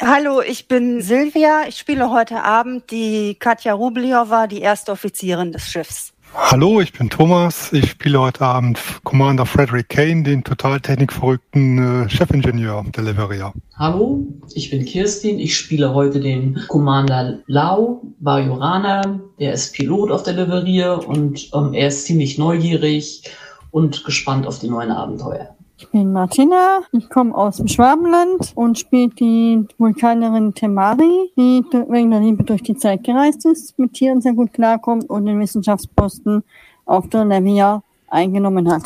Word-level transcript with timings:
Hallo, 0.00 0.42
ich 0.42 0.66
bin 0.66 1.00
Silvia. 1.02 1.62
Ich 1.68 1.76
spiele 1.78 2.10
heute 2.10 2.42
Abend 2.42 2.90
die 2.90 3.36
Katja 3.38 3.74
Rubliova, 3.74 4.48
die 4.48 4.60
erste 4.60 4.90
Offizierin 4.90 5.52
des 5.52 5.68
Schiffs. 5.68 6.12
Hallo, 6.34 6.80
ich 6.80 6.92
bin 6.92 7.10
Thomas. 7.10 7.72
Ich 7.72 7.90
spiele 7.90 8.20
heute 8.20 8.44
Abend 8.44 8.80
Commander 9.04 9.46
Frederick 9.46 9.88
Kane, 9.88 10.24
den 10.24 10.42
total 10.42 10.80
technikverrückten 10.80 12.06
äh, 12.06 12.10
Chefingenieur 12.10 12.84
der 12.96 13.04
Leveria. 13.04 13.52
Hallo, 13.76 14.26
ich 14.52 14.68
bin 14.70 14.84
Kirstin. 14.84 15.38
Ich 15.38 15.56
spiele 15.56 15.94
heute 15.94 16.18
den 16.18 16.60
Commander 16.66 17.38
Lau 17.46 18.02
Bajorana. 18.18 19.20
Der 19.38 19.52
ist 19.52 19.74
Pilot 19.74 20.10
auf 20.10 20.24
der 20.24 20.34
Leveria 20.34 20.94
und 20.94 21.50
ähm, 21.54 21.72
er 21.72 21.86
ist 21.86 22.06
ziemlich 22.06 22.36
neugierig 22.36 23.22
und 23.70 24.04
gespannt 24.04 24.44
auf 24.48 24.58
die 24.58 24.68
neuen 24.68 24.90
Abenteuer. 24.90 25.53
Ich 25.76 25.88
bin 25.88 26.12
Martina, 26.12 26.82
ich 26.92 27.10
komme 27.10 27.34
aus 27.34 27.56
dem 27.56 27.66
Schwabenland 27.66 28.52
und 28.54 28.78
spiele 28.78 29.08
die 29.08 29.66
Vulkanerin 29.76 30.54
Temari, 30.54 31.32
die 31.36 31.64
wegen 31.88 32.12
der 32.12 32.20
Liebe 32.20 32.44
durch 32.44 32.62
die 32.62 32.76
Zeit 32.76 33.02
gereist 33.02 33.44
ist, 33.44 33.76
mit 33.76 33.94
Tieren 33.94 34.20
sehr 34.20 34.34
gut 34.34 34.52
klarkommt 34.52 35.10
und 35.10 35.26
den 35.26 35.40
Wissenschaftsposten 35.40 36.44
auf 36.84 37.08
der 37.08 37.24
Levia 37.24 37.82
eingenommen 38.08 38.70
hat. 38.70 38.84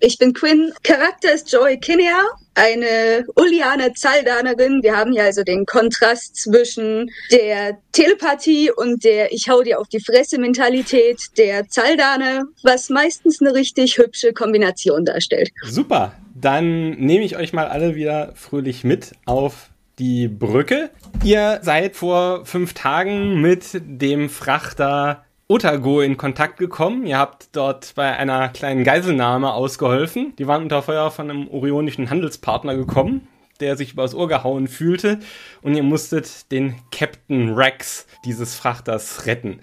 Ich 0.00 0.18
bin 0.18 0.32
Quinn. 0.34 0.72
Charakter 0.82 1.32
ist 1.32 1.52
Joy 1.52 1.78
Kinnear, 1.78 2.22
eine 2.54 3.24
Ulianer 3.36 3.94
Zaldanerin. 3.94 4.82
Wir 4.82 4.96
haben 4.96 5.12
ja 5.12 5.24
also 5.24 5.44
den 5.44 5.64
Kontrast 5.66 6.36
zwischen 6.36 7.10
der 7.30 7.78
Telepathie 7.92 8.72
und 8.72 9.04
der 9.04 9.32
Ich 9.32 9.48
hau 9.48 9.62
dir 9.62 9.78
auf 9.78 9.88
die 9.88 10.00
Fresse 10.00 10.38
Mentalität 10.38 11.20
der 11.38 11.68
Zaldane, 11.68 12.44
was 12.64 12.90
meistens 12.90 13.40
eine 13.40 13.54
richtig 13.54 13.98
hübsche 13.98 14.32
Kombination 14.32 15.04
darstellt. 15.04 15.50
Super, 15.62 16.12
dann 16.44 16.90
nehme 16.90 17.24
ich 17.24 17.36
euch 17.36 17.52
mal 17.52 17.68
alle 17.68 17.94
wieder 17.94 18.32
fröhlich 18.34 18.84
mit 18.84 19.12
auf 19.24 19.70
die 19.98 20.28
Brücke. 20.28 20.90
Ihr 21.22 21.60
seid 21.62 21.96
vor 21.96 22.44
fünf 22.44 22.74
Tagen 22.74 23.40
mit 23.40 23.80
dem 23.84 24.28
Frachter 24.28 25.24
Otago 25.48 26.00
in 26.00 26.16
Kontakt 26.16 26.58
gekommen. 26.58 27.06
Ihr 27.06 27.18
habt 27.18 27.48
dort 27.52 27.94
bei 27.94 28.16
einer 28.16 28.48
kleinen 28.50 28.84
Geiselnahme 28.84 29.54
ausgeholfen. 29.54 30.34
Die 30.38 30.46
waren 30.46 30.62
unter 30.62 30.82
Feuer 30.82 31.10
von 31.10 31.30
einem 31.30 31.48
orionischen 31.48 32.10
Handelspartner 32.10 32.76
gekommen, 32.76 33.26
der 33.60 33.76
sich 33.76 33.92
übers 33.92 34.14
Ohr 34.14 34.28
gehauen 34.28 34.68
fühlte. 34.68 35.20
Und 35.62 35.74
ihr 35.74 35.82
musstet 35.82 36.50
den 36.52 36.74
Captain 36.90 37.54
Rex 37.54 38.06
dieses 38.24 38.54
Frachters 38.54 39.26
retten. 39.26 39.60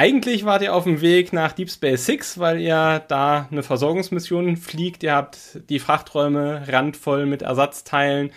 Eigentlich 0.00 0.44
wart 0.44 0.62
ihr 0.62 0.76
auf 0.76 0.84
dem 0.84 1.00
Weg 1.00 1.32
nach 1.32 1.50
Deep 1.50 1.68
Space 1.68 2.06
Six, 2.06 2.38
weil 2.38 2.60
ihr 2.60 3.02
da 3.08 3.48
eine 3.50 3.64
Versorgungsmission 3.64 4.56
fliegt. 4.56 5.02
Ihr 5.02 5.12
habt 5.12 5.58
die 5.68 5.80
Frachträume 5.80 6.62
randvoll 6.68 7.26
mit 7.26 7.42
Ersatzteilen, 7.42 8.30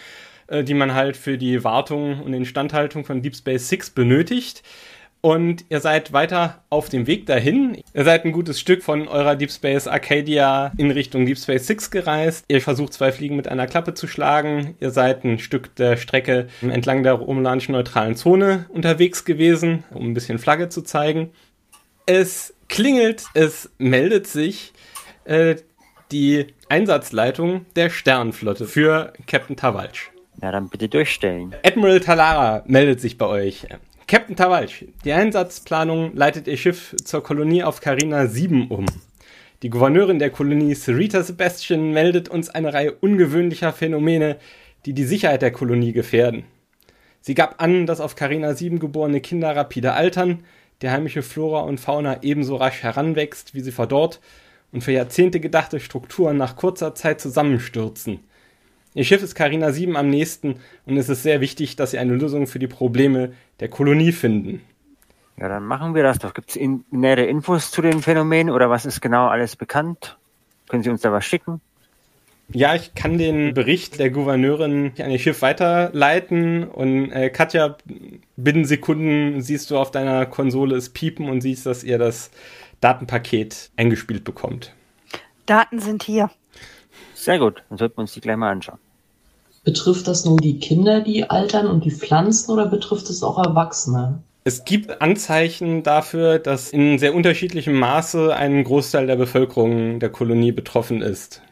äh, 0.47 0.63
die 0.63 0.73
man 0.73 0.95
halt 0.95 1.15
für 1.15 1.37
die 1.37 1.63
Wartung 1.63 2.19
und 2.23 2.33
Instandhaltung 2.33 3.05
von 3.05 3.21
Deep 3.21 3.35
Space 3.35 3.69
Six 3.69 3.91
benötigt. 3.91 4.63
Und 5.23 5.65
ihr 5.69 5.81
seid 5.81 6.13
weiter 6.13 6.63
auf 6.71 6.89
dem 6.89 7.05
Weg 7.05 7.27
dahin. 7.27 7.77
Ihr 7.93 8.05
seid 8.05 8.25
ein 8.25 8.31
gutes 8.31 8.59
Stück 8.59 8.81
von 8.81 9.07
eurer 9.07 9.35
Deep 9.35 9.51
Space 9.51 9.85
Arcadia 9.85 10.71
in 10.77 10.89
Richtung 10.89 11.27
Deep 11.27 11.37
Space 11.37 11.67
Six 11.67 11.91
gereist. 11.91 12.43
Ihr 12.47 12.59
versucht 12.59 12.93
zwei 12.93 13.11
Fliegen 13.11 13.35
mit 13.35 13.47
einer 13.47 13.67
Klappe 13.67 13.93
zu 13.93 14.07
schlagen. 14.07 14.75
Ihr 14.79 14.89
seid 14.89 15.23
ein 15.23 15.37
Stück 15.37 15.75
der 15.75 15.97
Strecke 15.97 16.47
entlang 16.63 17.03
der 17.03 17.13
romulanischen 17.13 17.73
neutralen 17.73 18.15
Zone 18.15 18.65
unterwegs 18.69 19.25
gewesen, 19.25 19.83
um 19.91 20.07
ein 20.07 20.15
bisschen 20.15 20.39
Flagge 20.39 20.69
zu 20.69 20.81
zeigen. 20.81 21.29
Es 22.05 22.53
klingelt, 22.67 23.25
es 23.33 23.69
meldet 23.77 24.27
sich 24.27 24.73
äh, 25.25 25.55
die 26.11 26.47
Einsatzleitung 26.69 27.65
der 27.75 27.89
Sternenflotte 27.89 28.65
für 28.65 29.13
Captain 29.27 29.55
Tawalsch. 29.55 30.11
Ja, 30.41 30.51
dann 30.51 30.69
bitte 30.69 30.89
durchstellen. 30.89 31.55
Admiral 31.63 31.99
Talara 31.99 32.63
meldet 32.65 32.99
sich 32.99 33.17
bei 33.17 33.27
euch. 33.27 33.67
Captain 34.07 34.35
Tawalsch, 34.35 34.85
die 35.05 35.13
Einsatzplanung 35.13 36.15
leitet 36.15 36.47
ihr 36.47 36.57
Schiff 36.57 36.95
zur 37.03 37.23
Kolonie 37.23 37.63
auf 37.63 37.79
Carina 37.79 38.27
7 38.27 38.67
um. 38.69 38.85
Die 39.61 39.69
Gouverneurin 39.69 40.17
der 40.17 40.31
Kolonie 40.31 40.73
Sarita 40.73 41.21
Sebastian 41.21 41.91
meldet 41.91 42.27
uns 42.27 42.49
eine 42.49 42.73
Reihe 42.73 42.93
ungewöhnlicher 42.93 43.71
Phänomene, 43.71 44.37
die 44.85 44.93
die 44.93 45.03
Sicherheit 45.03 45.43
der 45.43 45.51
Kolonie 45.51 45.93
gefährden. 45.93 46.45
Sie 47.21 47.35
gab 47.35 47.61
an, 47.61 47.85
dass 47.85 48.01
auf 48.01 48.15
Carina 48.15 48.55
7 48.55 48.79
geborene 48.79 49.21
Kinder 49.21 49.55
rapide 49.55 49.93
altern, 49.93 50.43
die 50.81 50.89
heimische 50.89 51.21
Flora 51.21 51.61
und 51.61 51.79
Fauna 51.79 52.23
ebenso 52.23 52.55
rasch 52.55 52.83
heranwächst, 52.83 53.53
wie 53.53 53.61
sie 53.61 53.71
verdorrt 53.71 54.19
und 54.71 54.83
für 54.83 54.91
Jahrzehnte 54.91 55.39
gedachte 55.39 55.79
Strukturen 55.79 56.37
nach 56.37 56.55
kurzer 56.55 56.95
Zeit 56.95 57.21
zusammenstürzen. 57.21 58.19
Ihr 58.93 59.05
Schiff 59.05 59.23
ist 59.23 59.35
Carina 59.35 59.71
7 59.71 59.95
am 59.95 60.09
nächsten 60.09 60.55
und 60.85 60.97
es 60.97 61.07
ist 61.07 61.23
sehr 61.23 61.39
wichtig, 61.39 61.75
dass 61.77 61.91
sie 61.91 61.97
eine 61.97 62.13
Lösung 62.13 62.47
für 62.47 62.59
die 62.59 62.67
Probleme 62.67 63.33
der 63.59 63.69
Kolonie 63.69 64.11
finden. 64.11 64.61
Ja, 65.37 65.47
dann 65.47 65.63
machen 65.63 65.95
wir 65.95 66.03
das 66.03 66.19
doch. 66.19 66.33
Gibt 66.33 66.49
es 66.49 66.55
in, 66.55 66.83
nähere 66.91 67.23
Infos 67.25 67.71
zu 67.71 67.81
den 67.81 68.01
Phänomenen 68.01 68.53
oder 68.53 68.69
was 68.69 68.85
ist 68.85 69.01
genau 69.01 69.27
alles 69.27 69.55
bekannt? 69.55 70.17
Können 70.67 70.83
Sie 70.83 70.89
uns 70.89 71.01
da 71.01 71.11
was 71.11 71.25
schicken? 71.25 71.61
Ja, 72.53 72.75
ich 72.75 72.95
kann 72.95 73.17
den 73.17 73.53
Bericht 73.53 73.99
der 73.99 74.09
Gouverneurin 74.09 74.91
an 74.99 75.11
ihr 75.11 75.19
Schiff 75.19 75.41
weiterleiten 75.41 76.65
und 76.65 77.11
äh, 77.11 77.29
Katja, 77.29 77.77
binnen 78.35 78.65
Sekunden 78.65 79.41
siehst 79.41 79.71
du 79.71 79.77
auf 79.77 79.91
deiner 79.91 80.25
Konsole 80.25 80.75
es 80.75 80.89
piepen 80.89 81.29
und 81.29 81.41
siehst, 81.41 81.65
dass 81.65 81.83
ihr 81.83 81.97
das 81.97 82.31
Datenpaket 82.81 83.71
eingespielt 83.77 84.23
bekommt. 84.23 84.73
Daten 85.45 85.79
sind 85.79 86.03
hier. 86.03 86.29
Sehr 87.13 87.39
gut, 87.39 87.63
dann 87.69 87.77
sollten 87.77 87.97
wir 87.97 88.01
uns 88.01 88.13
die 88.13 88.21
gleich 88.21 88.37
mal 88.37 88.51
anschauen. 88.51 88.79
Betrifft 89.63 90.07
das 90.07 90.25
nur 90.25 90.37
die 90.37 90.59
Kinder, 90.59 91.01
die 91.01 91.29
altern 91.29 91.67
und 91.67 91.85
die 91.85 91.91
Pflanzen 91.91 92.51
oder 92.51 92.65
betrifft 92.65 93.09
es 93.09 93.21
auch 93.21 93.37
Erwachsene? 93.37 94.23
Es 94.43 94.65
gibt 94.65 95.01
Anzeichen 95.01 95.83
dafür, 95.83 96.39
dass 96.39 96.71
in 96.71 96.97
sehr 96.97 97.13
unterschiedlichem 97.13 97.75
Maße 97.75 98.35
ein 98.35 98.63
Großteil 98.63 99.05
der 99.05 99.15
Bevölkerung 99.15 99.99
der 99.99 100.09
Kolonie 100.09 100.51
betroffen 100.51 101.03
ist. 101.03 101.43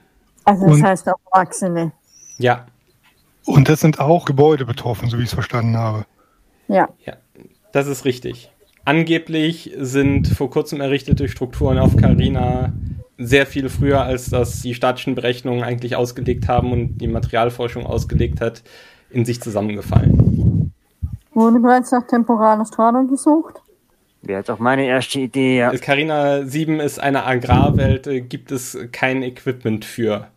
Also 0.49 0.65
das 0.65 0.75
Und- 0.77 0.83
heißt 0.83 1.09
auch 1.09 1.19
Erwachsene. 1.31 1.91
Ja, 2.39 2.65
Und 3.45 3.69
das 3.69 3.79
sind 3.81 3.99
auch 3.99 4.25
Gebäude 4.25 4.65
betroffen, 4.65 5.09
so 5.09 5.17
wie 5.17 5.21
ich 5.23 5.27
es 5.29 5.33
verstanden 5.33 5.77
habe. 5.77 6.05
Ja. 6.67 6.89
ja, 7.05 7.13
das 7.71 7.87
ist 7.87 8.05
richtig. 8.05 8.51
Angeblich 8.85 9.71
sind 9.77 10.27
vor 10.27 10.49
kurzem 10.49 10.81
errichtete 10.81 11.27
Strukturen 11.27 11.77
auf 11.79 11.95
Carina 11.97 12.73
sehr 13.17 13.45
viel 13.45 13.69
früher, 13.69 14.01
als 14.03 14.29
das 14.29 14.61
die 14.61 14.73
statischen 14.73 15.13
Berechnungen 15.15 15.63
eigentlich 15.63 15.95
ausgelegt 15.95 16.47
haben 16.47 16.71
und 16.71 16.97
die 16.99 17.07
Materialforschung 17.07 17.85
ausgelegt 17.85 18.39
hat, 18.41 18.63
in 19.11 19.25
sich 19.25 19.41
zusammengefallen. 19.41 20.71
Wurde 21.33 21.59
bereits 21.59 21.91
nach 21.91 22.05
temporaler 22.07 22.65
Strahlung 22.65 23.07
gesucht? 23.07 23.61
Wäre 24.21 24.39
jetzt 24.39 24.49
auch 24.51 24.59
meine 24.59 24.85
erste 24.85 25.19
Idee, 25.19 25.59
ja. 25.59 25.71
Carina 25.77 26.43
7 26.45 26.79
ist 26.79 26.99
eine 26.99 27.25
Agrarwelt, 27.25 28.05
äh, 28.07 28.21
gibt 28.21 28.51
es 28.51 28.77
kein 28.91 29.23
Equipment 29.23 29.85
für 29.85 30.27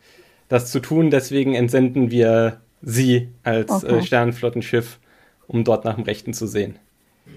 das 0.52 0.70
zu 0.70 0.80
tun, 0.80 1.10
deswegen 1.10 1.54
entsenden 1.54 2.10
wir 2.10 2.60
sie 2.82 3.28
als 3.42 3.70
Okay. 3.70 3.98
äh, 3.98 4.02
Sternenflottenschiff, 4.02 4.98
um 5.46 5.64
dort 5.64 5.84
nach 5.84 5.94
dem 5.94 6.04
Rechten 6.04 6.34
zu 6.34 6.46
sehen. 6.46 6.76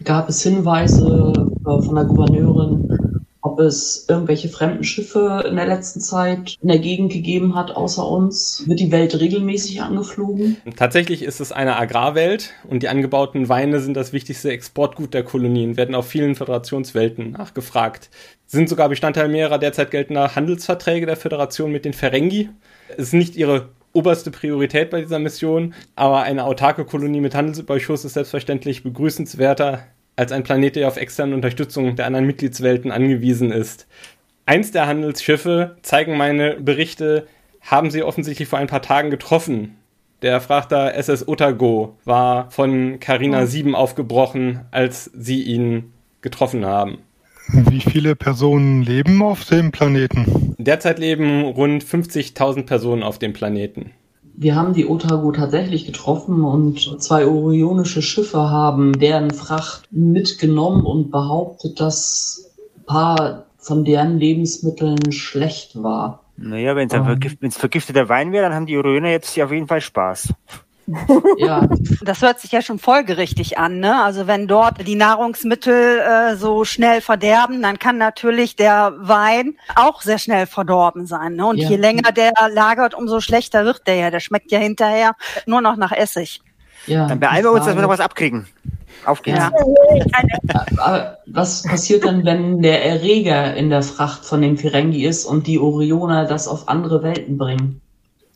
Gab 0.04 0.30
es 0.30 0.42
Hinweise 0.44 1.34
äh, 1.66 1.82
von 1.82 1.96
der 1.96 2.06
Gouverneurin 2.06 3.16
ob 3.46 3.60
es 3.60 4.08
irgendwelche 4.10 4.50
fremden 4.50 4.84
Schiffe 4.84 5.44
in 5.48 5.56
der 5.56 5.68
letzten 5.68 6.02
Zeit 6.02 6.58
in 6.62 6.68
der 6.68 6.80
Gegend 6.80 7.14
gegeben 7.14 7.54
hat, 7.54 7.70
außer 7.70 8.06
uns. 8.06 8.64
Wird 8.66 8.80
die 8.80 8.92
Welt 8.92 9.20
regelmäßig 9.20 9.84
angeflogen? 9.84 10.58
Tatsächlich 10.76 11.22
ist 11.22 11.40
es 11.40 11.52
eine 11.52 11.78
Agrarwelt 11.78 12.54
und 12.68 12.82
die 12.82 12.90
angebauten 12.90 13.48
Weine 13.48 13.82
sind 13.82 13.96
das 13.96 14.14
wichtigste 14.14 14.50
Exportgut 14.50 15.14
der 15.14 15.24
Kolonien, 15.24 15.78
werden 15.78 15.94
auf 15.94 16.08
vielen 16.08 16.34
Föderationswelten 16.34 17.32
nachgefragt. 17.32 18.10
Sind 18.48 18.68
sogar 18.68 18.90
Bestandteil 18.90 19.30
mehrerer 19.30 19.60
derzeit 19.60 19.92
geltender 19.92 20.36
Handelsverträge 20.36 21.06
der 21.06 21.16
Föderation 21.16 21.72
mit 21.72 21.86
den 21.86 21.94
Ferengi. 21.94 22.50
Es 22.90 23.08
ist 23.08 23.14
nicht 23.14 23.36
ihre 23.36 23.70
oberste 23.94 24.30
Priorität 24.30 24.90
bei 24.90 25.02
dieser 25.02 25.20
Mission, 25.20 25.74
aber 25.96 26.24
eine 26.24 26.44
autarke 26.44 26.86
Kolonie 26.86 27.22
mit 27.22 27.34
Handelsüberschuss 27.34 28.06
ist 28.06 28.14
selbstverständlich 28.14 28.84
begrüßenswerter 28.84 29.84
als 30.18 30.32
ein 30.32 30.44
Planet, 30.44 30.76
der 30.76 30.88
auf 30.88 30.98
externe 30.98 31.36
Unterstützung 31.36 31.96
der 31.96 32.06
anderen 32.06 32.26
Mitgliedswelten 32.26 32.92
angewiesen 32.92 33.52
ist. 33.52 33.88
Eins 34.46 34.72
der 34.72 34.88
Handelsschiffe, 34.88 35.78
zeigen 35.82 36.18
meine 36.18 36.56
Berichte, 36.56 37.28
haben 37.62 37.90
sie 37.90 38.04
offensichtlich 38.04 38.48
vor 38.48 38.60
ein 38.60 38.68
paar 38.68 38.82
Tagen 38.82 39.10
getroffen. 39.10 39.78
Der 40.22 40.40
Frachter 40.40 40.96
SS 40.96 41.28
Otago 41.28 41.98
war 42.06 42.52
von 42.52 43.00
Carina 43.00 43.44
Oh. 43.44 43.46
7 43.46 43.76
aufgebrochen, 43.76 44.62
als 44.72 45.06
sie 45.14 45.42
ihn 45.44 45.94
getroffen 46.22 46.66
haben. 46.66 47.00
Wie 47.48 47.82
viele 47.82 48.16
Personen 48.16 48.82
leben 48.82 49.22
auf 49.22 49.46
dem 49.46 49.72
Planeten? 49.72 50.56
Derzeit 50.58 51.00
leben 51.00 51.44
rund 51.44 51.84
50.000 51.84 52.66
Personen 52.66 53.04
auf 53.04 53.20
dem 53.20 53.34
Planeten. 53.34 53.92
Wir 54.38 54.56
haben 54.56 54.74
die 54.74 54.86
Otago 54.86 55.32
tatsächlich 55.32 55.86
getroffen 55.86 56.44
und 56.44 57.02
zwei 57.02 57.26
orionische 57.26 58.02
Schiffe 58.02 58.50
haben 58.50 59.00
deren 59.00 59.32
Fracht 59.32 59.88
mitgenommen 59.92 60.86
und 60.86 61.12
behauptet, 61.12 61.80
dass 61.80 62.52
ein 62.78 62.86
paar 62.86 63.46
von 63.58 63.86
deren 63.86 64.20
Lebensmitteln 64.20 65.12
schlecht 65.12 65.82
war. 65.82 66.26
Naja, 66.38 66.76
wenn 66.76 66.88
es 66.88 66.94
Ähm. 66.94 67.06
vergift, 67.06 67.38
vergifteter 67.54 68.10
Wein 68.10 68.34
wäre, 68.34 68.44
dann 68.44 68.54
haben 68.54 68.66
die 68.66 68.78
Orioner 68.78 69.10
jetzt 69.10 69.40
auf 69.40 69.52
jeden 69.52 69.68
Fall 69.68 69.82
Spaß. 69.82 70.34
Ja, 71.38 71.68
Das 72.04 72.22
hört 72.22 72.40
sich 72.40 72.52
ja 72.52 72.62
schon 72.62 72.78
folgerichtig 72.80 73.58
an, 73.58 73.80
ne? 73.80 74.04
Also 74.04 74.28
wenn 74.28 74.48
dort 74.48 74.86
die 74.88 74.96
Nahrungsmittel 74.96 76.00
äh, 76.00 76.36
so 76.36 76.64
schnell 76.66 77.02
verderben, 77.02 77.62
dann 77.62 77.80
kann 77.80 77.98
natürlich 77.98 78.56
der 78.56 78.94
Wein 79.00 79.56
auch 79.76 80.02
sehr 80.02 80.20
schnell 80.20 80.46
verdorben 80.46 81.06
sein. 81.08 81.36
Ne? 81.36 81.46
Und 81.48 81.58
Ja. 81.58 81.70
je 81.70 81.78
länger 81.78 82.12
der 82.12 82.32
lagert, 82.52 82.94
umso 82.94 83.20
schlechter 83.20 83.66
wird 83.66 83.88
der 83.88 83.96
ja. 83.96 84.12
Der 84.12 84.20
schmeckt 84.20 84.52
ja 84.52 84.60
hinterher 84.60 85.14
nur 85.46 85.62
noch 85.62 85.76
nach 85.76 85.92
Essig. 85.92 86.42
ja. 86.86 87.08
Dann 87.08 87.20
beeilen 87.20 87.44
wir 87.46 87.52
uns, 87.52 87.66
dass 87.66 87.76
wir 87.76 87.82
noch 87.82 87.90
was 87.90 88.00
abkriegen. 88.00 88.48
Auf 89.06 89.22
geht's. 89.22 89.38
Ja. 89.40 89.52
Aber 90.78 91.18
was 91.28 91.64
passiert 91.64 92.06
dann, 92.06 92.26
wenn 92.26 92.62
der 92.62 92.84
Erreger 92.86 93.54
in 93.56 93.70
der 93.70 93.82
Fracht 93.84 94.26
von 94.26 94.42
den 94.42 94.58
Ferengi 94.58 95.06
ist 95.06 95.26
und 95.26 95.48
die 95.48 95.60
Orioner 95.60 96.26
das 96.26 96.48
auf 96.48 96.68
andere 96.70 97.04
Welten 97.04 97.38
bringen? 97.38 97.82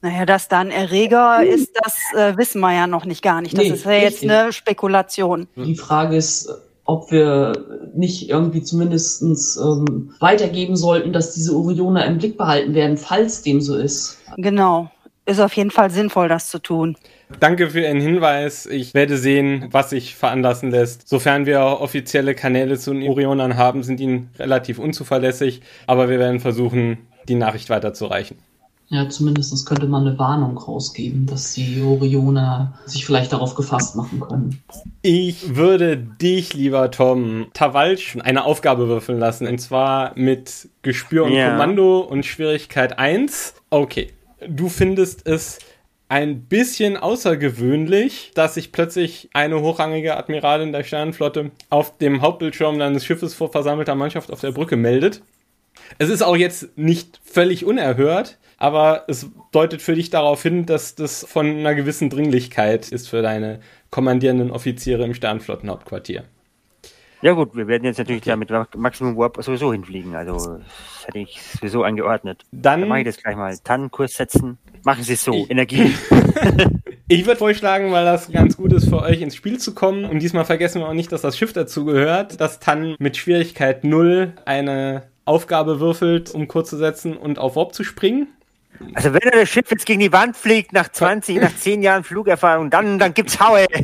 Naja, 0.01 0.25
dass 0.25 0.48
da 0.48 0.60
ein 0.60 0.72
Erreger 0.72 1.44
ist, 1.46 1.72
das 1.84 1.98
äh, 2.16 2.38
wissen 2.38 2.62
wir 2.62 2.74
ja 2.74 2.88
noch 2.88 3.06
nicht 3.06 3.22
gar 3.22 3.42
nicht. 3.42 3.57
Das 3.57 3.63
Nee, 3.63 3.72
ist 3.72 3.86
ja 3.86 3.92
jetzt 3.92 4.22
richtig. 4.22 4.31
eine 4.31 4.54
Spekulation. 4.54 5.48
Die 5.57 5.75
Frage 5.75 6.16
ist, 6.16 6.50
ob 6.86 7.12
wir 7.12 7.54
nicht 7.94 8.30
irgendwie 8.30 8.63
zumindestens 8.63 9.57
ähm, 9.57 10.12
weitergeben 10.19 10.75
sollten, 10.75 11.13
dass 11.13 11.34
diese 11.34 11.56
Orioner 11.56 12.06
im 12.06 12.18
Blick 12.18 12.38
behalten 12.38 12.74
werden, 12.74 12.98
falls 12.98 13.42
dem 13.42 13.62
so 13.62 13.75
ist. 13.75 14.18
Genau. 14.38 14.90
Ist 15.25 15.40
auf 15.40 15.54
jeden 15.54 15.69
Fall 15.69 15.92
sinnvoll, 15.92 16.28
das 16.28 16.50
zu 16.50 16.57
tun. 16.57 16.98
Danke 17.40 17.69
für 17.69 17.81
Ihren 17.81 18.00
Hinweis. 18.01 18.66
Ich 18.66 18.96
werde 18.96 19.18
sehen, 19.18 19.68
was 19.69 19.92
sich 19.92 20.16
veranlassen 20.16 20.72
lässt. 20.72 21.07
Sofern 21.07 21.46
wir 21.46 21.62
offizielle 21.62 22.34
Kanäle 22.34 22.80
zu 22.80 22.92
den 22.92 23.07
Orionern 23.07 23.56
haben, 23.56 23.84
sind 23.84 24.00
ihnen 24.00 24.31
relativ 24.40 24.80
unzuverlässig, 24.80 25.62
aber 25.86 26.10
wir 26.10 26.18
werden 26.18 26.40
versuchen, 26.40 26.98
die 27.28 27.36
Nachricht 27.36 27.69
weiterzureichen. 27.69 28.38
Ja, 28.91 29.07
zumindest 29.07 29.68
könnte 29.68 29.86
man 29.86 30.07
eine 30.07 30.18
Warnung 30.18 30.57
rausgeben, 30.57 31.27
dass 31.27 31.53
die 31.53 31.80
Orioner 31.81 32.74
sich 32.86 33.06
vielleicht 33.06 33.31
darauf 33.31 33.53
gefasst 33.53 33.95
machen 33.95 34.19
können. 34.19 34.63
Ich 35.03 35.56
würde 35.56 35.95
dich, 35.95 36.56
lieber 36.56 36.89
Tom, 36.89 37.47
Tawalsch 37.53 38.18
eine 38.19 38.45
Aufgabe 38.45 38.88
würfeln 38.88 39.19
lassen, 39.19 39.47
und 39.47 39.59
zwar 39.59 40.18
mit 40.18 40.69
Gespür 40.81 41.25
und 41.25 41.33
Ja. 41.33 41.51
Kommando 41.51 42.00
und 42.00 42.25
Schwierigkeit 42.25 42.97
1. 42.97 43.53
Okay. 43.69 44.12
Du 44.47 44.69
findest 44.69 45.27
es 45.27 45.59
ein 46.07 46.45
bisschen 46.45 46.97
außergewöhnlich, 46.97 48.31
dass 48.33 48.56
sich 48.56 48.71
plötzlich 48.71 49.30
eine 49.33 49.62
hochrangige 49.62 50.18
Admiralin 50.18 50.71
der 50.71 50.83
Sternenflotte 50.83 51.51
auf 51.69 51.95
dem 52.00 52.21
Hauptbildschirm 52.24 52.80
deines 52.80 53.06
Schiffes 53.06 53.36
vor 53.36 53.51
versammelter 53.51 53.94
Mannschaft 53.94 54.31
auf 54.31 54.41
der 54.41 54.51
Brücke 54.51 54.77
meldet. 54.77 55.21
Es 56.00 56.09
ist 56.09 56.24
auch 56.24 56.36
jetzt 56.36 56.75
nicht 56.77 57.21
völlig 57.24 57.63
unerhört, 57.63 58.38
aber 58.59 59.06
es 59.07 59.27
deutet 59.51 59.81
für 59.81 59.95
dich 59.95 60.09
darauf 60.11 60.44
hin, 60.44 60.65
dass 60.65 60.94
das 60.95 61.25
von 61.27 61.45
einer 61.47 61.73
gewissen 61.75 62.09
Dringlichkeit 62.09 62.89
ist 62.89 63.09
für 63.09 63.21
deine 63.21 63.59
kommandierenden 63.89 64.51
Offiziere 64.51 65.03
im 65.06 65.13
Sternenflottenhauptquartier. 65.15 66.25
Ja 67.21 67.33
gut, 67.33 67.53
wir 67.56 67.67
werden 67.67 67.83
jetzt 67.83 67.97
natürlich 67.97 68.21
da 68.21 68.35
mit 68.38 68.50
Maximum 68.77 69.17
Warp 69.17 69.44
sowieso 69.44 69.73
hinfliegen. 69.73 70.15
Also 70.15 70.33
das 70.59 71.07
hätte 71.07 71.19
ich 71.19 71.41
sowieso 71.59 71.83
angeordnet. 71.83 72.44
Dann- 72.51 72.79
Dann 72.81 72.89
mache 72.89 73.00
ich 73.00 73.06
das 73.07 73.17
gleich 73.17 73.35
mal. 73.35 73.57
Tannenkurs 73.61 74.13
setzen. 74.13 74.57
Machen 74.83 75.03
Sie 75.03 75.13
es 75.13 75.23
so. 75.23 75.33
Ich- 75.33 75.50
Energie. 75.50 75.94
Ich 77.12 77.25
würde 77.25 77.38
vorschlagen, 77.39 77.91
weil 77.91 78.05
das 78.05 78.31
ganz 78.31 78.55
gut 78.55 78.71
ist 78.71 78.88
für 78.88 79.01
euch 79.01 79.19
ins 79.21 79.33
Spiel 79.35 79.57
zu 79.57 79.73
kommen 79.73 80.05
und 80.05 80.19
diesmal 80.19 80.45
vergessen 80.45 80.79
wir 80.81 80.88
auch 80.88 80.94
nicht, 80.94 81.12
dass 81.12 81.21
das 81.23 81.35
Schiff 81.35 81.53
dazu 81.53 81.83
gehört, 81.83 82.39
dass 82.39 82.59
Tan 82.59 82.95
mit 83.00 83.17
Schwierigkeit 83.17 83.83
0 83.83 84.33
eine 84.45 85.01
Aufgabe 85.25 85.79
würfelt, 85.79 86.29
um 86.29 86.47
kurz 86.47 86.69
zu 86.69 86.77
setzen 86.77 87.17
und 87.17 87.39
auf 87.39 87.55
Warp 87.55 87.73
zu 87.73 87.83
springen. 87.83 88.27
Also 88.93 89.13
wenn 89.13 89.21
er 89.21 89.41
das 89.41 89.49
Schiff 89.49 89.69
jetzt 89.71 89.85
gegen 89.85 89.99
die 89.99 90.11
Wand 90.11 90.35
fliegt, 90.35 90.73
nach 90.73 90.89
20, 90.89 91.41
nach 91.41 91.55
10 91.55 91.83
Jahren 91.83 92.03
Flugerfahrung, 92.03 92.69
dann, 92.69 92.99
dann 92.99 93.13
gibt's 93.13 93.39
Haue. 93.39 93.65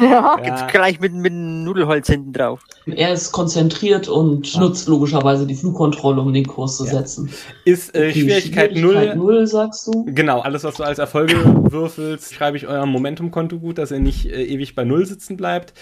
Ja. 0.00 0.36
Gibt's 0.36 0.66
gleich 0.68 1.00
mit, 1.00 1.14
mit 1.14 1.32
Nudelholz 1.32 2.08
hinten 2.08 2.32
drauf. 2.32 2.60
Er 2.86 3.12
ist 3.12 3.32
konzentriert 3.32 4.08
und 4.08 4.56
nutzt 4.58 4.88
logischerweise 4.88 5.46
die 5.46 5.54
Flugkontrolle, 5.54 6.20
um 6.20 6.32
den 6.32 6.46
Kurs 6.46 6.76
zu 6.76 6.84
setzen. 6.84 7.30
Ist 7.64 7.94
äh, 7.94 8.10
Okay, 8.10 8.20
Schwierigkeit 8.20 8.76
0 8.76 8.80
Schwierigkeit 8.80 9.16
null, 9.16 9.46
sagst 9.46 9.86
du? 9.86 10.04
Genau, 10.06 10.40
alles, 10.40 10.64
was 10.64 10.74
du 10.76 10.84
als 10.84 10.98
Erfolge 10.98 11.34
würfelst, 11.70 12.34
schreibe 12.34 12.56
ich 12.56 12.66
eurem 12.66 12.90
Momentum-Konto 12.90 13.58
gut, 13.58 13.78
dass 13.78 13.90
ihr 13.90 14.00
nicht 14.00 14.26
äh, 14.26 14.44
ewig 14.44 14.74
bei 14.74 14.84
Null 14.84 15.06
sitzen 15.06 15.36
bleibt. 15.36 15.72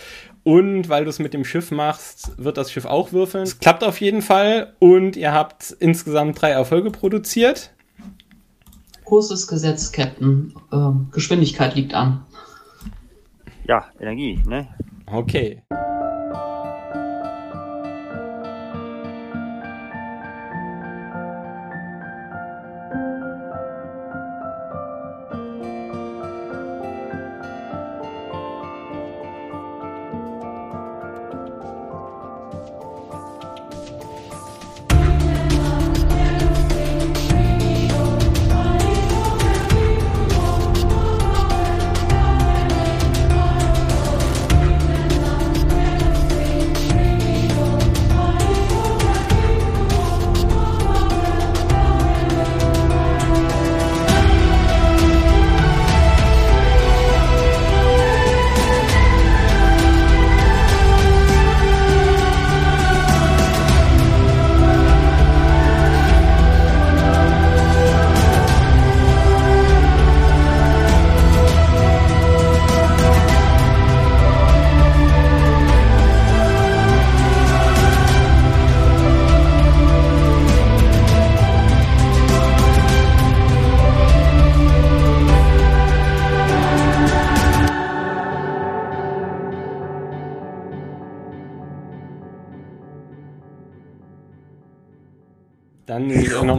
Und 0.45 0.89
weil 0.89 1.05
du 1.05 1.11
es 1.11 1.19
mit 1.19 1.35
dem 1.35 1.45
Schiff 1.45 1.71
machst, 1.71 2.33
wird 2.37 2.59
das 2.59 2.71
Schiff 2.71 2.85
auch 2.85 3.13
würfeln. 3.13 3.45
Es 3.45 3.59
klappt 3.59 3.83
auf 3.83 4.01
jeden 4.01 4.23
Fall 4.23 4.75
und 4.79 5.17
ihr 5.17 5.33
habt 5.33 5.75
insgesamt 5.81 6.41
drei 6.41 6.51
Erfolge 6.51 6.91
produziert. 6.91 7.71
Kurs 9.05 9.31
ist 9.31 9.47
gesetzt, 9.47 9.93
Captain. 9.93 10.55
Ähm, 10.73 11.09
Geschwindigkeit 11.13 11.75
liegt 11.75 11.95
an. 11.95 12.25
Ja, 13.67 13.87
Energie, 13.99 14.43
ne? 14.47 14.69
Okay. 15.07 15.63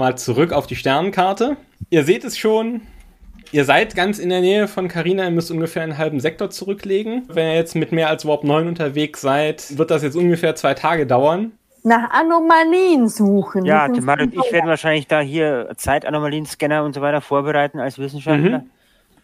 Nochmal 0.06 0.18
zurück 0.20 0.54
auf 0.54 0.68
die 0.68 0.76
Sternenkarte. 0.76 1.58
Ihr 1.90 2.04
seht 2.04 2.24
es 2.24 2.38
schon. 2.38 2.82
Ihr 3.52 3.66
seid 3.66 3.96
ganz 3.96 4.20
in 4.20 4.30
der 4.30 4.42
Nähe 4.42 4.68
von 4.68 4.88
Carina, 4.88 5.24
ihr 5.24 5.32
müsst 5.32 5.50
ungefähr 5.50 5.82
einen 5.82 5.98
halben 5.98 6.20
Sektor 6.20 6.52
zurücklegen. 6.52 7.24
Wenn 7.28 7.48
ihr 7.48 7.56
jetzt 7.56 7.76
mit 7.76 7.92
mehr 7.92 8.10
als 8.10 8.26
Warp 8.26 8.44
9 8.44 8.68
unterwegs 8.68 9.22
seid, 9.22 9.78
wird 9.78 9.90
das 9.90 10.04
jetzt 10.04 10.16
ungefähr 10.16 10.56
zwei 10.56 10.76
Tage 10.76 11.08
dauern. 11.08 11.54
Nach 11.84 12.12
Anomalien 12.12 13.08
suchen. 13.08 13.66
Ja, 13.66 13.88
Tamara 13.88 14.24
und 14.24 14.34
ich 14.34 14.52
werden 14.52 14.68
wahrscheinlich 14.68 15.08
da 15.08 15.22
hier 15.22 15.70
Zeitanomalien-Scanner 15.76 16.84
und 16.84 16.94
so 16.94 17.02
weiter 17.02 17.22
vorbereiten 17.22 17.80
als 17.80 17.98
Wissenschaftler. 17.98 18.64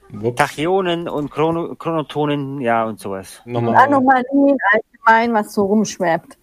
Wups. 0.10 0.38
Tachyonen 0.38 1.08
und 1.08 1.30
Chrono 1.30 1.76
Chronotonen, 1.76 2.60
ja, 2.60 2.86
und 2.86 3.00
sowas. 3.00 3.42
Nochmal. 3.46 3.76
Anomalien 3.76 4.58
allgemein, 4.72 5.34
was 5.34 5.54
so 5.54 5.66
rumschwebt. 5.66 6.38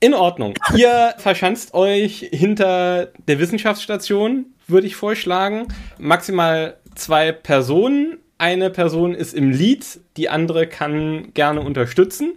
In 0.00 0.14
Ordnung. 0.14 0.54
Ihr 0.76 1.14
verschanzt 1.18 1.74
euch 1.74 2.28
hinter 2.32 3.08
der 3.28 3.38
Wissenschaftsstation, 3.38 4.46
würde 4.66 4.86
ich 4.86 4.96
vorschlagen. 4.96 5.68
Maximal 5.98 6.76
zwei 6.94 7.32
Personen. 7.32 8.18
Eine 8.38 8.70
Person 8.70 9.14
ist 9.14 9.34
im 9.34 9.50
Lead, 9.50 10.00
die 10.16 10.30
andere 10.30 10.66
kann 10.66 11.34
gerne 11.34 11.60
unterstützen. 11.60 12.32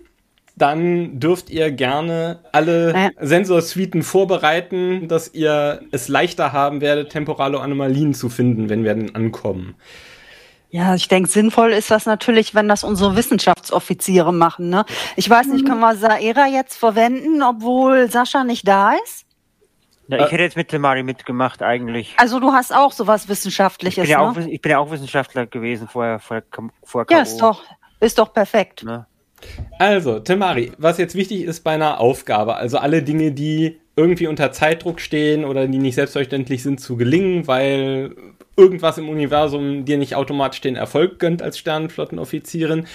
Dann 0.55 1.19
dürft 1.19 1.50
ihr 1.50 1.71
gerne 1.71 2.39
alle 2.51 2.91
Naja. 2.93 3.09
Sensorsuiten 3.19 4.03
vorbereiten, 4.03 5.07
dass 5.07 5.33
ihr 5.33 5.81
es 5.91 6.09
leichter 6.09 6.53
haben 6.53 6.81
werdet, 6.81 7.12
temporale 7.12 7.59
Anomalien 7.59 8.13
zu 8.13 8.29
finden, 8.29 8.69
wenn 8.69 8.83
wir 8.83 8.93
dann 8.93 9.15
ankommen. 9.15 9.75
Ja, 10.73 10.95
ich 10.95 11.07
denke, 11.07 11.29
sinnvoll 11.29 11.71
ist 11.71 11.91
das 11.91 12.07
natürlich, 12.07 12.55
wenn 12.55 12.67
das 12.67 12.83
unsere 12.83 13.15
Wissenschaftsoffiziere 13.15 14.33
machen. 14.33 14.69
Ne? 14.69 14.85
Ich 15.15 15.29
weiß 15.29 15.45
nicht, 15.45 15.67
können 15.67 15.81
wir 15.81 15.95
Saera 15.95 16.47
jetzt 16.47 16.77
verwenden, 16.77 17.43
obwohl 17.43 18.09
Sascha 18.09 18.43
nicht 18.43 18.67
da 18.67 18.93
ist? 19.05 19.27
Ja, 20.07 20.25
ich 20.25 20.31
hätte 20.31 20.41
jetzt 20.41 20.57
mit 20.57 20.69
Tamari 20.69 21.03
mitgemacht 21.03 21.61
eigentlich. 21.61 22.15
Also 22.17 22.39
du 22.39 22.53
hast 22.53 22.73
auch 22.73 22.91
sowas 22.91 23.25
Ich 23.25 23.29
Wissenschaftliches, 23.29 24.01
bin, 24.01 24.09
ja 24.09 24.19
auch, 24.21 24.35
ne? 24.35 24.49
ich 24.49 24.61
bin 24.61 24.71
ja 24.71 24.79
auch 24.79 24.89
Wissenschaftler 24.89 25.45
gewesen 25.45 25.87
vorher, 25.87 26.17
vor, 26.17 26.41
vor 26.83 27.05
Ja, 27.07 27.21
ist 27.21 27.37
doch, 27.37 27.63
ist 27.99 28.17
doch 28.17 28.33
perfekt. 28.33 28.83
Ne? 28.83 29.05
Also, 29.79 30.19
Timari, 30.19 30.71
was 30.77 30.97
jetzt 30.97 31.15
wichtig 31.15 31.43
ist 31.43 31.63
bei 31.63 31.71
einer 31.71 32.00
Aufgabe, 32.00 32.55
also 32.55 32.77
alle 32.77 33.03
Dinge, 33.03 33.31
die 33.31 33.77
irgendwie 33.95 34.27
unter 34.27 34.51
Zeitdruck 34.51 35.00
stehen 35.00 35.45
oder 35.45 35.67
die 35.67 35.77
nicht 35.77 35.95
selbstverständlich 35.95 36.63
sind 36.63 36.79
zu 36.79 36.95
gelingen, 36.97 37.47
weil 37.47 38.15
irgendwas 38.55 38.97
im 38.97 39.09
Universum 39.09 39.85
dir 39.85 39.97
nicht 39.97 40.15
automatisch 40.15 40.62
den 40.62 40.75
Erfolg 40.75 41.19
gönnt 41.19 41.41
als 41.41 41.57
Sternenflottenoffizierin, 41.57 42.85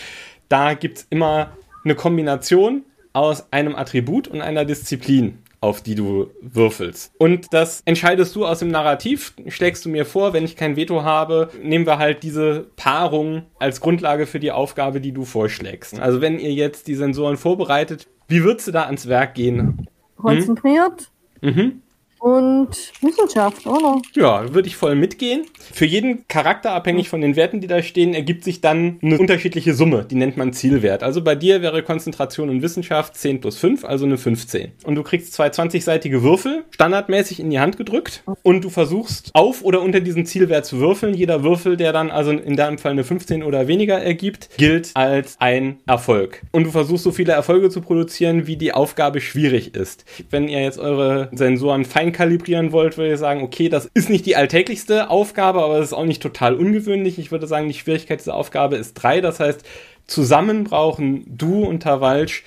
da 0.48 0.74
gibt's 0.74 1.06
immer 1.10 1.52
eine 1.84 1.94
Kombination 1.94 2.82
aus 3.12 3.52
einem 3.52 3.74
Attribut 3.76 4.28
und 4.28 4.40
einer 4.40 4.64
Disziplin 4.64 5.38
auf 5.60 5.82
die 5.82 5.94
du 5.94 6.30
würfelst. 6.40 7.12
Und 7.18 7.52
das 7.52 7.82
entscheidest 7.84 8.34
du 8.36 8.46
aus 8.46 8.60
dem 8.60 8.68
Narrativ, 8.68 9.34
schlägst 9.48 9.84
du 9.84 9.88
mir 9.88 10.04
vor, 10.04 10.32
wenn 10.32 10.44
ich 10.44 10.56
kein 10.56 10.76
Veto 10.76 11.02
habe, 11.02 11.50
nehmen 11.62 11.86
wir 11.86 11.98
halt 11.98 12.22
diese 12.22 12.66
Paarung 12.76 13.46
als 13.58 13.80
Grundlage 13.80 14.26
für 14.26 14.38
die 14.38 14.52
Aufgabe, 14.52 15.00
die 15.00 15.12
du 15.12 15.24
vorschlägst. 15.24 15.98
Also 15.98 16.20
wenn 16.20 16.38
ihr 16.38 16.52
jetzt 16.52 16.86
die 16.86 16.94
Sensoren 16.94 17.36
vorbereitet, 17.36 18.06
wie 18.28 18.44
würdest 18.44 18.68
du 18.68 18.72
da 18.72 18.84
ans 18.84 19.08
Werk 19.08 19.34
gehen? 19.34 19.88
Konzentriert 20.16 21.10
Mhm. 21.40 21.82
Und 22.18 22.92
Wissenschaft, 23.00 23.66
oder? 23.66 24.00
Ja, 24.14 24.52
würde 24.54 24.68
ich 24.68 24.76
voll 24.76 24.94
mitgehen. 24.94 25.44
Für 25.72 25.84
jeden 25.84 26.26
Charakter, 26.28 26.72
abhängig 26.72 27.08
von 27.08 27.20
den 27.20 27.36
Werten, 27.36 27.60
die 27.60 27.66
da 27.66 27.82
stehen, 27.82 28.14
ergibt 28.14 28.44
sich 28.44 28.60
dann 28.60 28.98
eine 29.02 29.18
unterschiedliche 29.18 29.74
Summe. 29.74 30.04
Die 30.04 30.14
nennt 30.14 30.36
man 30.36 30.52
Zielwert. 30.52 31.02
Also 31.02 31.22
bei 31.22 31.34
dir 31.34 31.62
wäre 31.62 31.82
Konzentration 31.82 32.50
und 32.50 32.62
Wissenschaft 32.62 33.16
10 33.16 33.40
plus 33.40 33.58
5, 33.58 33.84
also 33.84 34.04
eine 34.04 34.18
15. 34.18 34.72
Und 34.84 34.94
du 34.94 35.02
kriegst 35.02 35.32
zwei 35.32 35.48
20-seitige 35.48 36.22
Würfel, 36.22 36.64
standardmäßig 36.70 37.40
in 37.40 37.50
die 37.50 37.60
Hand 37.60 37.76
gedrückt. 37.76 38.22
Und 38.42 38.64
du 38.64 38.70
versuchst 38.70 39.30
auf 39.34 39.62
oder 39.62 39.82
unter 39.82 40.00
diesen 40.00 40.26
Zielwert 40.26 40.66
zu 40.66 40.78
würfeln. 40.78 41.14
Jeder 41.14 41.42
Würfel, 41.42 41.76
der 41.76 41.92
dann 41.92 42.10
also 42.10 42.30
in 42.32 42.56
deinem 42.56 42.78
Fall 42.78 42.92
eine 42.92 43.04
15 43.04 43.42
oder 43.42 43.68
weniger 43.68 43.98
ergibt, 43.98 44.50
gilt 44.56 44.90
als 44.94 45.36
ein 45.38 45.78
Erfolg. 45.86 46.42
Und 46.52 46.64
du 46.64 46.70
versuchst 46.70 47.04
so 47.04 47.12
viele 47.12 47.32
Erfolge 47.32 47.70
zu 47.70 47.80
produzieren, 47.80 48.46
wie 48.46 48.56
die 48.56 48.72
Aufgabe 48.72 49.20
schwierig 49.20 49.74
ist. 49.74 50.04
Wenn 50.30 50.48
ihr 50.48 50.62
jetzt 50.62 50.78
eure 50.78 51.28
Sensoren 51.32 51.84
fein 51.84 52.07
kalibrieren 52.12 52.72
wollt, 52.72 52.96
würde 52.96 53.12
ich 53.14 53.18
sagen, 53.18 53.42
okay, 53.42 53.68
das 53.68 53.86
ist 53.94 54.10
nicht 54.10 54.26
die 54.26 54.36
alltäglichste 54.36 55.10
Aufgabe, 55.10 55.62
aber 55.62 55.78
es 55.78 55.86
ist 55.86 55.92
auch 55.92 56.04
nicht 56.04 56.22
total 56.22 56.54
ungewöhnlich. 56.54 57.18
Ich 57.18 57.30
würde 57.32 57.46
sagen, 57.46 57.68
die 57.68 57.74
Schwierigkeit 57.74 58.20
dieser 58.20 58.34
Aufgabe 58.34 58.76
ist 58.76 58.94
drei. 58.94 59.20
Das 59.20 59.40
heißt, 59.40 59.64
zusammen 60.06 60.64
brauchen 60.64 61.24
du 61.28 61.64
und 61.64 61.82
Tawalsch 61.82 62.44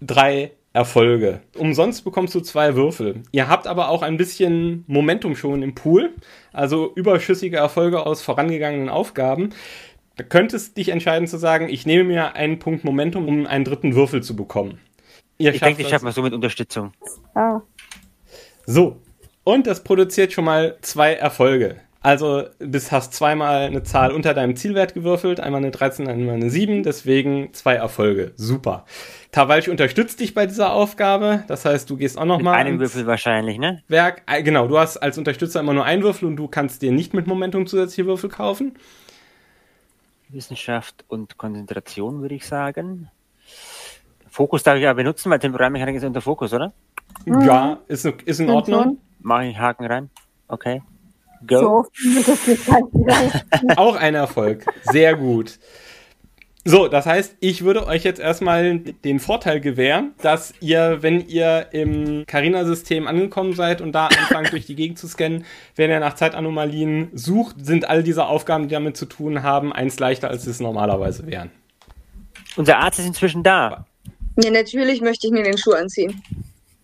drei 0.00 0.52
Erfolge. 0.72 1.40
Umsonst 1.56 2.04
bekommst 2.04 2.34
du 2.34 2.40
zwei 2.40 2.74
Würfel. 2.74 3.22
Ihr 3.30 3.48
habt 3.48 3.68
aber 3.68 3.88
auch 3.90 4.02
ein 4.02 4.16
bisschen 4.16 4.82
Momentum 4.88 5.36
schon 5.36 5.62
im 5.62 5.74
Pool, 5.76 6.10
also 6.52 6.92
überschüssige 6.96 7.56
Erfolge 7.58 8.04
aus 8.04 8.22
vorangegangenen 8.22 8.88
Aufgaben. 8.88 9.50
Da 10.16 10.24
könntest 10.24 10.76
dich 10.76 10.88
entscheiden 10.88 11.28
zu 11.28 11.38
sagen, 11.38 11.68
ich 11.68 11.86
nehme 11.86 12.04
mir 12.04 12.34
einen 12.34 12.58
Punkt 12.58 12.84
Momentum, 12.84 13.28
um 13.28 13.46
einen 13.46 13.64
dritten 13.64 13.94
Würfel 13.94 14.22
zu 14.22 14.34
bekommen. 14.34 14.78
Ihr 15.38 15.54
Ich 15.54 15.60
denke, 15.60 15.82
das- 15.82 15.90
schaffen 15.90 16.06
wir 16.06 16.12
so 16.12 16.22
mit 16.22 16.32
Unterstützung. 16.32 16.92
Ja. 17.36 17.62
so, 18.66 18.96
und 19.44 19.66
das 19.66 19.84
produziert 19.84 20.32
schon 20.32 20.44
mal 20.44 20.76
zwei 20.80 21.14
Erfolge. 21.14 21.76
Also, 22.00 22.44
bis 22.58 22.92
hast 22.92 23.14
zweimal 23.14 23.62
eine 23.62 23.82
Zahl 23.82 24.12
unter 24.12 24.34
deinem 24.34 24.56
Zielwert 24.56 24.92
gewürfelt, 24.92 25.40
einmal 25.40 25.62
eine 25.62 25.70
13, 25.70 26.06
einmal 26.06 26.34
eine 26.34 26.50
7, 26.50 26.82
deswegen 26.82 27.54
zwei 27.54 27.76
Erfolge. 27.76 28.32
Super. 28.36 28.84
Tawalsch 29.32 29.68
unterstützt 29.68 30.20
dich 30.20 30.34
bei 30.34 30.44
dieser 30.44 30.74
Aufgabe, 30.74 31.44
das 31.48 31.64
heißt, 31.64 31.88
du 31.88 31.96
gehst 31.96 32.18
auch 32.18 32.24
Mit 32.24 32.28
nochmal 32.28 32.56
einem 32.56 32.78
Würfel 32.78 33.06
wahrscheinlich, 33.06 33.58
ne? 33.58 33.82
Werk. 33.88 34.22
Äh, 34.26 34.42
Genau, 34.42 34.68
du 34.68 34.78
hast 34.78 34.98
als 34.98 35.16
Unterstützer 35.16 35.60
immer 35.60 35.72
nur 35.72 35.86
einen 35.86 36.02
Würfel 36.02 36.28
und 36.28 36.36
du 36.36 36.46
kannst 36.46 36.82
dir 36.82 36.92
nicht 36.92 37.14
mit 37.14 37.26
Momentum 37.26 37.66
zusätzliche 37.66 38.06
Würfel 38.06 38.28
kaufen. 38.28 38.74
Wissenschaft 40.28 41.06
und 41.08 41.38
Konzentration, 41.38 42.20
würde 42.20 42.34
ich 42.34 42.46
sagen. 42.46 43.08
Fokus 44.28 44.62
darf 44.62 44.76
ich 44.76 44.82
ja 44.82 44.92
benutzen, 44.92 45.30
weil 45.30 45.38
Temporalmechanik 45.38 45.96
ist 45.96 46.04
unter 46.04 46.20
Fokus, 46.20 46.52
oder? 46.52 46.74
Ja, 47.24 47.78
ist, 47.88 48.04
ist 48.04 48.40
in 48.40 48.50
Ordnung. 48.50 48.98
Mache 49.24 49.46
ich 49.46 49.58
Haken 49.58 49.86
rein. 49.86 50.10
Okay. 50.48 50.82
Go. 51.46 51.86
So. 51.94 52.14
Auch 53.76 53.96
ein 53.96 54.14
Erfolg. 54.14 54.66
Sehr 54.82 55.16
gut. 55.16 55.58
So, 56.66 56.88
das 56.88 57.06
heißt, 57.06 57.36
ich 57.40 57.64
würde 57.64 57.86
euch 57.86 58.04
jetzt 58.04 58.20
erstmal 58.20 58.78
den 58.78 59.20
Vorteil 59.20 59.60
gewähren, 59.60 60.12
dass 60.20 60.52
ihr, 60.60 60.98
wenn 61.00 61.26
ihr 61.26 61.68
im 61.72 62.24
Carina-System 62.26 63.06
angekommen 63.06 63.54
seid 63.54 63.80
und 63.80 63.92
da 63.92 64.08
anfangt 64.08 64.52
durch 64.52 64.66
die 64.66 64.74
Gegend 64.74 64.98
zu 64.98 65.08
scannen, 65.08 65.46
wenn 65.74 65.90
ihr 65.90 66.00
nach 66.00 66.14
Zeitanomalien 66.14 67.10
sucht, 67.14 67.56
sind 67.64 67.88
all 67.88 68.02
diese 68.02 68.26
Aufgaben, 68.26 68.68
die 68.68 68.74
damit 68.74 68.98
zu 68.98 69.06
tun 69.06 69.42
haben, 69.42 69.72
eins 69.72 69.98
leichter, 69.98 70.28
als 70.28 70.46
es 70.46 70.60
normalerweise 70.60 71.26
wären. 71.26 71.50
Unser 72.56 72.78
Arzt 72.78 72.98
ist 72.98 73.06
inzwischen 73.06 73.42
da. 73.42 73.86
Ja, 74.42 74.50
natürlich 74.50 75.00
möchte 75.00 75.26
ich 75.26 75.32
mir 75.32 75.44
den 75.44 75.56
Schuh 75.56 75.72
anziehen. 75.72 76.22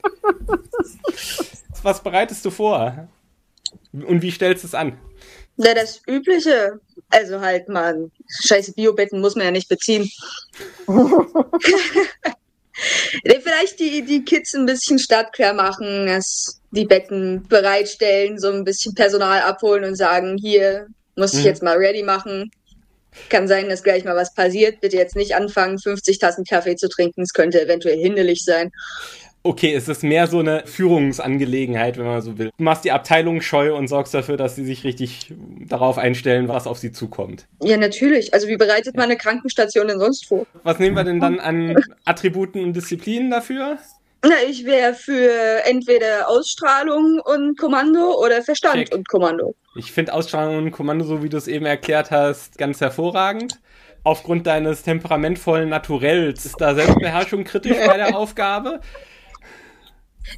Was 1.83 2.03
bereitest 2.03 2.45
du 2.45 2.51
vor? 2.51 3.09
Und 3.93 4.23
wie 4.23 4.31
stellst 4.31 4.65
du 4.65 4.69
es 4.69 4.75
an? 4.75 4.99
Na, 5.57 5.75
das 5.75 6.01
Übliche. 6.07 6.81
Also 7.11 7.41
halt 7.41 7.69
mal, 7.69 8.11
scheiße 8.45 8.73
Biobetten 8.73 9.21
muss 9.21 9.35
man 9.37 9.47
ja 9.47 9.51
nicht 9.51 9.69
beziehen. 9.69 10.11
Vielleicht 13.43 13.79
die, 13.81 14.03
die 14.05 14.25
Kids 14.25 14.55
ein 14.55 14.67
bisschen 14.67 14.99
startklar 14.99 15.53
machen, 15.53 16.07
dass 16.07 16.61
die 16.71 16.87
Betten 16.87 17.47
bereitstellen, 17.49 18.39
so 18.39 18.51
ein 18.51 18.65
bisschen 18.65 18.95
Personal 18.95 19.43
abholen 19.43 19.85
und 19.85 19.97
sagen, 19.97 20.39
hier 20.39 20.87
muss 21.17 21.35
ich 21.35 21.41
Mhm. 21.41 21.47
jetzt 21.47 21.63
mal 21.63 21.77
ready 21.77 22.03
machen. 22.03 22.51
Kann 23.29 23.49
sein, 23.49 23.69
dass 23.69 23.83
gleich 23.83 24.05
mal 24.05 24.15
was 24.15 24.33
passiert. 24.35 24.81
Bitte 24.81 24.97
jetzt 24.97 25.17
nicht 25.17 25.35
anfangen, 25.35 25.79
50 25.79 26.19
Tassen 26.21 26.45
Kaffee 26.45 26.77
zu 26.77 26.89
trinken. 26.89 27.23
Es 27.23 27.33
könnte 27.33 27.61
eventuell 27.61 27.99
hinderlich 27.99 28.45
sein. 28.45 28.71
Okay, 29.43 29.75
es 29.75 29.89
ist 29.89 30.03
mehr 30.03 30.27
so 30.27 30.41
eine 30.41 30.65
Führungsangelegenheit, 30.67 31.97
wenn 31.97 32.05
man 32.05 32.21
so 32.21 32.37
will. 32.37 32.51
Du 32.59 32.63
machst 32.63 32.85
die 32.85 32.93
Abteilung 32.93 33.41
scheu 33.41 33.75
und 33.75 33.89
sorgst 33.89 34.13
dafür, 34.13 34.37
dass 34.37 34.55
sie 34.55 34.67
sich 34.67 34.85
richtig 34.85 35.33
darauf 35.67 35.97
einstellen, 35.97 36.49
was 36.49 36.67
auf 36.67 36.77
sie 36.77 36.93
zukommt. 36.93 37.47
Ja, 37.63 37.79
natürlich. 37.79 38.35
Also 38.35 38.49
wie 38.49 38.59
bereitet 38.59 38.97
man 38.97 39.05
eine 39.07 39.17
Krankenstation 39.17 39.89
denn 39.89 39.99
sonst 39.99 40.27
vor? 40.27 40.47
Was 40.63 40.79
nehmen 40.79 40.95
wir 40.95 41.05
denn 41.05 41.21
dann 41.21 41.41
an 41.41 41.75
Attributen 42.05 42.63
und 42.63 42.75
Disziplinen 42.75 43.31
dafür? 43.31 43.79
Na, 44.23 44.35
ich 44.47 44.67
wäre 44.67 44.93
für 44.93 45.65
entweder 45.65 46.29
Ausstrahlung 46.29 47.21
und 47.25 47.59
Kommando 47.59 48.23
oder 48.23 48.43
Verstand 48.43 48.89
Check. 48.89 48.95
und 48.95 49.09
Kommando. 49.09 49.55
Ich 49.75 49.91
finde 49.93 50.13
Ausstrahlung 50.13 50.59
und 50.59 50.71
Kommando, 50.73 51.07
so 51.07 51.23
wie 51.23 51.31
du 51.31 51.39
es 51.39 51.49
eben 51.49 51.65
erklärt 51.65 52.11
hast, 52.11 52.59
ganz 52.59 52.83
hervorragend. 52.83 53.59
Aufgrund 54.05 54.47
deines 54.47 54.83
temperamentvollen 54.83 55.71
Naturells 55.71 56.45
ist 56.45 56.61
da 56.61 56.75
Selbstbeherrschung 56.75 57.45
kritisch 57.45 57.79
bei 57.87 57.97
der 57.97 58.15
Aufgabe. 58.17 58.81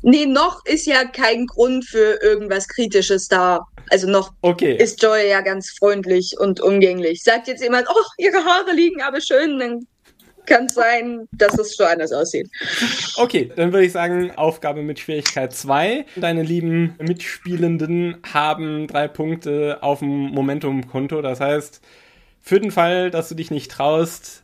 Nee, 0.02 0.26
noch 0.26 0.64
ist 0.64 0.86
ja 0.86 1.04
kein 1.04 1.46
Grund 1.46 1.84
für 1.84 2.18
irgendwas 2.22 2.66
Kritisches 2.68 3.28
da. 3.28 3.60
Also 3.90 4.08
noch 4.08 4.32
Okay. 4.40 4.76
ist 4.76 5.02
Joy 5.02 5.28
ja 5.28 5.40
ganz 5.40 5.70
freundlich 5.78 6.34
und 6.38 6.60
umgänglich. 6.60 7.22
Sagt 7.22 7.48
jetzt 7.48 7.62
jemand, 7.62 7.88
oh, 7.90 8.04
ihre 8.18 8.44
Haare 8.44 8.72
liegen 8.72 9.02
aber 9.02 9.20
schön, 9.20 9.58
dann 9.58 9.86
kann 10.46 10.68
sein, 10.68 11.28
dass 11.32 11.58
es 11.58 11.76
schon 11.76 11.86
anders 11.86 12.12
aussieht. 12.12 12.50
Okay, 13.16 13.50
dann 13.54 13.72
würde 13.72 13.86
ich 13.86 13.92
sagen, 13.92 14.32
Aufgabe 14.32 14.82
mit 14.82 14.98
Schwierigkeit 14.98 15.52
2. 15.54 16.04
Deine 16.16 16.42
lieben 16.42 16.96
Mitspielenden 16.98 18.16
haben 18.32 18.86
drei 18.86 19.08
Punkte 19.08 19.78
auf 19.82 20.00
dem 20.00 20.30
Momentum-Konto. 20.30 21.22
Das 21.22 21.40
heißt, 21.40 21.80
für 22.40 22.60
den 22.60 22.70
Fall, 22.70 23.10
dass 23.10 23.28
du 23.28 23.34
dich 23.34 23.50
nicht 23.50 23.70
traust, 23.70 24.42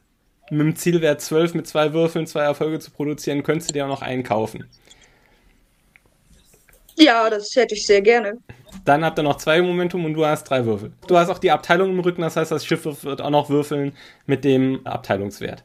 mit 0.51 0.61
dem 0.61 0.77
Zielwert 0.77 1.21
12 1.21 1.55
mit 1.55 1.67
zwei 1.67 1.93
Würfeln 1.93 2.27
zwei 2.27 2.43
Erfolge 2.43 2.79
zu 2.79 2.91
produzieren, 2.91 3.43
könntest 3.43 3.71
du 3.71 3.75
dir 3.75 3.85
auch 3.85 3.91
noch 3.91 4.03
einen 4.03 4.23
kaufen. 4.23 4.67
Ja, 6.99 7.31
das 7.31 7.55
hätte 7.55 7.75
ich 7.75 7.87
sehr 7.87 8.03
gerne. 8.03 8.39
Dann 8.85 9.05
habt 9.05 9.19
ihr 9.19 9.23
noch 9.23 9.37
zwei 9.37 9.63
Momentum 9.63 10.05
und 10.05 10.15
du 10.15 10.27
hast 10.27 10.45
drei 10.45 10.65
Würfel. 10.65 10.93
Du 11.07 11.17
hast 11.17 11.31
auch 11.31 11.39
die 11.39 11.51
Abteilung 11.51 11.91
im 11.91 12.01
Rücken, 12.01 12.23
das 12.23 12.37
heißt, 12.37 12.51
das 12.51 12.67
Schiff 12.67 12.85
wird 12.85 13.21
auch 13.21 13.31
noch 13.31 13.49
würfeln 13.49 13.93
mit 14.27 14.45
dem 14.45 14.87
Abteilungswert. 14.87 15.65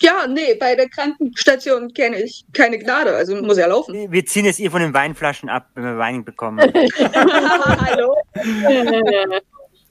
Ja, 0.00 0.26
nee, 0.26 0.54
bei 0.58 0.74
der 0.74 0.88
Krankenstation 0.88 1.92
kenne 1.92 2.22
ich 2.22 2.44
keine 2.52 2.78
Gnade, 2.78 3.14
also 3.14 3.36
muss 3.36 3.58
ja 3.58 3.66
laufen. 3.66 4.10
Wir 4.10 4.24
ziehen 4.24 4.46
es 4.46 4.58
ihr 4.58 4.70
von 4.70 4.80
den 4.80 4.94
Weinflaschen 4.94 5.48
ab, 5.48 5.68
wenn 5.74 5.84
wir 5.84 5.98
Wein 5.98 6.24
bekommen. 6.24 6.60
Hallo. 7.14 8.16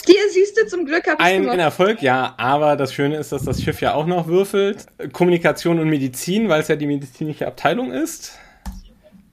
Hier 0.05 0.29
siehst 0.31 0.57
du, 0.57 0.67
zum 0.67 0.85
Glück 0.85 1.05
habe 1.07 1.17
ich 1.19 1.25
Ein, 1.25 1.49
ein 1.49 1.59
Erfolg, 1.59 2.01
ja, 2.01 2.33
aber 2.37 2.75
das 2.75 2.93
Schöne 2.93 3.17
ist, 3.17 3.31
dass 3.31 3.43
das 3.43 3.61
Schiff 3.61 3.81
ja 3.81 3.93
auch 3.93 4.07
noch 4.07 4.27
würfelt. 4.27 4.87
Kommunikation 5.13 5.79
und 5.79 5.89
Medizin, 5.89 6.49
weil 6.49 6.61
es 6.61 6.67
ja 6.67 6.75
die 6.75 6.87
medizinische 6.87 7.47
Abteilung 7.47 7.91
ist. 7.91 8.39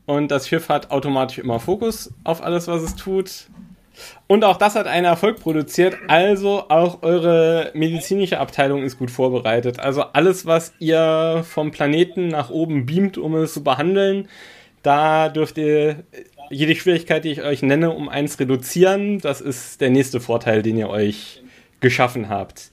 Und 0.08 0.30
das 0.30 0.48
Schiff 0.48 0.70
hat 0.70 0.90
automatisch 0.90 1.36
immer 1.36 1.60
Fokus 1.60 2.10
auf 2.24 2.42
alles, 2.42 2.66
was 2.66 2.80
es 2.80 2.96
tut. 2.96 3.30
Und 4.26 4.42
auch 4.42 4.56
das 4.56 4.74
hat 4.74 4.86
einen 4.86 5.04
Erfolg 5.04 5.38
produziert. 5.38 5.98
Also 6.08 6.64
auch 6.70 7.02
eure 7.02 7.72
medizinische 7.74 8.40
Abteilung 8.40 8.82
ist 8.84 8.98
gut 8.98 9.10
vorbereitet. 9.10 9.80
Also 9.80 10.04
alles, 10.14 10.46
was 10.46 10.72
ihr 10.78 11.44
vom 11.46 11.72
Planeten 11.72 12.28
nach 12.28 12.48
oben 12.48 12.86
beamt, 12.86 13.18
um 13.18 13.34
es 13.34 13.52
zu 13.52 13.62
behandeln, 13.62 14.30
da 14.82 15.28
dürft 15.28 15.58
ihr 15.58 16.04
jede 16.48 16.74
Schwierigkeit, 16.74 17.24
die 17.24 17.32
ich 17.32 17.42
euch 17.42 17.60
nenne, 17.60 17.90
um 17.90 18.08
eins 18.08 18.40
reduzieren. 18.40 19.18
Das 19.18 19.42
ist 19.42 19.82
der 19.82 19.90
nächste 19.90 20.20
Vorteil, 20.20 20.62
den 20.62 20.78
ihr 20.78 20.88
euch 20.88 21.42
geschaffen 21.80 22.30
habt. 22.30 22.70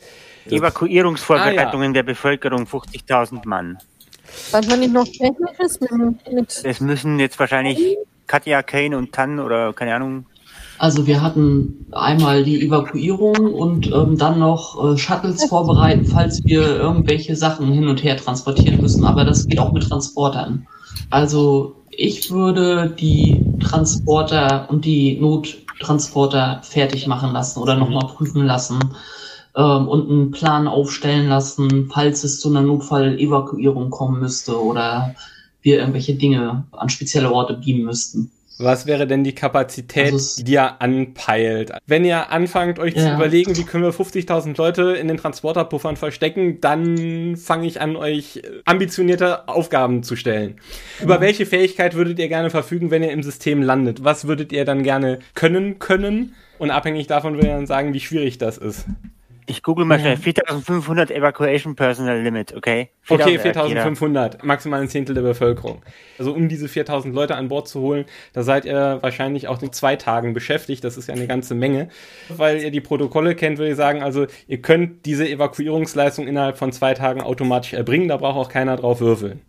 Evakuierungsvorbereitungen 0.50 1.94
der 1.94 2.04
Bevölkerung 2.04 2.63
50.000 2.63 3.46
Mann. 3.46 3.77
Was 4.51 4.68
man 4.68 4.80
nicht 4.80 4.94
noch 4.94 5.06
technisches 5.06 5.80
mit, 5.80 6.34
mit 6.34 6.62
Es 6.63 6.80
müssen 6.80 7.20
jetzt 7.20 7.39
wahrscheinlich 7.39 7.98
Katja, 8.27 8.63
Kane 8.63 8.98
und 8.98 9.12
Tan 9.12 9.39
oder 9.39 9.74
keine 9.74 9.96
Ahnung. 9.96 10.25
Also 10.77 11.08
wir 11.08 11.22
hatten 11.22 11.86
einmal 11.92 12.44
die 12.44 12.62
Evakuierung 12.62 13.54
und 13.54 13.88
ähm, 13.94 14.18
dann 14.18 14.39
noch 14.39 14.94
äh, 14.94 14.98
Shuttles 14.98 15.46
vorbereiten, 15.46 16.06
falls 16.06 16.44
wir 16.44 16.63
irgendwelche 16.63 17.36
Sachen 17.36 17.72
hin 17.72 17.88
und 17.88 18.04
her 18.04 18.18
transportieren 18.18 18.82
müssen. 18.82 19.06
Aber 19.06 19.24
das 19.24 19.48
geht 19.48 19.60
auch 19.60 19.72
mit 19.72 19.88
Transportern. 19.88 20.68
Also 21.10 21.84
ich 21.89 22.30
würde 22.30 22.94
die 23.00 23.42
Transporter 23.62 24.68
und 24.70 24.84
die 24.84 25.18
Nottransporter 25.20 26.62
fertig 26.63 27.08
machen 27.08 27.32
lassen 27.32 27.62
oder 27.62 27.75
nochmal 27.75 28.08
prüfen 28.08 28.46
lassen 28.46 28.80
ähm, 29.56 29.88
und 29.88 30.10
einen 30.10 30.32
Plan 30.32 30.68
aufstellen 30.68 31.28
lassen, 31.30 31.90
falls 31.94 32.24
es 32.24 32.40
zu 32.40 32.50
einer 32.50 32.62
Notfall-Evakuierung 32.62 33.90
kommen 33.90 34.20
müsste 34.20 34.62
oder 34.62 35.16
wir 35.62 35.80
irgendwelche 35.80 36.16
Dinge 36.16 36.66
an 36.72 36.90
spezielle 36.90 37.32
Orte 37.32 37.56
beamen 37.56 37.86
müssten. 37.86 38.32
Was 38.58 38.86
wäre 38.86 39.06
denn 39.06 39.26
die 39.26 39.36
Kapazität, 39.36 40.14
Also 40.14 40.42
die 40.42 40.54
ihr 40.54 40.82
anpeilt? 40.82 41.74
Wenn 41.88 42.06
ihr 42.06 42.32
anfangt, 42.32 42.80
euch 42.80 42.94
zu 42.94 43.02
Ja. 43.02 43.16
überlegen, 43.16 43.58
wie 43.58 43.64
können 43.64 43.84
wir 43.84 43.92
50.000 43.92 44.58
Leute 44.58 44.94
in 44.94 45.10
den 45.10 45.18
Transporterpuffern 45.18 45.98
verstecken, 45.98 46.62
dann 46.62 47.36
fange 47.36 47.68
ich 47.68 47.82
an, 47.82 47.98
euch 47.98 48.42
ambitionierte 48.64 49.50
Aufgaben 49.50 50.04
zu 50.04 50.16
stellen. 50.16 50.56
Über 51.02 51.20
welche 51.20 51.46
Fähigkeit 51.46 51.96
würdet 51.96 52.18
ihr 52.18 52.30
gerne 52.30 52.50
verfügen, 52.50 52.92
wenn 52.92 53.04
ihr 53.04 53.12
im 53.12 53.24
System 53.24 53.62
landet? 53.62 54.06
Was 54.06 54.26
würdet 54.26 54.54
ihr 54.54 54.64
dann 54.64 54.84
gerne 54.84 55.20
können 55.34 55.80
können? 55.80 56.34
Und 56.58 56.72
abhängig 56.72 57.08
davon 57.08 57.34
würde 57.34 57.48
ich 57.48 57.54
dann 57.54 57.68
sagen, 57.68 57.94
wie 57.94 58.00
schwierig 58.00 58.38
das 58.38 58.58
ist. 58.58 58.86
Ich 59.48 59.64
google 59.64 59.86
mal 59.86 60.00
schnell. 60.00 60.18
4500 60.18 61.12
Evacuation 61.12 61.75
Personal 61.75 62.22
Limit, 62.22 62.56
okay? 62.56 62.90
Okay, 63.08 63.38
4000 63.38 63.74
4500, 63.74 64.44
maximal 64.44 64.82
ein 64.82 64.88
Zehntel 64.88 65.14
der 65.14 65.22
Bevölkerung. 65.22 65.84
Also 66.18 66.34
um 66.34 66.50
diese 66.50 66.68
4000 66.68 67.14
Leute 67.14 67.36
an 67.36 67.48
Bord 67.48 67.68
zu 67.68 67.82
holen, 67.82 68.06
da 68.34 68.44
seid 68.44 68.66
ihr 68.66 69.00
wahrscheinlich 69.01 69.48
auch 69.48 69.62
in 69.62 69.72
zwei 69.72 69.96
Tagen 69.96 70.34
beschäftigt. 70.34 70.84
Das 70.84 70.98
ist 70.98 71.08
ja 71.08 71.14
eine 71.14 71.27
ganze 71.27 71.53
Menge. 71.53 71.90
Weil 72.29 72.62
ihr 72.62 72.72
die 72.72 72.81
Protokolle 72.81 73.36
kennt, 73.36 73.58
würde 73.58 73.72
ich 73.72 73.77
sagen, 73.77 74.01
also 74.01 74.25
ihr 74.48 74.62
könnt 74.62 75.05
diese 75.05 75.27
Evakuierungsleistung 75.27 76.27
innerhalb 76.27 76.58
von 76.58 76.72
zwei 76.72 76.94
Tagen 76.94 77.22
automatisch 77.22 77.74
erbringen. 77.74 78.08
Da 78.08 78.18
braucht 78.18 78.38
auch 78.38 78.50
keiner 78.50 78.75
drauf 78.77 79.00
würfeln. 79.00 79.42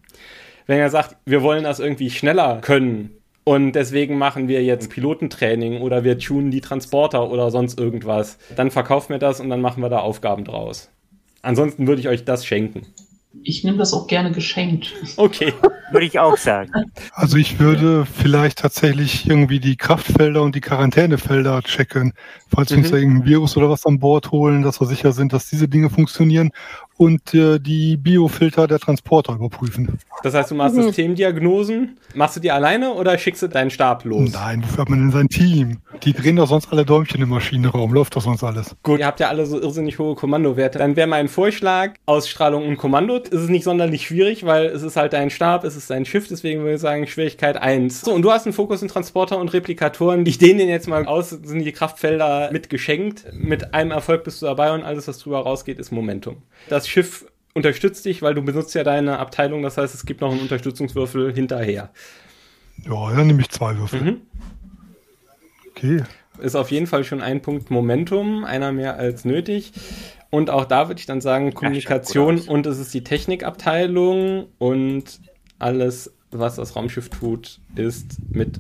Wenn 0.67 0.79
ihr 0.79 0.91
sagt, 0.91 1.17
wir 1.25 1.43
wollen 1.43 1.65
das 1.65 1.79
irgendwie 1.79 2.11
schneller 2.11 2.61
können 2.61 3.17
und 3.49 3.73
deswegen 3.73 4.19
machen 4.19 4.49
wir 4.49 4.65
jetzt 4.65 4.91
Pilotentraining 4.91 5.81
oder 5.81 6.03
wir 6.03 6.19
tunen 6.19 6.51
die 6.51 6.61
Transporter 6.61 7.31
oder 7.31 7.53
sonst 7.53 7.79
irgendwas, 7.79 8.39
dann 8.57 8.73
verkauft 8.73 9.09
mir 9.09 9.21
das 9.21 9.39
und 9.39 9.49
dann 9.51 9.61
machen 9.61 9.85
wir 9.85 9.89
da 9.89 10.01
Aufgaben 10.01 10.45
draus. 10.45 10.91
Ansonsten 11.43 11.87
würde 11.87 12.01
ich 12.01 12.09
euch 12.09 12.25
das 12.25 12.45
schenken. 12.45 12.83
Ich 13.45 13.63
nehme 13.63 13.77
das 13.77 13.93
auch 13.93 14.09
gerne 14.09 14.33
geschenkt. 14.33 14.93
Okay. 15.17 15.53
Würde 15.93 16.07
ich 16.07 16.19
auch 16.19 16.37
sagen. 16.37 16.73
Also 17.13 17.37
ich 17.37 17.61
würde 17.61 18.07
vielleicht 18.07 18.59
tatsächlich 18.59 19.29
irgendwie 19.29 19.61
die 19.61 19.77
Kraftfelder 19.77 20.43
und 20.43 20.57
die 20.57 20.61
Quarantänefelder 20.61 21.63
checken, 21.63 22.13
falls 22.49 22.71
wir 22.71 22.79
uns 22.79 22.89
Mhm. 22.89 22.91
da 22.91 22.97
irgendein 22.99 23.27
Virus 23.27 23.57
oder 23.57 23.71
was 23.71 23.87
an 23.87 24.01
Bord 24.01 24.33
holen, 24.33 24.63
dass 24.63 24.81
wir 24.81 24.89
sicher 24.89 25.13
sind, 25.13 25.33
dass 25.33 25.49
diese 25.49 25.69
Dinge 25.69 25.89
funktionieren 25.89 26.51
und 26.97 27.35
äh, 27.35 27.59
die 27.59 27.97
Biofilter 27.97 28.67
der 28.67 28.79
Transporter 28.79 29.35
überprüfen. 29.35 29.99
Das 30.23 30.35
heißt, 30.35 30.51
du 30.51 30.55
machst 30.55 30.75
Systemdiagnosen. 30.75 31.99
Machst 32.15 32.37
du 32.37 32.41
die 32.41 32.51
alleine 32.51 32.95
oder 32.95 33.19
schickst 33.19 33.43
du 33.43 33.49
deinen 33.49 33.71
Stab 33.71 34.05
los? 34.05 34.33
Nein, 34.33 34.63
wofür 34.63 34.79
hat 34.83 34.89
man 34.89 35.01
denn 35.01 35.11
sein 35.11 35.29
Team? 35.29 35.79
Die 36.03 36.13
drehen 36.13 36.37
doch 36.37 36.49
sonst 36.49 36.73
alle 36.73 36.85
Däumchen 36.85 37.21
im 37.21 37.29
Maschinenraum, 37.29 37.93
läuft 37.93 38.17
doch 38.17 38.23
sonst 38.23 38.43
alles. 38.43 38.75
Gut, 38.83 39.01
ihr 39.01 39.07
habt 39.07 39.21
ja 39.21 39.29
alle 39.29 39.45
so 39.47 39.61
irrsinnig 39.61 39.99
hohe 39.99 40.15
Kommandowerte. 40.15 40.79
Dann 40.79 40.97
wäre 40.97 41.07
mein 41.07 41.29
Vorschlag, 41.29 41.95
Ausstrahlung 42.07 42.67
und 42.67 42.77
Kommando. 42.77 43.17
Es 43.17 43.43
ist 43.43 43.51
nicht 43.51 43.65
sonderlich 43.65 44.07
schwierig, 44.07 44.47
weil 44.47 44.67
es 44.67 44.83
ist 44.83 44.97
halt 44.97 45.13
dein 45.13 45.31
Stab, 45.31 45.65
es 45.65 45.77
ist 45.77 45.91
dein 45.91 46.05
Schiff, 46.07 46.29
deswegen 46.29 46.61
würde 46.61 46.75
ich 46.75 46.81
sagen 46.81 47.07
Schwierigkeit 47.07 47.57
1. 47.61 48.01
So, 48.01 48.13
und 48.13 48.23
du 48.23 48.31
hast 48.31 48.47
einen 48.47 48.53
Fokus 48.53 48.83
in 48.83 48.89
Transporter 48.89 49.39
und 49.39 49.53
Replikatoren. 49.53 50.25
Ich 50.27 50.39
dehne 50.39 50.61
den 50.61 50.69
jetzt 50.69 50.89
mal 50.89 51.07
aus, 51.07 51.31
sind 51.31 51.65
die 51.65 51.73
Kraftfelder 51.73 52.51
mitgeschenkt. 52.53 53.25
Mit 53.33 53.75
einem 53.75 53.91
Erfolg 53.91 54.25
bist 54.25 54.41
du 54.41 54.47
dabei 54.47 54.73
und 54.73 54.83
alles, 54.83 55.09
was 55.09 55.19
drüber 55.19 55.41
rausgeht, 55.41 55.79
ist 55.79 55.93
Momentum. 55.93 56.37
Das 56.69 56.86
Schiff 56.89 57.27
unterstützt 57.55 58.05
dich, 58.05 58.23
weil 58.23 58.35
du 58.35 58.43
benutzt 58.43 58.75
ja 58.75 58.85
deine 58.85 59.19
Abteilung, 59.19 59.63
das 59.63 59.79
heißt, 59.79 59.95
es 59.95 60.05
gibt 60.05 60.21
noch 60.21 60.31
einen 60.31 60.41
Unterstützungswürfel 60.41 61.33
hinterher. 61.33 61.91
Ja, 62.85 63.15
dann 63.15 63.27
nehme 63.27 63.41
ich 63.41 63.49
zwei 63.49 63.77
Würfel. 63.79 64.01
Mhm. 64.03 64.21
Okay. 65.71 66.05
ist 66.39 66.55
auf 66.55 66.71
jeden 66.71 66.87
Fall 66.87 67.05
schon 67.05 67.21
ein 67.21 67.43
Punkt 67.43 67.71
Momentum, 67.71 68.45
einer 68.45 68.73
mehr 68.73 68.97
als 68.97 69.25
nötig. 69.25 69.73
Und 70.31 70.51
auch 70.51 70.65
da 70.65 70.89
würde 70.89 70.99
ich 71.01 71.07
dann 71.07 71.21
sagen, 71.21 71.55
Kommunikation 71.55 72.39
aus. 72.39 72.49
und 72.49 72.67
es 72.67 72.79
ist 72.79 72.93
die 72.93 73.05
Technikabteilung 73.05 74.47
und 74.59 75.21
alles, 75.59 76.13
was 76.31 76.57
das 76.57 76.77
Raumschiff 76.77 77.09
tut, 77.09 77.61
ist 77.75 78.19
mit 78.31 78.59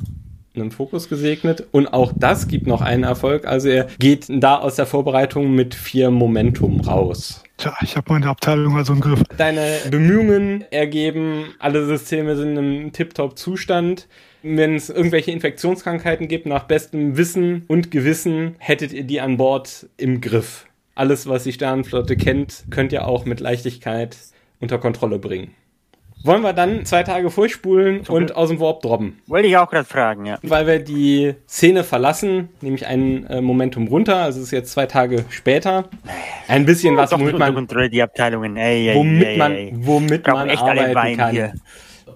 einem 0.55 0.71
Fokus 0.71 1.09
gesegnet. 1.09 1.67
Und 1.73 1.89
auch 1.89 2.12
das 2.17 2.49
gibt 2.49 2.67
noch 2.67 2.81
einen 2.81 3.03
Erfolg. 3.03 3.47
Also 3.47 3.69
er 3.69 3.89
geht 3.99 4.27
da 4.29 4.57
aus 4.57 4.77
der 4.77 4.87
Vorbereitung 4.87 5.55
mit 5.55 5.75
vier 5.75 6.11
Momentum 6.11 6.81
raus. 6.81 7.43
Tja, 7.57 7.75
ich 7.81 7.97
habe 7.97 8.12
meine 8.12 8.29
Abteilung 8.29 8.77
also 8.77 8.92
im 8.92 9.01
Griff. 9.01 9.23
Deine 9.38 9.79
Bemühungen 9.90 10.64
ergeben, 10.71 11.55
alle 11.59 11.87
Systeme 11.87 12.37
sind 12.37 12.57
im 12.57 12.92
Tip-Top-Zustand. 12.92 14.09
Wenn 14.42 14.75
es 14.75 14.90
irgendwelche 14.90 15.31
Infektionskrankheiten 15.31 16.29
gibt, 16.29 16.47
nach 16.47 16.64
bestem 16.64 17.16
Wissen 17.16 17.64
und 17.66 17.90
Gewissen 17.90 18.57
hättet 18.59 18.92
ihr 18.92 19.05
die 19.05 19.21
an 19.21 19.38
Bord 19.38 19.88
im 19.97 20.21
Griff. 20.21 20.66
Alles, 20.95 21.27
was 21.27 21.45
die 21.45 21.53
Sternenflotte 21.53 22.16
kennt, 22.16 22.64
könnt 22.71 22.92
ihr 22.92 23.07
auch 23.07 23.25
mit 23.25 23.40
Leichtigkeit 23.40 24.16
unter 24.61 24.79
Kontrolle 24.79 25.19
bringen. 25.19 25.55
Wollen 26.27 26.43
wir 26.43 26.53
dann 26.53 26.85
zwei 26.85 27.05
Tage 27.05 27.31
vorspulen 27.31 28.01
und 28.09 28.35
aus 28.35 28.49
dem 28.49 28.59
Warp 28.59 28.83
droppen? 28.83 29.21
Wollte 29.29 29.47
ich 29.47 29.57
auch 29.57 29.71
gerade 29.71 29.89
fragen, 29.89 30.27
ja. 30.27 30.39
Weil 30.43 30.67
wir 30.67 30.81
die 30.81 31.35
Szene 31.49 31.85
verlassen, 31.85 32.49
nehme 32.61 32.75
ich 32.75 32.85
ein 32.85 33.27
äh, 33.29 33.41
Momentum 33.41 33.87
runter, 33.87 34.17
also 34.17 34.41
es 34.41 34.47
ist 34.47 34.51
jetzt 34.51 34.73
zwei 34.73 34.87
Tage 34.87 35.25
später. 35.31 35.89
Ein 36.49 36.67
bisschen 36.67 36.97
was, 36.97 37.11
Doch 37.11 37.21
womit 37.21 37.39
man 37.39 37.69
die 37.91 38.03
Abteilungen. 38.03 38.57
Ey, 38.57 38.89
ey, 38.89 38.97
womit 38.97 39.27
ey, 39.27 39.39
man, 39.39 39.87
womit 39.87 40.27
man 40.27 40.51
arbeiten 40.51 41.17
kann. 41.17 41.31
hier. 41.31 41.53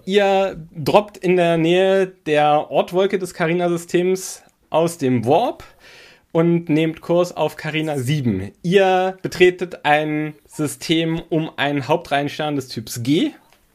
Ihr 0.04 0.56
droppt 0.76 1.16
in 1.18 1.36
der 1.36 1.56
Nähe 1.56 2.08
der 2.26 2.68
Ortwolke 2.68 3.18
des 3.18 3.32
Carina-Systems 3.32 4.42
aus 4.70 4.98
dem 4.98 5.24
Warp 5.24 5.62
und 6.32 6.68
nehmt 6.68 7.00
Kurs 7.00 7.36
auf 7.36 7.56
Carina 7.56 7.96
7. 7.96 8.50
Ihr 8.62 9.18
betretet 9.22 9.84
ein 9.84 10.34
System 10.46 11.22
um 11.28 11.50
einen 11.56 11.86
Hauptreihenstern 11.86 12.56
des 12.56 12.66
Typs 12.66 13.04
G. 13.04 13.30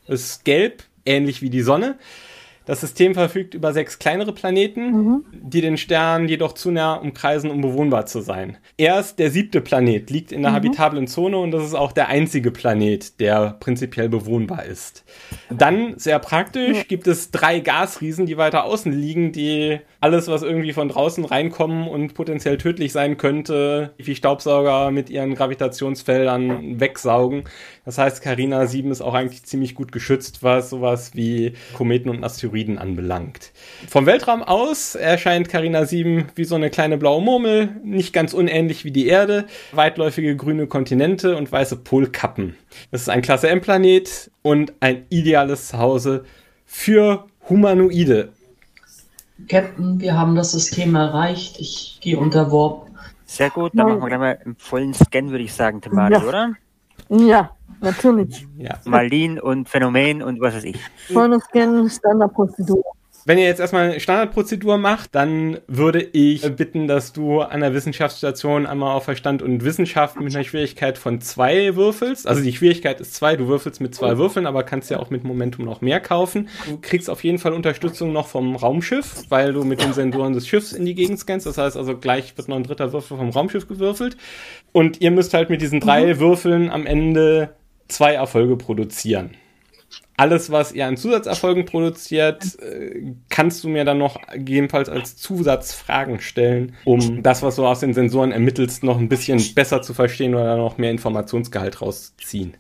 Ist 0.08 0.46
gelb, 0.46 0.84
ähnlich 1.06 1.42
wie 1.42 1.50
die 1.50 1.62
Sonne. 1.62 1.96
Das 2.68 2.82
System 2.82 3.14
verfügt 3.14 3.54
über 3.54 3.74
sechs 3.74 4.00
kleinere 4.00 4.34
Planeten, 4.34 4.92
Mhm. 4.92 5.26
die 5.32 5.62
den 5.62 5.78
Stern 5.78 6.28
jedoch 6.28 6.54
zu 6.54 6.72
nah 6.72 6.96
umkreisen, 6.96 7.52
um 7.52 7.62
bewohnbar 7.62 8.08
zu 8.08 8.22
sein. 8.22 8.58
Erst 8.76 9.20
der 9.20 9.30
siebte 9.30 9.62
Planet 9.62 10.10
liegt 10.10 10.32
in 10.32 10.42
der 10.42 10.50
Mhm. 10.50 10.56
habitablen 10.56 11.06
Zone 11.08 11.38
und 11.38 11.52
das 11.52 11.64
ist 11.64 11.76
auch 11.76 11.92
der 11.92 12.08
einzige 12.08 12.50
Planet, 12.50 13.20
der 13.20 13.56
prinzipiell 13.60 14.10
bewohnbar 14.10 14.66
ist. 14.66 15.04
Dann, 15.52 16.00
sehr 16.00 16.18
praktisch, 16.18 16.88
gibt 16.88 17.06
es 17.06 17.30
drei 17.30 17.60
Gasriesen, 17.60 18.26
die 18.26 18.38
weiter 18.38 18.64
außen 18.64 18.92
liegen, 18.92 19.32
die 19.32 19.80
alles, 20.06 20.28
was 20.28 20.44
irgendwie 20.44 20.72
von 20.72 20.88
draußen 20.88 21.26
reinkommen 21.26 21.88
und 21.88 22.14
potenziell 22.14 22.60
tödlich 22.60 22.92
sein 22.92 23.18
könnte, 23.18 23.96
wie 23.98 24.14
Staubsauger 24.14 24.92
mit 24.92 25.10
ihren 25.10 25.34
Gravitationsfeldern 25.34 26.80
wegsaugen. 26.80 27.46
Das 27.86 27.98
heißt, 27.98 28.22
Carina 28.22 28.68
7 28.68 28.92
ist 28.92 29.02
auch 29.02 29.16
eigentlich 29.16 29.46
ziemlich 29.46 29.74
gut 29.74 29.92
geschützt, 29.92 30.44
was 30.44 30.70
sowas 30.70 31.16
wie 31.16 31.54
Kometen 31.74 32.10
und 32.12 32.24
Asteroiden 32.24 32.78
anbelangt. 32.78 33.52
Vom 33.90 34.06
Weltraum 34.06 34.44
aus 34.44 34.94
erscheint 34.94 35.50
Carina 35.50 35.86
7 35.86 36.26
wie 36.36 36.44
so 36.44 36.54
eine 36.54 36.70
kleine 36.70 37.00
blaue 37.00 37.24
Murmel, 37.24 37.70
nicht 37.84 38.14
ganz 38.14 38.36
unähnlich 38.36 38.86
wie 38.86 38.92
die 38.92 39.08
Erde, 39.08 39.46
weitläufige 39.72 40.36
grüne 40.36 40.68
Kontinente 40.68 41.36
und 41.36 41.52
weiße 41.52 41.78
Polkappen. 41.78 42.56
Das 42.92 43.02
ist 43.02 43.10
ein 43.10 43.24
Klasse 43.24 43.50
M-Planet 43.50 44.30
und 44.44 44.74
ein 44.82 45.08
ideales 45.10 45.70
Zuhause 45.70 46.26
für 46.68 47.26
Humanoide. 47.50 48.34
Captain, 49.50 50.00
wir 50.00 50.18
haben 50.18 50.36
das 50.36 50.52
System 50.52 50.96
erreicht. 50.96 51.58
Ich 51.60 52.00
gehe 52.02 52.18
unter 52.18 52.52
Warp. 52.52 52.88
Sehr 53.26 53.50
gut, 53.50 53.72
dann 53.74 53.88
Nein. 53.88 54.00
machen 54.00 54.02
wir 54.04 54.08
gleich 54.18 54.20
mal 54.20 54.40
im 54.46 54.56
vollen 54.58 54.94
Scan, 54.94 55.30
würde 55.30 55.44
ich 55.44 55.54
sagen, 55.54 55.82
Themari, 55.82 56.14
Ja. 56.14 56.24
oder? 56.24 56.54
Ja, 57.10 57.52
natürlich. 57.82 58.48
Ja. 58.58 58.76
Malin 58.86 59.40
und 59.40 59.68
Phänomen 59.68 60.22
und 60.24 60.40
was 60.42 60.56
weiß 60.56 60.64
ich. 60.64 60.78
Volles 61.12 61.44
Scan, 61.46 61.90
Standardprozedur. 61.90 62.84
Wenn 63.28 63.40
ihr 63.40 63.46
jetzt 63.46 63.60
erstmal 63.60 63.90
eine 63.90 64.00
Standardprozedur 64.00 64.78
macht, 64.78 65.16
dann 65.16 65.58
würde 65.66 66.00
ich 66.00 66.44
bitten, 66.56 66.88
dass 66.88 67.12
du 67.12 67.42
an 67.42 67.62
der 67.62 67.74
Wissenschaftsstation 67.74 68.68
einmal 68.68 68.96
auf 68.96 69.06
Verstand 69.06 69.42
und 69.42 69.66
Wissenschaft 69.66 70.20
mit 70.22 70.36
einer 70.36 70.44
Schwierigkeit 70.44 71.00
von 71.00 71.20
zwei 71.22 71.76
würfelst. 71.76 72.28
Also 72.28 72.44
die 72.44 72.54
Schwierigkeit 72.54 73.02
ist 73.02 73.16
zwei, 73.16 73.36
du 73.36 73.48
würfelst 73.48 73.82
mit 73.82 73.96
zwei 73.96 74.20
Würfeln, 74.20 74.46
aber 74.46 74.62
kannst 74.62 74.92
ja 74.92 75.00
auch 75.00 75.10
mit 75.10 75.24
Momentum 75.24 75.66
noch 75.66 75.82
mehr 75.82 76.00
kaufen. 76.00 76.50
Du 76.68 76.78
kriegst 76.80 77.10
auf 77.10 77.24
jeden 77.24 77.40
Fall 77.40 77.54
Unterstützung 77.54 78.14
noch 78.14 78.28
vom 78.28 78.56
Raumschiff, 78.56 79.24
weil 79.30 79.54
du 79.54 79.64
mit 79.64 79.82
den 79.82 79.94
Sensoren 79.94 80.34
des 80.34 80.48
Schiffs 80.48 80.72
in 80.72 80.86
die 80.86 80.94
Gegend 80.94 81.18
scannst. 81.18 81.48
Das 81.48 81.58
heißt 81.58 81.78
also 81.78 81.98
gleich 81.98 82.38
wird 82.38 82.48
noch 82.48 82.58
ein 82.58 82.64
dritter 82.64 82.94
Würfel 82.94 83.18
vom 83.18 83.32
Raumschiff 83.32 83.68
gewürfelt. 83.68 84.18
Und 84.72 85.02
ihr 85.02 85.10
müsst 85.10 85.34
halt 85.34 85.50
mit 85.50 85.64
diesen 85.64 85.80
drei 85.80 86.20
Würfeln 86.20 86.70
am 86.70 86.86
Ende 86.86 87.56
zwei 87.88 88.14
Erfolge 88.14 88.56
produzieren 88.56 89.32
alles, 90.18 90.52
was 90.52 90.72
ihr 90.72 90.88
an 90.88 90.98
Zusatzerfolgen 90.98 91.66
produziert, 91.66 92.58
äh, 92.60 93.14
kannst 93.30 93.64
du 93.64 93.70
mir 93.70 93.84
dann 93.86 93.98
noch 93.98 94.20
gegebenenfalls 94.32 94.90
als 94.90 95.18
Zusatzfragen 95.18 96.22
stellen, 96.22 96.76
um 96.86 97.22
das, 97.22 97.44
was 97.44 97.58
du 97.58 97.66
aus 97.66 97.82
den 97.82 97.94
Sensoren 97.94 98.32
ermittelst, 98.32 98.84
noch 98.84 98.98
ein 98.98 99.10
bisschen 99.10 99.42
besser 99.56 99.82
zu 99.82 99.94
verstehen 99.94 100.36
oder 100.36 100.58
noch 100.58 100.78
mehr 100.78 100.92
Informationsgehalt 100.92 101.82
rausziehen. 101.82 102.56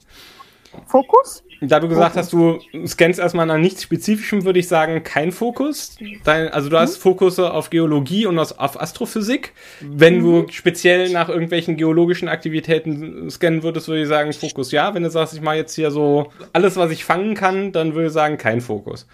Fokus? 0.86 1.44
Da 1.62 1.80
du 1.80 1.88
gesagt 1.88 2.16
hast, 2.16 2.34
du 2.34 2.60
scannst 2.86 3.20
erstmal 3.20 3.46
nach 3.46 3.58
nichts 3.58 3.84
Spezifischem, 3.84 4.44
würde 4.46 4.60
ich 4.60 4.68
sagen, 4.68 5.04
kein 5.04 5.32
Fokus. 5.32 5.98
Dein, 6.24 6.50
also 6.50 6.70
du 6.70 6.78
hast 6.78 6.98
Fokusse 6.98 7.54
auf 7.54 7.70
Geologie 7.70 8.26
und 8.26 8.38
auf 8.38 8.82
Astrophysik. 8.82 9.54
Wenn 9.82 10.20
du 10.20 10.46
speziell 10.50 11.12
nach 11.12 11.30
irgendwelchen 11.30 11.78
geologischen 11.78 12.28
Aktivitäten 12.28 13.30
scannen 13.30 13.64
würdest, 13.64 13.88
würde 13.88 14.02
ich 14.02 14.08
sagen, 14.08 14.34
Fokus 14.34 14.72
ja. 14.72 14.94
Wenn 14.94 15.04
du 15.04 15.10
sagst, 15.10 15.34
ich 15.34 15.42
mache 15.42 15.56
jetzt 15.56 15.76
hier 15.76 15.92
so 15.92 16.32
alles, 16.54 16.76
was 16.76 16.92
ich 16.92 17.06
fangen 17.06 17.36
kann, 17.36 17.72
dann 17.72 17.94
würde 17.96 18.08
ich 18.08 18.14
sagen, 18.14 18.38
kein 18.38 18.62
Fokus. 18.62 19.08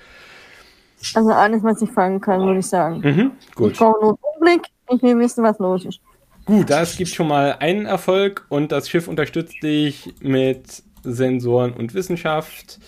Also 1.16 1.32
alles, 1.32 1.64
was 1.64 1.82
ich 1.82 1.90
fangen 1.90 2.22
kann, 2.22 2.42
würde 2.42 2.60
ich 2.60 2.68
sagen. 2.68 3.02
Mhm, 3.04 3.32
Ich 3.50 3.56
gut. 3.56 3.78
brauche 3.78 4.00
nur 4.02 4.20
Umblick. 4.36 4.62
Ich 4.94 5.02
will 5.02 5.18
wissen, 5.20 5.44
was 5.44 5.58
los 5.60 5.86
ist. 5.86 6.00
Gut, 6.46 6.70
das 6.70 6.98
gibt 6.98 7.12
schon 7.12 7.28
mal 7.28 7.56
einen 7.60 7.86
Erfolg 7.86 8.46
und 8.50 8.72
das 8.72 8.90
Schiff 8.90 9.08
unterstützt 9.08 9.62
dich 9.64 10.14
mit 10.22 10.84
Sensoren 11.04 11.74
und 11.74 11.94
Wissenschaft 11.94 12.80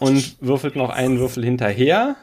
und 0.00 0.36
würfelt 0.40 0.76
noch 0.76 0.90
einen 0.90 1.18
Würfel 1.18 1.44
hinterher. 1.44 2.16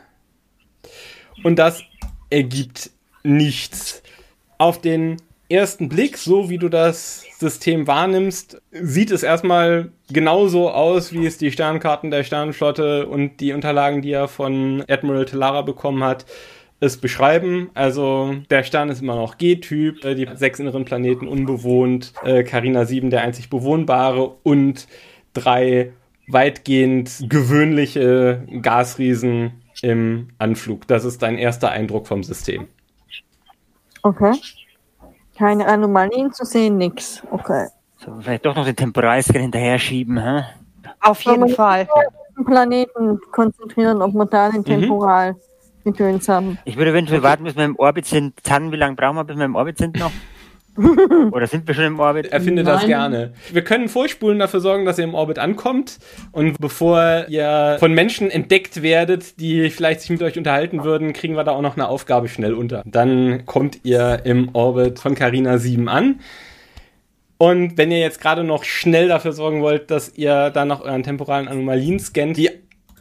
Und 1.44 1.58
das 1.58 1.82
ergibt 2.30 2.92
nichts. 3.24 4.04
Auf 4.58 4.82
den 4.82 5.18
ersten 5.50 5.90
Blick, 5.90 6.18
so 6.18 6.50
wie 6.50 6.58
du 6.58 6.70
das 6.70 7.26
System 7.40 7.88
wahrnimmst, 7.88 8.62
sieht 8.72 9.12
es 9.12 9.24
erstmal 9.24 9.92
genauso 10.12 10.70
aus, 10.70 11.12
wie 11.12 11.26
es 11.26 11.38
die 11.38 11.52
Sternkarten 11.52 12.12
der 12.12 12.24
Sternenflotte 12.24 13.08
und 13.08 13.38
die 13.40 13.54
Unterlagen, 13.54 14.02
die 14.02 14.12
er 14.12 14.28
von 14.28 14.84
Admiral 14.88 15.26
Telara 15.26 15.62
bekommen 15.64 16.04
hat, 16.04 16.26
es 16.80 16.98
beschreiben. 16.98 17.70
Also 17.74 18.36
der 18.50 18.64
Stern 18.64 18.90
ist 18.90 19.02
immer 19.02 19.16
noch 19.16 19.38
G-Typ, 19.38 20.04
äh, 20.06 20.16
die 20.16 20.28
sechs 20.36 20.60
inneren 20.60 20.86
Planeten 20.86 21.28
unbewohnt, 21.28 22.14
äh, 22.24 22.44
Carina 22.44 22.86
7 22.86 23.10
der 23.10 23.22
einzig 23.22 23.50
bewohnbare 23.50 24.36
und 24.44 24.88
drei 25.34 25.94
weitgehend 26.28 27.26
gewöhnliche 27.28 28.46
Gasriesen 28.62 29.64
im 29.82 30.30
Anflug. 30.38 30.88
Das 30.88 31.06
ist 31.06 31.22
dein 31.22 31.38
erster 31.38 31.72
Eindruck 31.72 32.08
vom 32.08 32.24
System. 32.24 32.68
Okay. 34.04 34.34
Keine 35.38 35.68
Anomalien 35.68 36.32
zu 36.32 36.46
sehen, 36.46 36.78
nix. 36.78 37.24
Okay. 37.32 37.68
So, 37.98 38.16
vielleicht 38.22 38.46
doch 38.46 38.56
noch 38.56 38.66
den 38.66 38.76
Temporalscan 38.76 39.42
hinterher 39.42 39.80
schieben, 39.80 40.22
hä? 40.22 40.44
Auf 41.02 41.22
jeden 41.22 41.50
Fall. 41.50 41.88
Den 42.38 42.46
Planeten 42.46 43.20
konzentrieren, 43.32 44.02
ob 44.02 44.14
wir 44.14 44.26
da 44.26 44.50
den 44.50 44.64
Temporal 44.64 45.36
Gedöns 45.92 46.28
haben. 46.30 46.58
Ich 46.66 46.78
würde 46.78 46.92
eventuell 46.92 47.24
warten, 47.24 47.44
bis 47.44 47.56
wir 47.56 47.66
im 47.66 47.76
Orbit 47.78 48.06
sind. 48.06 48.34
Tan, 48.44 48.72
wie 48.72 48.78
lange 48.78 48.96
brauchen 48.96 49.16
wir, 49.16 49.24
bis 49.24 49.38
wir 49.38 49.46
im 49.46 49.56
Orbit 49.56 49.78
sind 49.78 49.98
noch? 50.00 50.12
Oder 51.32 51.48
sind 51.48 51.68
wir 51.68 51.76
schon 51.76 51.86
im 51.86 52.00
Orbit? 52.00 52.28
Erfinde 52.28 52.64
das 52.64 52.82
Nein. 52.82 52.88
gerne. 52.88 53.34
Wir 53.52 53.64
können 53.64 53.90
vorspulen, 53.90 54.40
dafür 54.40 54.62
sorgen, 54.62 54.86
dass 54.86 54.98
ihr 54.98 55.04
im 55.04 55.14
Orbit 55.14 55.40
ankommt. 55.40 56.00
Und 56.32 56.60
bevor 56.60 57.26
ihr 57.28 57.78
von 57.80 57.94
Menschen 57.94 58.30
entdeckt 58.30 58.82
werdet, 58.82 59.40
die 59.40 59.70
vielleicht 59.70 60.02
sich 60.02 60.10
mit 60.10 60.22
euch 60.22 60.38
unterhalten 60.38 60.84
würden, 60.84 61.14
kriegen 61.14 61.36
wir 61.36 61.44
da 61.44 61.52
auch 61.52 61.62
noch 61.62 61.76
eine 61.76 61.88
Aufgabe 61.88 62.30
schnell 62.30 62.54
unter. 62.54 62.84
Dann 62.86 63.46
kommt 63.46 63.80
ihr 63.84 64.22
im 64.24 64.50
Orbit 64.54 65.00
von 65.00 65.16
Carina 65.16 65.58
7 65.58 65.90
an. 65.90 66.20
Und 67.38 67.78
wenn 67.78 67.92
ihr 67.92 68.00
jetzt 68.00 68.20
gerade 68.20 68.44
noch 68.44 68.64
schnell 68.64 69.08
dafür 69.08 69.32
sorgen 69.32 69.62
wollt, 69.62 69.92
dass 69.92 70.18
ihr 70.18 70.50
dann 70.50 70.68
nach 70.68 70.82
euren 70.82 71.04
temporalen 71.04 71.48
Anomalien 71.48 72.00
scannt, 72.00 72.36
die 72.36 72.50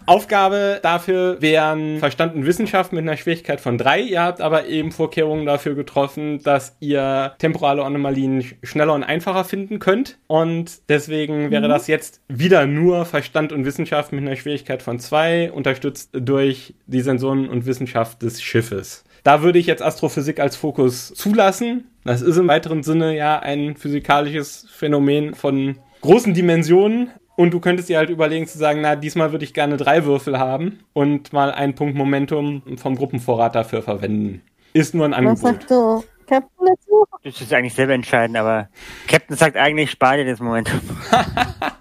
Aufgabe 0.09 0.81
dafür 0.83 1.40
wären 1.40 1.99
Verstand 1.99 2.35
und 2.35 2.47
Wissenschaft 2.47 2.92
mit 2.92 3.03
einer 3.03 3.16
Schwierigkeit 3.16 3.61
von 3.61 3.77
drei. 3.79 4.01
Ihr 4.01 4.23
habt 4.23 4.40
aber 4.40 4.66
eben 4.66 4.90
Vorkehrungen 4.90 5.44
dafür 5.47 5.75
getroffen, 5.75 6.42
dass 6.42 6.77
ihr 6.81 7.35
temporale 7.38 7.85
Anomalien 7.85 8.40
sch- 8.40 8.55
schneller 8.62 8.94
und 8.94 9.05
einfacher 9.05 9.44
finden 9.44 9.79
könnt. 9.79 10.18
Und 10.27 10.88
deswegen 10.88 11.51
wäre 11.51 11.68
das 11.68 11.87
jetzt 11.87 12.23
wieder 12.29 12.66
nur 12.66 13.05
Verstand 13.05 13.53
und 13.53 13.64
Wissenschaft 13.64 14.12
mit 14.12 14.23
einer 14.23 14.37
Schwierigkeit 14.37 14.83
von 14.83 14.99
zwei, 14.99 15.53
unterstützt 15.53 16.11
durch 16.12 16.75
die 16.87 17.03
Sensoren 17.03 17.49
und 17.49 17.66
Wissenschaft 17.66 18.23
des 18.23 18.42
Schiffes. 18.42 19.05
Da 19.25 19.42
würde 19.42 19.59
ich 19.59 19.66
jetzt 19.66 19.83
Astrophysik 19.83 20.40
als 20.40 20.57
Fokus 20.57 21.12
zulassen. 21.12 21.88
Das 22.05 22.23
ist 22.23 22.38
im 22.38 22.49
weiteren 22.49 22.83
Sinne 22.83 23.14
ja 23.14 23.40
ein 23.40 23.77
physikalisches 23.77 24.66
Phänomen 24.71 25.35
von 25.35 25.77
großen 26.01 26.33
Dimensionen. 26.33 27.11
Und 27.38 27.55
du 27.55 27.61
könntest 27.61 27.88
dir 27.88 27.98
halt 27.98 28.11
überlegen 28.11 28.48
zu 28.48 28.59
sagen, 28.59 28.81
na, 28.81 28.96
diesmal 28.96 29.31
würde 29.31 29.44
ich 29.44 29.55
gerne 29.55 29.77
drei 29.77 30.05
Würfel 30.05 30.40
haben 30.40 30.81
und 30.92 31.33
mal 31.33 31.53
einen 31.53 31.77
Punkt 31.77 31.94
Momentum 31.94 32.62
vom 32.79 32.96
Gruppenvorrat 32.96 33.55
dafür 33.55 33.81
verwenden. 33.81 34.42
Ist 34.72 34.92
nur 34.92 35.05
ein 35.05 35.12
Was 35.12 35.18
Angebot. 35.18 35.38
sagt 35.38 35.70
der 35.70 36.03
Captain 36.27 36.66
dazu? 36.66 37.05
Das 37.22 37.40
ist 37.40 37.53
eigentlich 37.53 37.74
selber 37.74 37.92
entscheiden, 37.92 38.35
aber 38.35 38.68
Captain 39.07 39.37
sagt 39.37 39.57
eigentlich, 39.57 39.88
spar 39.92 40.16
dir 40.16 40.24
das 40.24 40.40
Moment. 40.40 40.68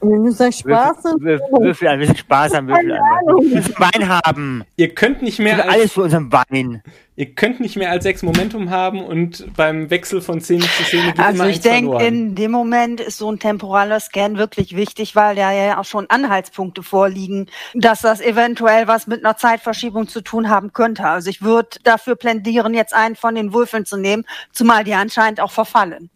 Wenn 0.00 0.24
du 0.24 0.32
sagst 0.32 0.60
Spaß, 0.60 1.02
dann 1.02 1.20
Würfel, 1.20 1.88
an, 1.88 2.00
wir 2.00 2.06
sind 2.06 2.18
Spaß 2.18 2.54
am 2.54 2.68
Würfel 2.68 2.92
an. 2.92 3.00
Wir 3.26 3.56
müssen 3.56 3.74
Wein 3.78 4.08
haben. 4.08 4.64
Ihr 4.76 4.94
könnt 4.94 5.22
nicht 5.22 5.38
Wir 5.38 5.44
mehr 5.44 5.64
als, 5.64 5.74
alles 5.74 5.92
für 5.92 6.02
unseren 6.02 6.32
Wein. 6.32 6.82
ihr 7.16 7.34
könnt 7.34 7.60
nicht 7.60 7.76
mehr 7.76 7.90
als 7.90 8.04
sechs 8.04 8.22
Momentum 8.22 8.70
haben 8.70 9.02
und 9.04 9.46
beim 9.54 9.90
Wechsel 9.90 10.20
von 10.22 10.40
Szene 10.40 10.62
zu 10.62 10.84
Szene 10.84 11.12
geht 11.12 11.18
Also 11.18 11.42
immer 11.42 11.50
ich 11.50 11.60
denke, 11.60 12.02
in 12.02 12.34
dem 12.34 12.50
Moment 12.50 13.00
ist 13.00 13.18
so 13.18 13.30
ein 13.30 13.38
temporaler 13.38 14.00
Scan 14.00 14.38
wirklich 14.38 14.74
wichtig, 14.74 15.14
weil 15.16 15.36
da 15.36 15.52
ja 15.52 15.78
auch 15.78 15.84
schon 15.84 16.08
Anhaltspunkte 16.08 16.82
vorliegen, 16.82 17.46
dass 17.74 18.00
das 18.00 18.20
eventuell 18.20 18.88
was 18.88 19.06
mit 19.06 19.24
einer 19.24 19.36
Zeitverschiebung 19.36 20.08
zu 20.08 20.22
tun 20.22 20.48
haben 20.48 20.72
könnte. 20.72 21.04
Also 21.04 21.28
ich 21.28 21.42
würde 21.42 21.68
dafür 21.84 22.16
plädieren, 22.16 22.72
jetzt 22.72 22.94
einen 22.94 23.16
von 23.16 23.34
den 23.34 23.52
Würfeln 23.52 23.84
zu 23.84 23.98
nehmen, 23.98 24.24
zumal 24.52 24.84
die 24.84 24.94
anscheinend 24.94 25.40
auch 25.40 25.52
verfallen. 25.52 26.10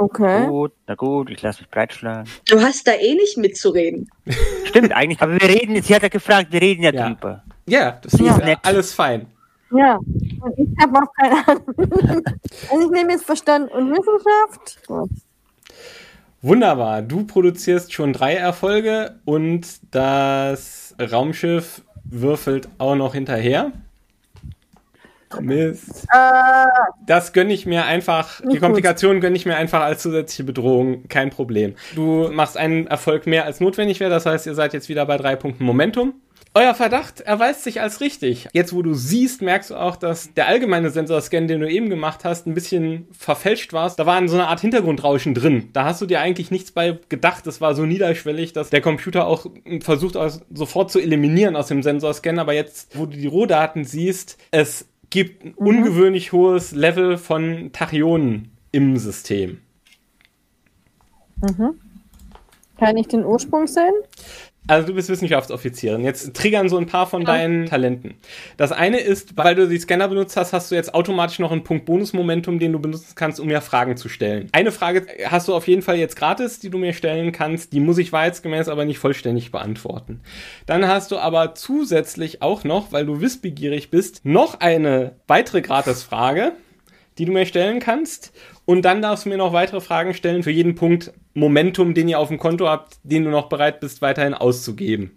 Okay. 0.00 0.46
Gut, 0.46 0.72
na 0.86 0.94
gut, 0.94 1.30
ich 1.30 1.40
lasse 1.42 1.60
mich 1.62 1.70
breitschlagen. 1.70 2.28
Du 2.48 2.60
hast 2.60 2.86
da 2.86 2.92
eh 2.92 3.14
nicht 3.14 3.36
mitzureden. 3.38 4.08
Stimmt 4.64 4.92
eigentlich, 4.92 5.20
aber 5.22 5.32
wir 5.40 5.48
reden 5.48 5.74
jetzt, 5.74 5.88
sie 5.88 5.94
hat 5.94 6.02
ja 6.02 6.08
gefragt, 6.08 6.48
wir 6.52 6.60
reden 6.60 6.82
ja, 6.82 6.92
Ja. 6.92 7.08
drüber. 7.08 7.42
Ja, 7.66 7.98
das 8.02 8.12
Ja. 8.14 8.32
ist 8.32 8.38
ja 8.40 8.44
Nett. 8.44 8.58
alles 8.62 8.92
fein. 8.94 9.26
Ja. 9.72 9.96
Und 9.96 10.58
ich 10.58 10.68
habe 10.82 10.98
auch 10.98 11.12
keine 11.16 11.46
Ahnung. 11.46 11.64
also 12.70 12.84
ich 12.86 12.90
nehme 12.90 13.12
jetzt 13.12 13.24
Verstand 13.24 13.70
und 13.70 13.90
Wissenschaft. 13.90 14.82
Wunderbar. 16.42 17.02
Du 17.02 17.24
produzierst 17.24 17.92
schon 17.92 18.12
drei 18.12 18.34
Erfolge 18.34 19.16
und 19.24 19.66
das 19.94 20.94
Raumschiff 21.00 21.82
würfelt 22.04 22.68
auch 22.78 22.94
noch 22.96 23.14
hinterher. 23.14 23.72
Mist. 25.40 26.06
Äh, 26.12 26.66
Das 27.06 27.32
gönne 27.32 27.52
ich 27.52 27.66
mir 27.66 27.84
einfach, 27.84 28.40
die. 28.50 28.58
Komplikation 28.58 29.20
gönne 29.20 29.36
ich 29.36 29.46
mir 29.46 29.56
einfach 29.56 29.80
als 29.82 30.02
zusätzliche 30.02 30.44
Bedrohung, 30.44 31.06
kein 31.08 31.30
Problem. 31.30 31.74
Du 31.94 32.28
machst 32.32 32.56
einen 32.56 32.86
Erfolg 32.86 33.26
mehr 33.26 33.44
als 33.44 33.60
notwendig 33.60 34.00
wäre, 34.00 34.10
das 34.10 34.26
heißt, 34.26 34.46
ihr 34.46 34.54
seid 34.54 34.72
jetzt 34.72 34.88
wieder 34.88 35.06
bei 35.06 35.16
drei 35.16 35.36
Punkten 35.36 35.64
Momentum. 35.64 36.14
Euer 36.52 36.74
Verdacht 36.74 37.20
erweist 37.20 37.62
sich 37.62 37.80
als 37.80 38.00
richtig. 38.00 38.48
Jetzt, 38.52 38.72
wo 38.74 38.82
du 38.82 38.92
siehst, 38.92 39.40
merkst 39.40 39.70
du 39.70 39.76
auch, 39.76 39.94
dass 39.94 40.34
der 40.34 40.48
allgemeine 40.48 40.90
Sensorscan, 40.90 41.46
den 41.46 41.60
du 41.60 41.70
eben 41.70 41.88
gemacht 41.88 42.24
hast, 42.24 42.48
ein 42.48 42.54
bisschen 42.54 43.06
verfälscht 43.12 43.72
war. 43.72 43.94
Da 43.96 44.04
war 44.04 44.26
so 44.26 44.34
eine 44.34 44.48
Art 44.48 44.58
Hintergrundrauschen 44.58 45.32
drin. 45.34 45.68
Da 45.74 45.84
hast 45.84 46.02
du 46.02 46.06
dir 46.06 46.20
eigentlich 46.20 46.50
nichts 46.50 46.72
bei 46.72 46.98
gedacht. 47.08 47.46
Das 47.46 47.60
war 47.60 47.76
so 47.76 47.86
niederschwellig, 47.86 48.52
dass 48.52 48.68
der 48.68 48.80
Computer 48.80 49.28
auch 49.28 49.46
versucht, 49.80 50.16
sofort 50.52 50.90
zu 50.90 50.98
eliminieren 50.98 51.54
aus 51.54 51.68
dem 51.68 51.84
Sensorscan. 51.84 52.40
Aber 52.40 52.52
jetzt, 52.52 52.98
wo 52.98 53.06
du 53.06 53.16
die 53.16 53.28
Rohdaten 53.28 53.84
siehst, 53.84 54.36
es 54.50 54.88
gibt 55.10 55.44
ein 55.44 55.54
ungewöhnlich 55.54 56.32
hohes 56.32 56.72
Level 56.72 57.18
von 57.18 57.72
Tachyonen 57.72 58.52
im 58.72 58.96
System. 58.96 59.58
kann 62.78 62.96
ich 62.96 63.08
den 63.08 63.24
Ursprung 63.24 63.66
sehen? 63.66 63.92
Also 64.66 64.86
du 64.86 64.94
bist 64.94 65.08
Wissenschaftsoffizierin. 65.08 66.04
Jetzt 66.04 66.34
triggern 66.34 66.68
so 66.68 66.76
ein 66.76 66.86
paar 66.86 67.06
von 67.06 67.24
deinen 67.24 67.66
Talenten. 67.66 68.14
Das 68.56 68.72
eine 68.72 69.00
ist, 69.00 69.36
weil 69.36 69.54
du 69.54 69.66
die 69.66 69.78
Scanner 69.78 70.06
benutzt 70.06 70.36
hast, 70.36 70.52
hast 70.52 70.70
du 70.70 70.74
jetzt 70.74 70.94
automatisch 70.94 71.38
noch 71.38 71.50
einen 71.50 71.64
Punkt 71.64 71.86
Bonusmomentum, 71.86 72.58
den 72.58 72.72
du 72.72 72.78
benutzen 72.78 73.14
kannst, 73.14 73.40
um 73.40 73.48
mir 73.48 73.62
Fragen 73.62 73.96
zu 73.96 74.08
stellen. 74.08 74.48
Eine 74.52 74.70
Frage 74.70 75.06
hast 75.26 75.48
du 75.48 75.54
auf 75.54 75.66
jeden 75.66 75.82
Fall 75.82 75.96
jetzt 75.96 76.14
gratis, 76.14 76.60
die 76.60 76.70
du 76.70 76.78
mir 76.78 76.92
stellen 76.92 77.32
kannst. 77.32 77.72
Die 77.72 77.80
muss 77.80 77.98
ich 77.98 78.12
wahrheitsgemäß 78.12 78.68
aber 78.68 78.84
nicht 78.84 78.98
vollständig 78.98 79.50
beantworten. 79.50 80.20
Dann 80.66 80.86
hast 80.86 81.10
du 81.10 81.18
aber 81.18 81.54
zusätzlich 81.54 82.42
auch 82.42 82.62
noch, 82.62 82.92
weil 82.92 83.06
du 83.06 83.20
wissbegierig 83.20 83.90
bist, 83.90 84.20
noch 84.24 84.60
eine 84.60 85.16
weitere 85.26 85.62
Gratisfrage, 85.62 86.52
die 87.18 87.24
du 87.24 87.32
mir 87.32 87.46
stellen 87.46 87.80
kannst. 87.80 88.32
Und 88.64 88.82
dann 88.82 89.02
darfst 89.02 89.24
du 89.24 89.30
mir 89.30 89.36
noch 89.36 89.52
weitere 89.52 89.80
Fragen 89.80 90.14
stellen 90.14 90.42
für 90.42 90.50
jeden 90.50 90.74
Punkt 90.74 91.12
Momentum, 91.34 91.94
den 91.94 92.08
ihr 92.08 92.18
auf 92.18 92.28
dem 92.28 92.38
Konto 92.38 92.68
habt, 92.68 92.98
den 93.02 93.24
du 93.24 93.30
noch 93.30 93.48
bereit 93.48 93.80
bist, 93.80 94.02
weiterhin 94.02 94.34
auszugeben. 94.34 95.16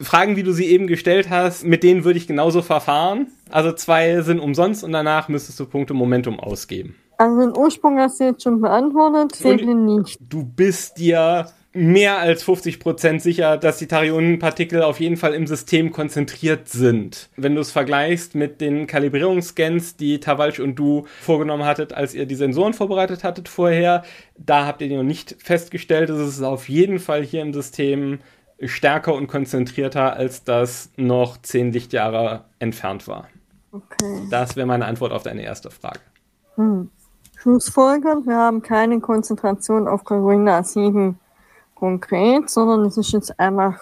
Fragen, 0.00 0.36
wie 0.36 0.42
du 0.42 0.52
sie 0.52 0.66
eben 0.66 0.86
gestellt 0.86 1.30
hast, 1.30 1.64
mit 1.64 1.82
denen 1.82 2.04
würde 2.04 2.18
ich 2.18 2.26
genauso 2.26 2.62
verfahren. 2.62 3.28
Also 3.50 3.72
zwei 3.72 4.22
sind 4.22 4.40
umsonst 4.40 4.82
und 4.82 4.92
danach 4.92 5.28
müsstest 5.28 5.60
du 5.60 5.66
Punkte 5.66 5.94
Momentum 5.94 6.40
ausgeben. 6.40 6.96
Also 7.18 7.40
den 7.40 7.56
Ursprung 7.56 7.98
hast 7.98 8.18
du 8.18 8.24
jetzt 8.24 8.42
schon 8.42 8.60
beantwortet, 8.60 9.40
ihn 9.44 9.84
nicht. 9.84 10.18
Du 10.20 10.44
bist 10.44 10.98
dir 10.98 11.46
mehr 11.74 12.18
als 12.18 12.44
50% 12.44 13.20
sicher, 13.20 13.56
dass 13.56 13.78
die 13.78 13.86
Tachyonenpartikel 13.86 14.82
auf 14.82 15.00
jeden 15.00 15.16
Fall 15.16 15.34
im 15.34 15.46
System 15.46 15.90
konzentriert 15.90 16.68
sind. 16.68 17.30
Wenn 17.36 17.54
du 17.54 17.60
es 17.60 17.70
vergleichst 17.70 18.34
mit 18.34 18.60
den 18.60 18.86
Kalibrierungsscans, 18.86 19.96
die 19.96 20.20
Tavalsch 20.20 20.60
und 20.60 20.76
du 20.76 21.06
vorgenommen 21.20 21.64
hattet, 21.64 21.94
als 21.94 22.14
ihr 22.14 22.26
die 22.26 22.34
Sensoren 22.34 22.74
vorbereitet 22.74 23.24
hattet 23.24 23.48
vorher, 23.48 24.02
da 24.36 24.66
habt 24.66 24.82
ihr 24.82 24.88
die 24.88 24.96
noch 24.96 25.02
nicht 25.02 25.36
festgestellt. 25.38 26.10
Es 26.10 26.20
ist 26.20 26.42
auf 26.42 26.68
jeden 26.68 26.98
Fall 26.98 27.22
hier 27.22 27.42
im 27.42 27.54
System 27.54 28.18
stärker 28.62 29.14
und 29.14 29.26
konzentrierter, 29.26 30.14
als 30.14 30.44
das 30.44 30.90
noch 30.96 31.40
10 31.40 31.72
Lichtjahre 31.72 32.44
entfernt 32.58 33.08
war. 33.08 33.28
Okay. 33.72 34.26
Das 34.30 34.56
wäre 34.56 34.66
meine 34.66 34.84
Antwort 34.84 35.12
auf 35.12 35.22
deine 35.22 35.42
erste 35.42 35.70
Frage. 35.70 36.00
Hm. 36.56 36.90
Schlussfolgernd, 37.38 38.26
wir 38.26 38.36
haben 38.36 38.62
keine 38.62 39.00
Konzentration 39.00 39.88
auf 39.88 40.04
Carolina 40.04 40.62
7 40.62 41.18
konkret, 41.82 42.48
sondern 42.48 42.84
es 42.86 42.96
ist 42.96 43.10
jetzt 43.10 43.40
einfach 43.40 43.76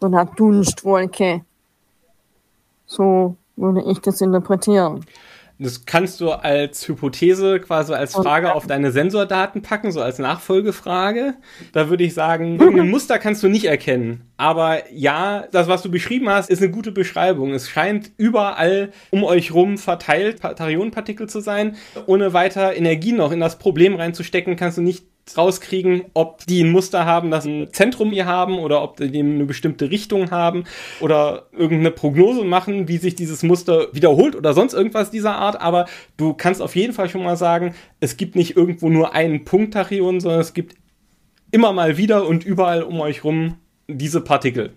so 0.00 0.08
eine 0.08 0.28
Dunstwolke. 0.34 1.42
So 2.84 3.36
würde 3.54 3.84
ich 3.88 4.00
das 4.00 4.20
interpretieren. 4.20 5.04
Das 5.60 5.86
kannst 5.86 6.20
du 6.20 6.30
als 6.32 6.86
Hypothese 6.88 7.60
quasi 7.60 7.92
als 7.92 8.14
Frage 8.14 8.54
auf 8.54 8.66
deine 8.66 8.90
Sensordaten 8.90 9.62
packen, 9.62 9.92
so 9.92 10.00
als 10.00 10.18
Nachfolgefrage. 10.18 11.34
Da 11.72 11.88
würde 11.88 12.02
ich 12.02 12.14
sagen, 12.14 12.58
irgendein 12.60 12.90
Muster 12.90 13.20
kannst 13.20 13.44
du 13.44 13.48
nicht 13.48 13.66
erkennen. 13.66 14.24
Aber 14.36 14.90
ja, 14.92 15.46
das, 15.52 15.68
was 15.68 15.82
du 15.82 15.92
beschrieben 15.92 16.28
hast, 16.28 16.50
ist 16.50 16.60
eine 16.60 16.72
gute 16.72 16.90
Beschreibung. 16.90 17.52
Es 17.54 17.68
scheint 17.68 18.10
überall 18.16 18.90
um 19.10 19.22
euch 19.22 19.54
rum 19.54 19.78
verteilt 19.78 20.40
Tachyonenpartikel 20.40 21.28
zu 21.28 21.38
sein. 21.38 21.76
Ohne 22.06 22.32
weiter 22.32 22.74
Energie 22.76 23.12
noch 23.12 23.30
in 23.30 23.38
das 23.38 23.58
Problem 23.58 23.94
reinzustecken, 23.94 24.56
kannst 24.56 24.78
du 24.78 24.82
nicht 24.82 25.06
rauskriegen, 25.36 26.04
ob 26.14 26.46
die 26.46 26.62
ein 26.62 26.70
Muster 26.70 27.04
haben, 27.04 27.30
das 27.30 27.44
ein 27.44 27.72
Zentrum 27.72 28.10
hier 28.10 28.26
haben 28.26 28.58
oder 28.58 28.82
ob 28.82 28.96
die 28.96 29.18
eine 29.18 29.44
bestimmte 29.44 29.90
Richtung 29.90 30.30
haben 30.30 30.64
oder 31.00 31.46
irgendeine 31.52 31.90
Prognose 31.90 32.44
machen, 32.44 32.88
wie 32.88 32.98
sich 32.98 33.14
dieses 33.14 33.42
Muster 33.42 33.88
wiederholt 33.92 34.36
oder 34.36 34.54
sonst 34.54 34.74
irgendwas 34.74 35.10
dieser 35.10 35.36
Art. 35.36 35.60
Aber 35.60 35.86
du 36.16 36.34
kannst 36.34 36.62
auf 36.62 36.76
jeden 36.76 36.92
Fall 36.92 37.08
schon 37.08 37.24
mal 37.24 37.36
sagen, 37.36 37.74
es 38.00 38.16
gibt 38.16 38.36
nicht 38.36 38.56
irgendwo 38.56 38.88
nur 38.88 39.14
einen 39.14 39.44
Punkt 39.44 39.74
Tachyon, 39.74 40.20
sondern 40.20 40.40
es 40.40 40.54
gibt 40.54 40.76
immer 41.50 41.72
mal 41.72 41.96
wieder 41.96 42.26
und 42.26 42.44
überall 42.44 42.82
um 42.82 43.00
euch 43.00 43.24
rum 43.24 43.56
diese 43.88 44.20
Partikel. 44.20 44.72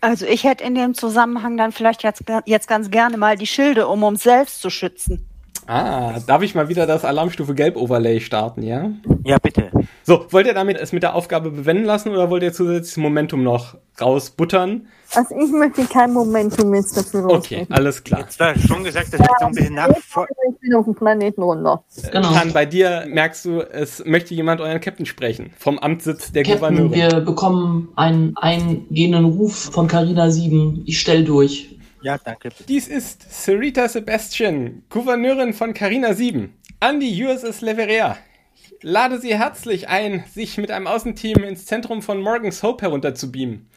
Also 0.00 0.26
ich 0.26 0.44
hätte 0.44 0.64
in 0.64 0.74
dem 0.74 0.94
Zusammenhang 0.94 1.56
dann 1.56 1.72
vielleicht 1.72 2.02
jetzt, 2.02 2.24
jetzt 2.44 2.68
ganz 2.68 2.90
gerne 2.90 3.16
mal 3.16 3.36
die 3.36 3.46
Schilde, 3.46 3.88
um 3.88 4.02
uns 4.02 4.22
selbst 4.22 4.60
zu 4.60 4.70
schützen. 4.70 5.26
Ah, 5.66 6.20
darf 6.26 6.42
ich 6.42 6.54
mal 6.54 6.68
wieder 6.68 6.86
das 6.86 7.04
Alarmstufe 7.04 7.54
Gelb 7.54 7.76
Overlay 7.76 8.20
starten, 8.20 8.62
ja? 8.62 8.90
Ja, 9.24 9.38
bitte. 9.38 9.70
So, 10.04 10.26
wollt 10.30 10.46
ihr 10.46 10.54
damit 10.54 10.78
es 10.78 10.92
mit 10.92 11.02
der 11.02 11.14
Aufgabe 11.16 11.50
bewenden 11.50 11.84
lassen 11.84 12.10
oder 12.10 12.30
wollt 12.30 12.42
ihr 12.44 12.52
zusätzliches 12.52 12.96
Momentum 12.98 13.42
noch 13.42 13.76
rausbuttern? 14.00 14.86
Also 15.14 15.34
ich 15.36 15.50
möchte 15.50 15.84
kein 15.86 16.12
Momentum 16.12 16.72
jetzt 16.74 16.96
dafür 16.96 17.24
Okay, 17.24 17.32
rausrechnen. 17.34 17.72
alles 17.72 18.04
klar. 18.04 18.20
Jetzt 18.20 18.38
war 18.38 18.56
schon 18.56 18.84
gesagt, 18.84 19.12
dass 19.12 19.20
ich 19.20 19.26
so 19.40 19.46
ein 19.46 19.52
bisschen 19.52 19.74
nach. 19.74 19.88
Ich 19.90 20.60
bin 20.60 20.74
auf 20.74 20.84
dem 20.84 20.94
Planeten 20.94 21.42
runter. 21.42 21.82
Genau. 22.12 22.32
Kann 22.32 22.52
bei 22.52 22.66
dir 22.66 23.04
merkst 23.08 23.44
du, 23.44 23.60
es 23.62 24.04
möchte 24.04 24.34
jemand 24.34 24.60
euren 24.60 24.80
Captain 24.80 25.06
sprechen. 25.06 25.50
Vom 25.58 25.78
Amtssitz 25.78 26.30
der 26.32 26.42
Captain, 26.44 26.76
Gouverneurin. 26.76 26.92
wir 26.92 27.20
bekommen 27.20 27.88
einen 27.96 28.36
eingehenden 28.36 29.24
Ruf 29.24 29.70
von 29.72 29.88
Carina 29.88 30.30
7. 30.30 30.82
Ich 30.86 31.00
stell 31.00 31.24
durch. 31.24 31.75
Ja, 32.06 32.18
danke. 32.18 32.50
Dies 32.68 32.86
ist 32.86 33.26
Sarita 33.28 33.88
Sebastian, 33.88 34.84
Gouverneurin 34.90 35.52
von 35.52 35.74
Carina 35.74 36.14
7. 36.14 36.54
An 36.78 37.00
die 37.00 37.24
USS 37.24 37.62
Leverea. 37.62 38.16
Ich 38.54 38.74
lade 38.80 39.18
Sie 39.18 39.36
herzlich 39.36 39.88
ein, 39.88 40.22
sich 40.32 40.56
mit 40.56 40.70
einem 40.70 40.86
Außenteam 40.86 41.42
ins 41.42 41.66
Zentrum 41.66 42.02
von 42.02 42.22
Morgan's 42.22 42.62
Hope 42.62 42.82
herunterzubeamen. 42.82 43.68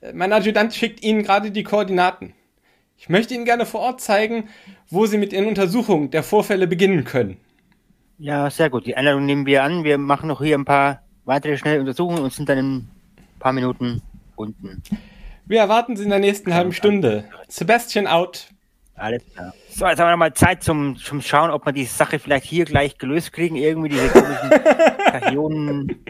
Äh, 0.00 0.14
Mein 0.14 0.32
Adjutant 0.32 0.72
schickt 0.72 1.04
Ihnen 1.04 1.22
gerade 1.22 1.50
die 1.50 1.64
Koordinaten. 1.64 2.32
Ich 2.96 3.10
möchte 3.10 3.34
Ihnen 3.34 3.44
gerne 3.44 3.66
vor 3.66 3.80
Ort 3.80 4.00
zeigen, 4.00 4.48
wo 4.88 5.04
Sie 5.04 5.18
mit 5.18 5.34
Ihren 5.34 5.44
Untersuchungen 5.44 6.10
der 6.10 6.22
Vorfälle 6.22 6.66
beginnen 6.66 7.04
können. 7.04 7.36
Ja, 8.16 8.48
sehr 8.48 8.70
gut. 8.70 8.86
Die 8.86 8.96
Einladung 8.96 9.26
nehmen 9.26 9.44
wir 9.44 9.62
an. 9.62 9.84
Wir 9.84 9.98
machen 9.98 10.28
noch 10.28 10.42
hier 10.42 10.56
ein 10.56 10.64
paar 10.64 11.02
weitere 11.26 11.58
schnelle 11.58 11.80
Untersuchungen 11.80 12.22
und 12.22 12.32
sind 12.32 12.48
dann 12.48 12.56
in 12.56 12.76
ein 12.76 12.88
paar 13.38 13.52
Minuten 13.52 14.00
unten. 14.34 14.82
Wir 15.48 15.60
erwarten 15.60 15.96
Sie 15.96 16.02
in 16.02 16.10
der 16.10 16.18
nächsten 16.18 16.52
halben 16.52 16.72
Stunde. 16.72 17.24
Sebastian 17.46 18.08
out. 18.08 18.48
Alles 18.96 19.22
klar. 19.32 19.54
So, 19.70 19.86
jetzt 19.86 20.00
haben 20.00 20.08
wir 20.08 20.10
noch 20.10 20.18
mal 20.18 20.34
Zeit 20.34 20.64
zum, 20.64 20.96
zum 20.96 21.22
Schauen, 21.22 21.50
ob 21.50 21.64
wir 21.64 21.72
die 21.72 21.84
Sache 21.84 22.18
vielleicht 22.18 22.46
hier 22.46 22.64
gleich 22.64 22.98
gelöst 22.98 23.32
kriegen. 23.32 23.54
Irgendwie 23.54 23.90
diese 23.90 24.08
komischen 24.08 24.50
Kachionen 25.12 26.04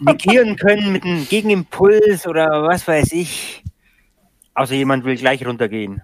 negieren 0.00 0.56
können 0.56 0.92
mit 0.92 1.04
einem 1.04 1.26
Gegenimpuls 1.26 2.26
oder 2.26 2.64
was 2.64 2.86
weiß 2.86 3.12
ich. 3.12 3.64
Außer 4.52 4.74
jemand 4.74 5.04
will 5.04 5.16
gleich 5.16 5.46
runtergehen. 5.46 6.02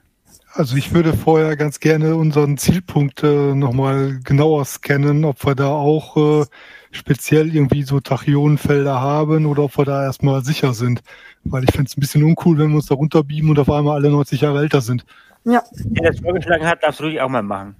Also 0.52 0.76
ich 0.76 0.94
würde 0.94 1.12
vorher 1.12 1.56
ganz 1.56 1.80
gerne 1.80 2.14
unseren 2.14 2.56
Zielpunkt 2.56 3.22
äh, 3.24 3.54
nochmal 3.54 4.20
genauer 4.24 4.64
scannen, 4.64 5.24
ob 5.24 5.44
wir 5.44 5.56
da 5.56 5.68
auch 5.68 6.16
äh, 6.16 6.46
speziell 6.92 7.54
irgendwie 7.54 7.82
so 7.82 7.98
Tachyonenfelder 7.98 9.00
haben 9.00 9.46
oder 9.46 9.64
ob 9.64 9.76
wir 9.76 9.84
da 9.84 10.04
erstmal 10.04 10.44
sicher 10.44 10.72
sind. 10.72 11.02
Weil 11.44 11.64
ich 11.64 11.70
fände 11.72 11.88
es 11.88 11.96
ein 11.96 12.00
bisschen 12.00 12.22
uncool, 12.22 12.58
wenn 12.58 12.70
wir 12.70 12.76
uns 12.76 12.86
da 12.86 12.94
runterbeamen 12.94 13.50
und 13.50 13.58
auf 13.58 13.70
einmal 13.70 13.96
alle 13.96 14.10
90 14.10 14.40
Jahre 14.40 14.60
älter 14.60 14.80
sind. 14.80 15.04
Ja, 15.44 15.62
Wer 15.72 16.10
das 16.12 16.20
vorgeschlagen 16.20 16.66
hat, 16.66 16.82
darf 16.82 16.94
es 16.94 17.02
ruhig 17.02 17.20
auch 17.20 17.28
mal 17.28 17.42
machen. 17.42 17.76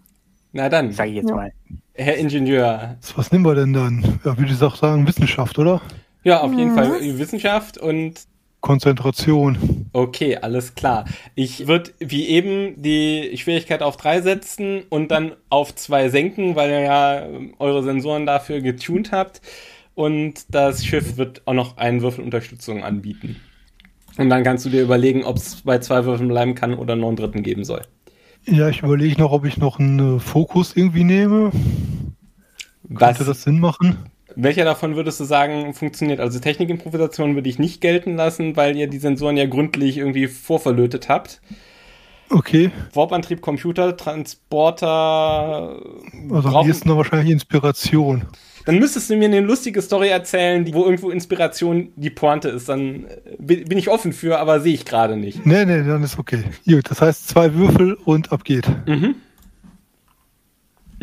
Na 0.53 0.69
dann, 0.69 0.93
Sage 0.93 1.11
ich 1.11 1.17
jetzt 1.17 1.31
Ja. 1.31 1.37
mal. 1.37 1.53
Herr 1.95 2.17
Ingenieur. 2.17 2.97
Was, 3.17 3.33
nehmen 3.33 3.45
wir 3.45 3.55
denn 3.55 3.73
dann? 3.73 4.21
Ja, 4.25 4.37
würde 4.37 4.53
ich 4.53 4.63
auch 4.63 4.77
sagen, 4.77 5.07
Wissenschaft, 5.07 5.59
oder? 5.59 5.81
Ja, 6.25 6.41
auf 6.41 6.53
jeden 6.53 6.75
Fall 6.75 7.01
Wissenschaft 7.19 7.79
und 7.79 8.21
Konzentration. 8.61 9.87
Okay, 9.93 10.37
alles 10.39 10.75
klar. 10.75 11.05
Ich 11.35 11.67
würde 11.67 11.93
wie 12.01 12.27
eben 12.29 12.81
die 12.83 13.37
Schwierigkeit 13.37 13.83
auf 13.83 13.97
drei 13.97 14.23
setzen 14.23 14.83
und 14.89 15.11
dann 15.11 15.33
auf 15.51 15.75
zwei 15.75 16.09
senken, 16.09 16.57
weil 16.57 16.71
ihr 16.71 16.81
ja 16.81 17.23
ähm, 17.27 17.55
eure 17.59 17.83
Sensoren 17.83 18.25
dafür 18.27 18.61
getuned 18.61 19.13
habt. 19.13 19.41
Und 19.95 20.47
das 20.55 20.85
Schiff 20.85 21.17
wird 21.19 21.43
auch 21.47 21.53
noch 21.53 21.77
einen 21.77 22.01
Würfel 22.03 22.25
Unterstützung 22.25 22.83
anbieten. 22.83 23.37
Und 24.17 24.31
dann 24.31 24.45
kannst 24.45 24.65
du 24.65 24.71
dir 24.71 24.83
überlegen, 24.83 25.25
ob 25.25 25.37
es 25.39 25.63
bei 25.63 25.79
zwei 25.79 26.05
Würfeln 26.05 26.29
bleiben 26.29 26.55
kann 26.55 26.75
oder 26.75 26.95
noch 26.97 27.09
einen 27.09 27.17
dritten 27.17 27.43
geben 27.43 27.65
soll. 27.65 27.83
Ja, 28.47 28.69
ich 28.69 28.83
überlege 28.83 29.21
noch, 29.21 29.33
ob 29.33 29.45
ich 29.45 29.57
noch 29.57 29.79
einen 29.79 30.17
äh, 30.17 30.21
Fokus 30.21 30.77
irgendwie 30.77 31.05
nehme. 31.05 31.51
Was, 32.85 33.17
Könnte 33.17 33.31
das 33.31 33.43
Sinn 33.43 33.59
machen? 33.59 33.97
Welcher 34.37 34.65
davon 34.65 34.95
würdest 34.97 35.19
du 35.21 35.25
sagen, 35.25 35.73
funktioniert? 35.75 36.21
Also 36.21 36.39
Technikimprovisation 36.41 37.35
würde 37.35 37.49
ich 37.49 37.59
nicht 37.59 37.81
gelten 37.81 38.17
lassen, 38.17 38.57
weil 38.57 38.77
ihr 38.77 38.89
die 38.89 38.99
Sensoren 38.99 39.37
ja 39.37 39.47
gründlich 39.47 39.97
irgendwie 39.97 40.27
vorverlötet 40.27 41.09
habt. 41.09 41.41
Okay. 42.31 42.71
Warp-Antrieb, 42.93 43.41
Computer, 43.41 43.97
Transporter. 43.97 45.77
Also 46.31 46.49
am 46.49 46.53
brauchen- 46.53 46.69
ehesten 46.69 46.89
noch 46.89 46.97
wahrscheinlich 46.97 47.31
Inspiration. 47.33 48.25
Dann 48.65 48.79
müsstest 48.79 49.11
du 49.11 49.17
mir 49.17 49.27
eine 49.27 49.41
lustige 49.41 49.83
Story 49.83 50.09
erzählen, 50.09 50.65
die, 50.65 50.75
wo 50.75 50.85
irgendwo 50.85 51.11
Inspiration 51.11 51.93
die 51.97 52.11
Pointe 52.11 52.49
ist. 52.49 52.69
Dann 52.69 53.05
äh, 53.05 53.37
bin 53.39 53.65
bin 53.65 53.79
ich 53.79 53.89
offen 53.91 54.13
für, 54.13 54.39
aber 54.39 54.61
sehe 54.61 54.75
ich 54.75 54.85
gerade 54.85 55.17
nicht. 55.17 55.45
Nee, 55.45 55.65
nee, 55.65 55.83
dann 55.83 56.03
ist 56.03 56.19
okay. 56.19 56.45
Gut, 56.67 56.91
das 56.91 57.01
heißt 57.01 57.29
zwei 57.29 57.55
Würfel 57.55 57.95
und 58.05 58.33
ab 58.33 58.45
geht. 58.45 58.67
Mhm. 58.87 59.17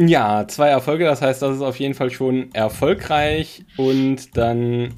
Ja, 0.07 0.47
zwei 0.47 0.69
Erfolge, 0.69 1.05
das 1.05 1.21
heißt, 1.21 1.41
das 1.41 1.57
ist 1.57 1.61
auf 1.61 1.79
jeden 1.79 1.93
Fall 1.93 2.09
schon 2.09 2.49
erfolgreich. 2.53 3.63
Und 3.77 4.35
dann 4.35 4.93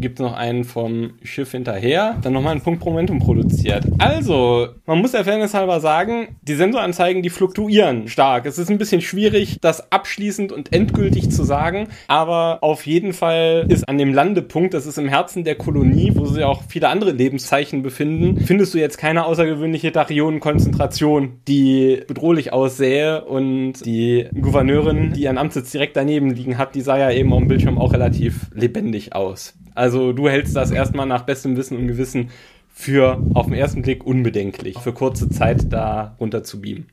gibt 0.00 0.18
es 0.18 0.22
noch 0.22 0.34
einen 0.34 0.64
vom 0.64 1.12
Schiff 1.22 1.52
hinterher. 1.52 2.16
Dann 2.22 2.32
nochmal 2.32 2.52
einen 2.52 2.62
Punkt 2.62 2.80
pro 2.80 2.90
Momentum 2.90 3.20
produziert. 3.20 3.84
Also, 3.98 4.68
man 4.86 4.98
muss 4.98 5.12
der 5.12 5.24
Fairness 5.24 5.54
halber 5.54 5.80
sagen, 5.80 6.36
die 6.42 6.54
Sensoranzeigen, 6.54 7.22
die 7.22 7.30
fluktuieren 7.30 8.08
stark. 8.08 8.46
Es 8.46 8.58
ist 8.58 8.70
ein 8.70 8.78
bisschen 8.78 9.00
schwierig, 9.00 9.58
das 9.60 9.92
abschließend 9.92 10.50
und 10.50 10.72
endgültig 10.72 11.30
zu 11.30 11.44
sagen. 11.44 11.88
Aber 12.08 12.58
auf 12.62 12.86
jeden 12.86 13.12
Fall 13.12 13.66
ist 13.68 13.88
an 13.88 13.98
dem 13.98 14.12
Landepunkt, 14.12 14.74
das 14.74 14.86
ist 14.86 14.98
im 14.98 15.08
Herzen 15.08 15.44
der 15.44 15.54
Kolonie, 15.54 16.12
wo 16.14 16.24
sich 16.26 16.44
auch 16.44 16.62
viele 16.68 16.88
andere 16.88 17.12
Lebenszeichen 17.12 17.82
befinden, 17.82 18.40
findest 18.40 18.74
du 18.74 18.78
jetzt 18.78 18.98
keine 18.98 19.24
außergewöhnliche 19.24 19.92
Tachyonen-Konzentration, 19.92 21.40
die 21.46 22.02
bedrohlich 22.06 22.52
aussähe. 22.52 23.24
Und 23.24 23.84
die 23.84 24.26
Gouverneurin, 24.48 25.12
die 25.12 25.24
ihren 25.24 25.36
Amtssitz 25.36 25.72
direkt 25.72 25.94
daneben 25.94 26.30
liegen 26.30 26.56
hat, 26.56 26.74
die 26.74 26.80
sah 26.80 26.96
ja 26.96 27.10
eben 27.10 27.34
auf 27.34 27.40
dem 27.40 27.48
Bildschirm 27.48 27.76
auch 27.76 27.92
relativ 27.92 28.50
lebendig 28.54 29.14
aus. 29.14 29.54
Also 29.74 30.14
du 30.14 30.26
hältst 30.26 30.56
das 30.56 30.70
erstmal 30.70 31.04
nach 31.04 31.24
bestem 31.24 31.54
Wissen 31.58 31.76
und 31.76 31.86
Gewissen 31.86 32.30
für 32.70 33.22
auf 33.34 33.44
den 33.44 33.54
ersten 33.54 33.82
Blick 33.82 34.06
unbedenklich, 34.06 34.78
für 34.78 34.94
kurze 34.94 35.28
Zeit 35.28 35.70
da 35.70 36.16
runter 36.18 36.44
zu 36.44 36.62
beamen. 36.62 36.86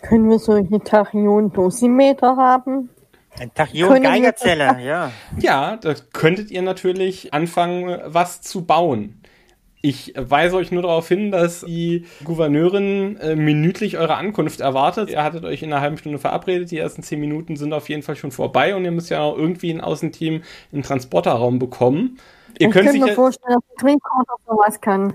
Können 0.00 0.30
wir 0.30 0.38
solche 0.38 0.78
Tachyon-Dosimeter 0.78 2.36
haben? 2.36 2.90
Ein 3.36 3.52
Tachyon-Geigerzähler, 3.52 4.78
ja. 4.78 5.10
Ja, 5.40 5.78
da 5.78 5.94
könntet 6.12 6.52
ihr 6.52 6.62
natürlich 6.62 7.34
anfangen, 7.34 7.98
was 8.04 8.42
zu 8.42 8.64
bauen. 8.64 9.20
Ich 9.82 10.14
weise 10.16 10.56
euch 10.56 10.72
nur 10.72 10.82
darauf 10.82 11.06
hin, 11.06 11.30
dass 11.30 11.60
die 11.60 12.06
Gouverneurin 12.24 13.16
äh, 13.18 13.36
minütlich 13.36 13.98
eure 13.98 14.16
Ankunft 14.16 14.60
erwartet. 14.60 15.10
Ihr 15.10 15.22
hattet 15.22 15.44
euch 15.44 15.62
in 15.62 15.72
einer 15.72 15.80
halben 15.82 15.96
Stunde 15.98 16.18
verabredet. 16.18 16.70
Die 16.70 16.78
ersten 16.78 17.02
zehn 17.02 17.20
Minuten 17.20 17.56
sind 17.56 17.72
auf 17.72 17.88
jeden 17.88 18.02
Fall 18.02 18.16
schon 18.16 18.32
vorbei 18.32 18.74
und 18.74 18.84
ihr 18.84 18.90
müsst 18.90 19.10
ja 19.10 19.20
auch 19.22 19.36
irgendwie 19.36 19.70
ein 19.70 19.80
Außenteam 19.80 20.34
in 20.36 20.42
den 20.72 20.82
Transporterraum 20.82 21.58
bekommen. 21.58 22.18
Ihr 22.58 22.68
ich 22.68 22.72
könnt 22.72 22.86
könnte 22.86 22.92
sich 22.92 23.00
mir 23.02 23.08
ja- 23.08 23.14
vorstellen, 23.14 23.54
dass 23.54 23.62
ein 23.70 23.76
Tricorder 23.98 24.34
sowas 24.46 24.80
kann. 24.80 25.14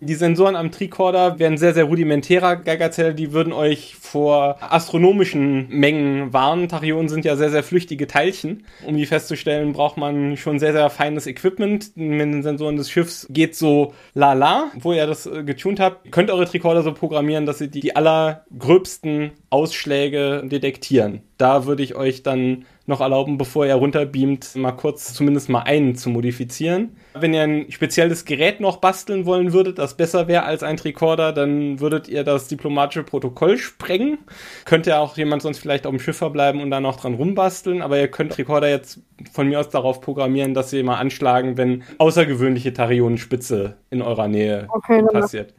Die 0.00 0.14
Sensoren 0.14 0.56
am 0.56 0.70
Tricorder 0.70 1.38
wären 1.38 1.56
sehr, 1.56 1.72
sehr 1.72 1.84
rudimentärer 1.84 2.56
Geigerzähler, 2.56 3.12
die 3.12 3.32
würden 3.32 3.52
euch 3.52 3.94
vor 3.94 4.56
astronomischen 4.60 5.68
Mengen 5.68 6.32
warnen. 6.32 6.68
Tachyonen 6.68 7.08
sind 7.08 7.24
ja 7.24 7.36
sehr, 7.36 7.50
sehr 7.50 7.62
flüchtige 7.62 8.06
Teilchen. 8.06 8.66
Um 8.84 8.96
die 8.96 9.06
festzustellen, 9.06 9.72
braucht 9.72 9.96
man 9.96 10.36
schon 10.36 10.58
sehr, 10.58 10.72
sehr 10.72 10.90
feines 10.90 11.26
Equipment. 11.26 11.96
Mit 11.96 12.20
den 12.20 12.42
Sensoren 12.42 12.76
des 12.76 12.90
Schiffs 12.90 13.26
geht 13.30 13.56
so 13.56 13.94
lala, 14.14 14.70
wo 14.74 14.92
ihr 14.92 15.06
das 15.06 15.26
äh, 15.26 15.44
getuned 15.44 15.80
habt. 15.80 16.04
Ihr 16.04 16.10
könnt 16.10 16.30
eure 16.30 16.46
Tricorder 16.46 16.82
so 16.82 16.92
programmieren, 16.92 17.46
dass 17.46 17.58
sie 17.58 17.70
die 17.70 17.96
allergröbsten 17.96 19.32
Ausschläge 19.50 20.42
detektieren. 20.44 21.22
Da 21.38 21.66
würde 21.66 21.82
ich 21.82 21.94
euch 21.94 22.22
dann 22.22 22.66
noch 22.86 23.00
erlauben, 23.00 23.38
bevor 23.38 23.64
ihr 23.66 23.74
runterbeamt, 23.74 24.56
mal 24.56 24.72
kurz 24.72 25.14
zumindest 25.14 25.48
mal 25.48 25.62
einen 25.62 25.96
zu 25.96 26.10
modifizieren. 26.10 26.96
Wenn 27.14 27.32
ihr 27.32 27.42
ein 27.42 27.70
spezielles 27.70 28.24
Gerät 28.24 28.60
noch 28.60 28.76
basteln 28.76 29.24
wollen 29.24 29.52
würdet, 29.52 29.78
das 29.78 29.96
besser 29.96 30.28
wäre 30.28 30.44
als 30.44 30.62
ein 30.62 30.76
Tricorder, 30.76 31.32
dann 31.32 31.80
würdet 31.80 32.08
ihr 32.08 32.24
das 32.24 32.48
diplomatische 32.48 33.02
Protokoll 33.02 33.56
sprengen. 33.56 34.18
Könnte 34.66 34.90
ja 34.90 34.98
auch 34.98 35.16
jemand 35.16 35.42
sonst 35.42 35.58
vielleicht 35.58 35.86
auf 35.86 35.92
dem 35.92 36.00
Schiff 36.00 36.18
verbleiben 36.18 36.60
und 36.60 36.70
da 36.70 36.80
noch 36.80 36.96
dran 36.96 37.14
rumbasteln, 37.14 37.80
aber 37.80 37.98
ihr 37.98 38.08
könnt 38.08 38.32
Tricorder 38.32 38.68
jetzt 38.68 39.00
von 39.32 39.48
mir 39.48 39.60
aus 39.60 39.70
darauf 39.70 40.00
programmieren, 40.00 40.52
dass 40.52 40.70
sie 40.70 40.82
mal 40.82 40.96
anschlagen, 40.96 41.56
wenn 41.56 41.84
außergewöhnliche 41.98 42.74
Tarionenspitze 42.74 43.76
in 43.90 44.02
eurer 44.02 44.28
Nähe 44.28 44.68
Okay, 44.68 45.02
passiert. 45.10 45.54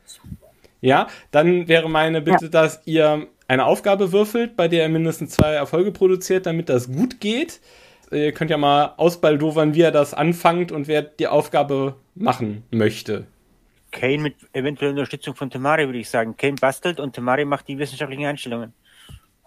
Ja, 0.82 1.08
dann 1.32 1.68
wäre 1.68 1.90
meine 1.90 2.22
Bitte, 2.22 2.52
dass 2.52 2.82
ihr 2.86 3.28
eine 3.48 3.66
Aufgabe 3.66 4.12
würfelt, 4.12 4.56
bei 4.56 4.68
der 4.68 4.84
ihr 4.84 4.90
mindestens 4.90 5.32
zwei 5.32 5.54
Erfolge 5.54 5.92
produziert, 5.92 6.46
damit 6.46 6.70
das 6.70 6.92
gut 6.92 7.20
geht. 7.20 7.62
Ihr 8.12 8.32
könnt 8.32 8.52
ja 8.52 8.58
mal 8.58 8.94
ausbaldowern, 8.98 9.74
wie 9.74 9.82
er 9.82 9.92
das 9.92 10.14
anfangt 10.14 10.72
und 10.72 10.88
wer 10.88 11.02
die 11.02 11.28
Aufgabe 11.28 11.96
machen 12.14 12.64
möchte. 12.72 13.26
Kane 13.92 14.20
mit 14.20 14.36
eventueller 14.54 14.92
Unterstützung 14.92 15.36
von 15.36 15.50
Temari, 15.50 15.86
würde 15.86 16.00
ich 16.00 16.10
sagen. 16.10 16.36
Kane 16.38 16.56
bastelt 16.60 17.00
und 17.00 17.14
Temari 17.14 17.46
macht 17.46 17.68
die 17.68 17.78
wissenschaftlichen 17.78 18.26
Einstellungen. 18.26 18.74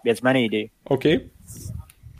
Wäre 0.02 0.14
jetzt 0.14 0.22
meine 0.22 0.40
Idee. 0.40 0.70
Okay? 0.84 1.30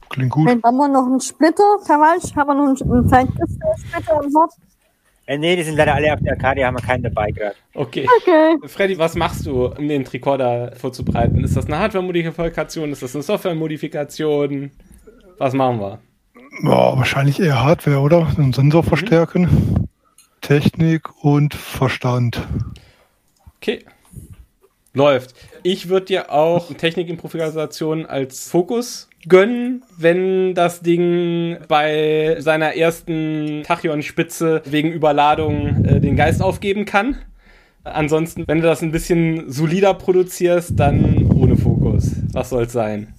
Klingt 0.08 0.30
gut. 0.30 0.48
Okay, 0.48 0.60
haben 0.62 0.76
wir 0.76 0.88
noch 0.88 1.06
einen 1.06 1.20
Splitter, 1.20 1.78
Kawalsch? 1.86 2.34
Haben 2.34 2.48
wir 2.48 2.54
noch 2.54 2.82
einen, 2.82 2.92
einen 2.92 3.08
Zeitkristall-Splitter 3.08 4.20
an 4.20 4.32
Bord? 4.32 4.52
Äh, 5.28 5.36
nee, 5.36 5.56
die 5.56 5.62
sind 5.62 5.76
leider 5.76 5.94
alle 5.94 6.14
auf 6.14 6.20
der 6.20 6.32
Arcadia, 6.32 6.66
haben 6.66 6.78
wir 6.78 6.82
keinen 6.82 7.02
dabei 7.02 7.30
gerade. 7.30 7.54
Okay. 7.74 8.08
Okay. 8.22 8.56
Freddy, 8.66 8.96
was 8.96 9.14
machst 9.14 9.44
du, 9.44 9.66
um 9.66 9.86
den 9.86 10.02
Tricorder 10.02 10.72
vorzubereiten? 10.74 11.44
Ist 11.44 11.54
das 11.54 11.66
eine 11.66 11.78
Hardware-Modifikation? 11.78 12.90
Ist 12.90 13.02
das 13.02 13.14
eine 13.14 13.22
Software-Modifikation? 13.22 14.70
Was 15.36 15.52
machen 15.52 15.80
wir? 15.80 15.98
Ja, 16.62 16.96
wahrscheinlich 16.96 17.38
eher 17.38 17.62
Hardware, 17.62 18.00
oder? 18.00 18.26
Einen 18.38 18.54
Sensor 18.54 18.82
verstärken. 18.82 19.86
Technik 20.40 21.10
und 21.22 21.52
Verstand. 21.52 22.40
Okay. 23.58 23.84
Läuft. 24.94 25.34
Ich 25.62 25.88
würde 25.88 26.06
dir 26.06 26.32
auch 26.32 26.72
Technikimprovisation 26.76 28.06
als 28.06 28.48
Fokus 28.50 29.08
gönnen, 29.28 29.84
wenn 29.96 30.54
das 30.54 30.80
Ding 30.80 31.58
bei 31.68 32.36
seiner 32.40 32.74
ersten 32.76 33.62
Tachyon-Spitze 33.64 34.62
wegen 34.64 34.92
Überladung 34.92 35.84
äh, 35.84 36.00
den 36.00 36.16
Geist 36.16 36.42
aufgeben 36.42 36.84
kann. 36.84 37.16
Ansonsten, 37.84 38.44
wenn 38.46 38.60
du 38.60 38.66
das 38.66 38.82
ein 38.82 38.92
bisschen 38.92 39.50
solider 39.50 39.94
produzierst, 39.94 40.78
dann 40.78 41.30
ohne 41.32 41.56
Fokus. 41.56 42.12
Was 42.32 42.50
soll's 42.50 42.72
sein? 42.72 43.14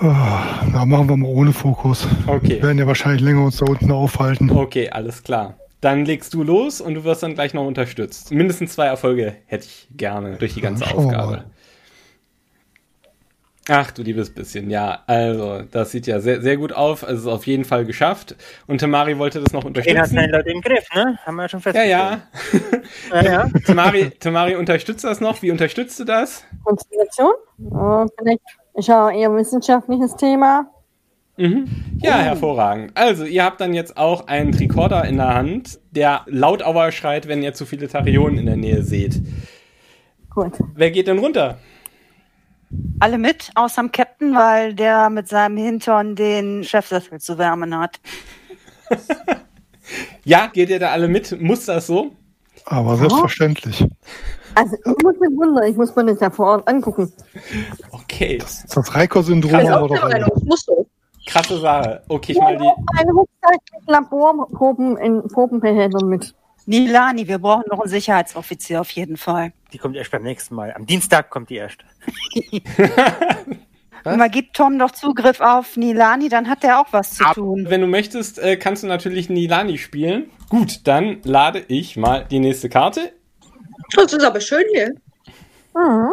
Ah, 0.00 0.66
Na, 0.72 0.84
machen 0.84 1.08
wir 1.08 1.16
mal 1.16 1.28
ohne 1.28 1.52
Fokus. 1.52 2.06
Okay. 2.26 2.56
Wir 2.56 2.62
werden 2.64 2.78
ja 2.78 2.86
wahrscheinlich 2.86 3.22
länger 3.22 3.44
uns 3.44 3.58
da 3.58 3.66
unten 3.66 3.90
aufhalten. 3.92 4.50
Okay, 4.50 4.90
alles 4.90 5.22
klar. 5.22 5.54
Dann 5.84 6.06
legst 6.06 6.32
du 6.32 6.42
los 6.42 6.80
und 6.80 6.94
du 6.94 7.04
wirst 7.04 7.22
dann 7.22 7.34
gleich 7.34 7.52
noch 7.52 7.66
unterstützt. 7.66 8.30
Mindestens 8.30 8.72
zwei 8.72 8.86
Erfolge 8.86 9.36
hätte 9.44 9.66
ich 9.66 9.86
gerne 9.94 10.38
durch 10.38 10.54
die 10.54 10.62
ganze 10.62 10.86
schauen 10.86 11.10
wir 11.10 11.18
Aufgabe. 11.20 11.44
Ach 13.68 13.90
du 13.90 14.02
liebes 14.02 14.32
bisschen, 14.34 14.70
ja. 14.70 15.02
Also, 15.06 15.60
das 15.70 15.90
sieht 15.90 16.06
ja 16.06 16.20
sehr, 16.20 16.40
sehr 16.40 16.56
gut 16.56 16.72
auf. 16.72 17.04
Also, 17.04 17.14
es 17.14 17.20
ist 17.26 17.26
auf 17.26 17.46
jeden 17.46 17.66
Fall 17.66 17.84
geschafft. 17.84 18.34
Und 18.66 18.78
Tamari 18.80 19.18
wollte 19.18 19.40
das 19.40 19.52
noch 19.52 19.62
Kane 19.62 20.00
hat 20.00 20.06
unterstützen. 20.06 20.14
seine 20.14 20.32
Leute 20.32 20.50
im 20.50 20.62
Griff, 20.62 20.86
ne? 20.94 21.18
Haben 21.26 21.36
wir 21.36 21.42
ja 21.42 21.48
schon 21.50 21.60
Ja, 21.60 21.62
festgestellt. 21.62 22.22
ja. 23.12 23.22
ja. 23.22 23.22
ja. 23.22 23.48
Tamari, 23.66 24.10
Tamari 24.20 24.56
unterstützt 24.56 25.04
das 25.04 25.20
noch. 25.20 25.42
Wie 25.42 25.50
unterstützt 25.50 26.00
du 26.00 26.04
das? 26.04 26.44
Konstellation? 26.64 27.32
Oh, 27.72 28.06
vielleicht 28.18 28.40
ist 28.74 28.88
ja 28.88 29.10
eher 29.10 29.34
wissenschaftliches 29.34 30.16
Thema. 30.16 30.66
Mhm. 31.36 31.66
Ja, 32.00 32.18
hervorragend. 32.18 32.92
Also, 32.94 33.24
ihr 33.24 33.44
habt 33.44 33.60
dann 33.60 33.74
jetzt 33.74 33.96
auch 33.96 34.28
einen 34.28 34.52
Tricorder 34.52 35.04
in 35.04 35.16
der 35.16 35.34
Hand, 35.34 35.80
der 35.90 36.22
laut 36.26 36.62
Auer 36.62 36.92
schreit, 36.92 37.26
wenn 37.26 37.42
ihr 37.42 37.54
zu 37.54 37.66
viele 37.66 37.88
Tarionen 37.88 38.38
in 38.38 38.46
der 38.46 38.56
Nähe 38.56 38.82
seht. 38.82 39.20
Gut. 40.30 40.52
Wer 40.74 40.90
geht 40.90 41.08
denn 41.08 41.18
runter? 41.18 41.58
Alle 43.00 43.18
mit, 43.18 43.50
außer 43.54 43.82
dem 43.82 43.92
Captain, 43.92 44.34
weil 44.34 44.74
der 44.74 45.10
mit 45.10 45.28
seinem 45.28 45.56
Hintern 45.56 46.16
den 46.16 46.64
Chefsessel 46.64 47.20
zu 47.20 47.38
wärmen 47.38 47.76
hat. 47.78 48.00
Ja, 50.24 50.46
geht 50.46 50.70
ihr 50.70 50.78
da 50.78 50.90
alle 50.90 51.08
mit? 51.08 51.38
Muss 51.40 51.66
das 51.66 51.86
so? 51.86 52.12
Aber 52.64 52.96
selbstverständlich. 52.96 53.86
Also, 54.54 54.76
ich 54.76 55.02
muss 55.02 55.18
mich 55.20 55.30
wundern, 55.36 55.64
ich 55.64 55.76
muss 55.76 55.94
mir 55.94 56.06
das 56.06 56.20
ja 56.20 56.30
vor 56.30 56.46
Ort 56.46 56.68
angucken. 56.68 57.12
Okay, 57.90 58.38
Das 58.38 58.94
Reiko-Syndrom 58.94 59.54
Also 59.54 59.70
haben 59.70 59.88
wir 59.88 59.96
auch 59.96 60.00
doch. 60.00 60.08
Meinung, 60.08 60.30
muss 60.44 60.64
so. 60.64 60.86
Krasse 61.26 61.58
Sache. 61.58 62.02
Okay, 62.08 62.32
ich 62.32 62.38
mal 62.38 62.56
die. 62.56 62.70
Eine 62.98 63.12
Rucksack 63.12 63.60
mit 63.78 63.88
Laborproben 63.88 64.96
in 64.96 65.26
Probenbehältern 65.28 66.08
mit. 66.08 66.34
Nilani, 66.66 67.28
wir 67.28 67.38
brauchen 67.38 67.64
noch 67.70 67.80
einen 67.80 67.90
Sicherheitsoffizier 67.90 68.80
auf 68.80 68.90
jeden 68.90 69.16
Fall. 69.16 69.52
Die 69.72 69.78
kommt 69.78 69.96
erst 69.96 70.10
beim 70.10 70.22
nächsten 70.22 70.54
Mal. 70.54 70.72
Am 70.74 70.86
Dienstag 70.86 71.28
kommt 71.30 71.50
die 71.50 71.56
erst. 71.56 71.84
Und 74.04 74.18
man 74.18 74.30
gibt 74.30 74.54
Tom 74.54 74.78
doch 74.78 74.90
Zugriff 74.90 75.40
auf 75.40 75.78
Nilani, 75.78 76.28
dann 76.28 76.48
hat 76.48 76.62
er 76.62 76.80
auch 76.80 76.88
was 76.90 77.14
zu 77.14 77.24
tun. 77.32 77.66
Wenn 77.68 77.80
du 77.80 77.86
möchtest, 77.86 78.38
äh, 78.38 78.56
kannst 78.58 78.82
du 78.82 78.86
natürlich 78.86 79.30
Nilani 79.30 79.78
spielen. 79.78 80.30
Gut, 80.50 80.86
dann 80.86 81.20
lade 81.24 81.64
ich 81.68 81.96
mal 81.96 82.26
die 82.30 82.38
nächste 82.38 82.68
Karte. 82.68 83.12
Das 83.96 84.12
ist 84.12 84.22
aber 84.22 84.40
schön 84.40 84.64
hier. 84.74 84.94
Mhm. 85.74 86.12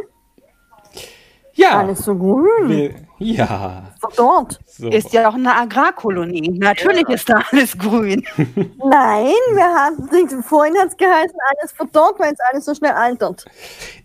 Ja. 1.54 1.80
Alles 1.80 2.00
so 2.00 2.16
grün. 2.16 3.08
Ja. 3.22 3.94
Dort. 4.16 4.60
So. 4.66 4.90
Ist 4.90 5.14
ja 5.14 5.30
auch 5.30 5.36
eine 5.36 5.56
Agrarkolonie. 5.56 6.58
Natürlich 6.58 7.08
ist 7.10 7.30
da 7.30 7.44
alles 7.52 7.78
grün. 7.78 8.26
Nein, 8.38 9.34
wir 9.54 9.64
haben, 9.64 10.44
vorhin 10.44 10.76
hat 10.78 10.88
es 10.90 10.98
geheißen, 10.98 11.38
alles 11.56 11.72
verdorrt, 11.72 12.20
weil 12.20 12.34
es 12.34 12.40
alles 12.52 12.66
so 12.66 12.74
schnell 12.74 12.94
altert. 12.94 13.46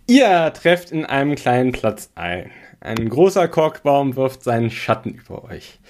Ihr 0.07 0.53
trefft 0.53 0.93
in 0.93 1.07
einem 1.07 1.35
kleinen 1.35 1.73
Platz 1.73 2.11
ein. 2.15 2.51
Ein 2.81 3.09
großer 3.09 3.49
Korkbaum 3.49 4.17
wirft 4.17 4.45
seinen 4.45 4.71
Schatten 4.71 5.15
über 5.15 5.45
euch. 5.45 5.81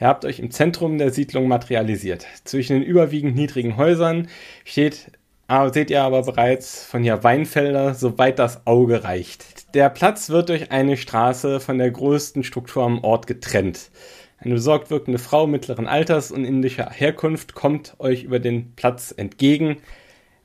Ihr 0.00 0.08
habt 0.08 0.24
euch 0.24 0.40
im 0.40 0.50
Zentrum 0.50 0.98
der 0.98 1.12
Siedlung 1.12 1.46
materialisiert. 1.46 2.26
Zwischen 2.42 2.74
den 2.74 2.82
überwiegend 2.82 3.36
niedrigen 3.36 3.76
Häusern 3.76 4.28
steht, 4.64 5.12
ah, 5.52 5.72
seht 5.72 5.90
ihr 5.90 6.02
aber 6.02 6.22
bereits 6.22 6.84
von 6.84 7.02
hier 7.02 7.22
Weinfelder, 7.22 7.94
soweit 7.94 8.38
das 8.38 8.66
Auge 8.66 9.04
reicht. 9.04 9.74
Der 9.74 9.90
Platz 9.90 10.30
wird 10.30 10.48
durch 10.48 10.70
eine 10.70 10.96
Straße 10.96 11.60
von 11.60 11.78
der 11.78 11.90
größten 11.90 12.42
Struktur 12.42 12.84
am 12.84 13.04
Ort 13.04 13.26
getrennt. 13.26 13.90
Eine 14.38 14.54
besorgt 14.54 14.90
wirkende 14.90 15.18
Frau 15.18 15.46
mittleren 15.46 15.86
Alters 15.86 16.32
und 16.32 16.44
indischer 16.44 16.90
Herkunft 16.90 17.54
kommt 17.54 17.94
euch 17.98 18.24
über 18.24 18.38
den 18.38 18.72
Platz 18.74 19.14
entgegen. 19.16 19.76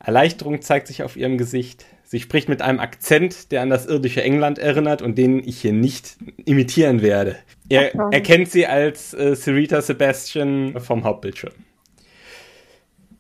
Erleichterung 0.04 0.62
zeigt 0.62 0.88
sich 0.88 1.04
auf 1.04 1.16
ihrem 1.16 1.38
Gesicht. 1.38 1.86
Sie 2.04 2.20
spricht 2.20 2.48
mit 2.48 2.62
einem 2.62 2.80
Akzent, 2.80 3.52
der 3.52 3.62
an 3.62 3.70
das 3.70 3.86
irdische 3.86 4.24
England 4.24 4.60
erinnert 4.60 5.02
und 5.02 5.18
den 5.18 5.40
ich 5.40 5.62
hier 5.62 5.74
nicht 5.74 6.18
imitieren 6.46 7.02
werde. 7.02 7.38
Er 7.70 7.96
Okay. 7.96 8.16
erkennt 8.16 8.52
sie 8.52 8.68
als 8.68 9.14
äh, 9.14 9.36
Sarita 9.36 9.82
Sebastian 9.82 10.80
vom 10.80 11.04
Hauptbildschirm. 11.04 11.54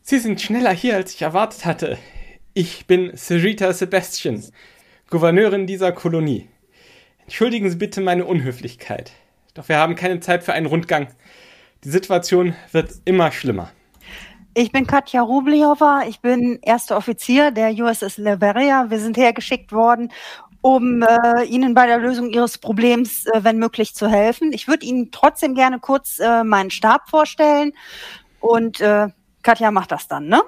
Sie 0.10 0.20
sind 0.20 0.40
schneller 0.40 0.72
hier, 0.72 0.96
als 0.96 1.14
ich 1.14 1.22
erwartet 1.22 1.66
hatte. 1.66 1.98
Ich 2.54 2.88
bin 2.88 3.12
Sarita 3.18 3.74
Sebastian, 3.74 4.42
Gouverneurin 5.10 5.68
dieser 5.68 5.92
Kolonie. 5.92 6.48
Entschuldigen 7.24 7.70
Sie 7.70 7.76
bitte 7.76 8.00
meine 8.00 8.24
Unhöflichkeit. 8.24 9.12
Doch 9.54 9.68
wir 9.68 9.80
haben 9.80 9.96
keine 9.96 10.22
Zeit 10.22 10.46
für 10.46 10.54
einen 10.54 10.66
Rundgang. 10.66 11.10
Die 11.84 11.90
Situation 11.90 12.56
wird 12.72 12.94
immer 13.04 13.34
schlimmer. 13.34 13.70
Ich 14.54 14.72
bin 14.72 14.88
Katja 14.88 15.24
Rubliova. 15.24 16.04
Ich 16.08 16.22
bin 16.22 16.60
erster 16.62 16.96
Offizier 16.96 17.52
der 17.52 17.74
USS 17.74 18.16
Liberia. 18.18 18.90
Wir 18.90 19.00
sind 19.00 19.18
hergeschickt 19.18 19.74
worden, 19.74 20.14
um 20.62 21.04
äh, 21.04 21.44
Ihnen 21.44 21.74
bei 21.74 21.86
der 21.86 21.98
Lösung 21.98 22.30
Ihres 22.30 22.58
Problems, 22.60 23.26
äh, 23.26 23.44
wenn 23.44 23.58
möglich, 23.60 23.94
zu 23.94 24.08
helfen. 24.08 24.54
Ich 24.54 24.70
würde 24.70 24.86
Ihnen 24.86 25.12
trotzdem 25.12 25.54
gerne 25.54 25.80
kurz 25.80 26.20
äh, 26.20 26.46
meinen 26.46 26.70
Stab 26.70 27.10
vorstellen. 27.10 27.74
Und 28.40 28.80
äh, 28.80 29.10
Katja 29.48 29.72
macht 29.72 29.94
das 29.94 30.10
dann, 30.10 30.28
ne? 30.28 30.42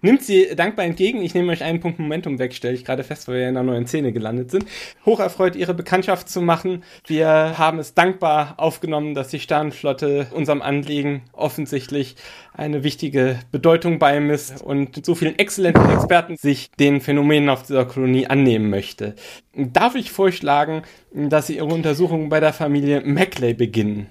Nimmt 0.00 0.22
sie 0.22 0.56
dankbar 0.56 0.86
entgegen. 0.86 1.20
Ich 1.20 1.34
nehme 1.34 1.52
euch 1.52 1.62
einen 1.62 1.80
Punkt 1.80 1.98
Momentum 1.98 2.38
weg, 2.38 2.54
stelle 2.54 2.72
ich 2.72 2.86
gerade 2.86 3.04
fest, 3.04 3.28
weil 3.28 3.34
wir 3.34 3.48
in 3.50 3.56
einer 3.58 3.70
neuen 3.70 3.86
Szene 3.86 4.12
gelandet 4.12 4.50
sind. 4.50 4.64
Hocherfreut, 5.04 5.56
ihre 5.56 5.74
Bekanntschaft 5.74 6.26
zu 6.30 6.40
machen. 6.40 6.82
Wir 7.06 7.28
haben 7.58 7.78
es 7.78 7.92
dankbar 7.92 8.54
aufgenommen, 8.56 9.12
dass 9.12 9.28
die 9.28 9.40
Sternenflotte 9.40 10.28
unserem 10.30 10.62
Anliegen 10.62 11.20
offensichtlich 11.34 12.16
eine 12.54 12.82
wichtige 12.82 13.40
Bedeutung 13.52 13.98
beimisst 13.98 14.62
und 14.62 15.04
so 15.04 15.14
vielen 15.14 15.38
exzellenten 15.38 15.90
Experten 15.90 16.36
sich 16.38 16.70
den 16.80 17.02
Phänomenen 17.02 17.50
auf 17.50 17.64
dieser 17.64 17.84
Kolonie 17.84 18.26
annehmen 18.26 18.70
möchte. 18.70 19.16
Darf 19.54 19.96
ich 19.96 20.12
vorschlagen, 20.12 20.80
dass 21.12 21.48
Sie 21.48 21.56
Ihre 21.56 21.66
Untersuchungen 21.66 22.30
bei 22.30 22.40
der 22.40 22.54
Familie 22.54 23.02
Maclay 23.02 23.52
beginnen? 23.52 24.06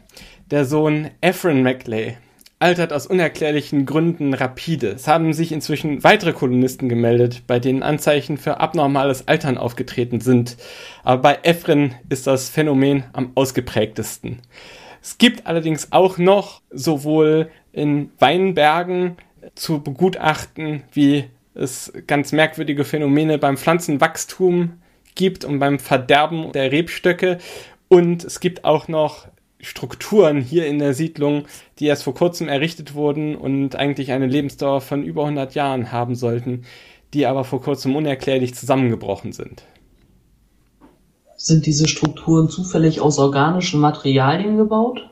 Der 0.51 0.65
Sohn 0.65 1.09
Ephraim 1.19 1.63
Maclay 1.63 2.17
altert 2.59 2.91
aus 2.91 3.07
unerklärlichen 3.07 3.85
Gründen 3.85 4.33
rapide. 4.33 4.89
Es 4.89 5.07
haben 5.07 5.33
sich 5.33 5.53
inzwischen 5.53 6.03
weitere 6.03 6.33
Kolonisten 6.33 6.89
gemeldet, 6.89 7.43
bei 7.47 7.59
denen 7.59 7.83
Anzeichen 7.83 8.37
für 8.37 8.59
abnormales 8.59 9.27
Altern 9.29 9.57
aufgetreten 9.57 10.19
sind. 10.19 10.57
Aber 11.03 11.21
bei 11.21 11.39
Efren 11.43 11.95
ist 12.09 12.27
das 12.27 12.49
Phänomen 12.49 13.05
am 13.13 13.31
ausgeprägtesten. 13.35 14.39
Es 15.01 15.17
gibt 15.17 15.47
allerdings 15.47 15.93
auch 15.93 16.17
noch 16.17 16.61
sowohl 16.69 17.49
in 17.71 18.11
Weinbergen 18.19 19.15
zu 19.55 19.81
begutachten, 19.81 20.83
wie 20.91 21.25
es 21.55 21.93
ganz 22.07 22.33
merkwürdige 22.33 22.83
Phänomene 22.83 23.37
beim 23.37 23.55
Pflanzenwachstum 23.55 24.73
gibt 25.15 25.45
und 25.45 25.59
beim 25.59 25.79
Verderben 25.79 26.51
der 26.51 26.73
Rebstöcke. 26.73 27.37
Und 27.87 28.25
es 28.25 28.41
gibt 28.41 28.65
auch 28.65 28.89
noch 28.89 29.27
Strukturen 29.61 30.41
hier 30.41 30.67
in 30.67 30.79
der 30.79 30.93
Siedlung, 30.93 31.45
die 31.79 31.85
erst 31.85 32.03
vor 32.03 32.13
kurzem 32.13 32.47
errichtet 32.47 32.93
wurden 32.93 33.35
und 33.35 33.75
eigentlich 33.75 34.11
eine 34.11 34.27
Lebensdauer 34.27 34.81
von 34.81 35.03
über 35.03 35.23
100 35.23 35.53
Jahren 35.53 35.91
haben 35.91 36.15
sollten, 36.15 36.63
die 37.13 37.25
aber 37.25 37.43
vor 37.43 37.61
kurzem 37.61 37.95
unerklärlich 37.95 38.55
zusammengebrochen 38.55 39.33
sind. 39.33 39.63
Sind 41.35 41.65
diese 41.65 41.87
Strukturen 41.87 42.49
zufällig 42.49 43.01
aus 43.01 43.17
organischen 43.17 43.79
Materialien 43.79 44.57
gebaut? 44.57 45.09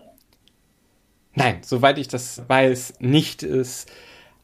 Nein, 1.33 1.59
soweit 1.61 1.97
ich 1.97 2.07
das 2.07 2.41
weiß, 2.47 2.95
nicht. 2.99 3.43
Es 3.43 3.85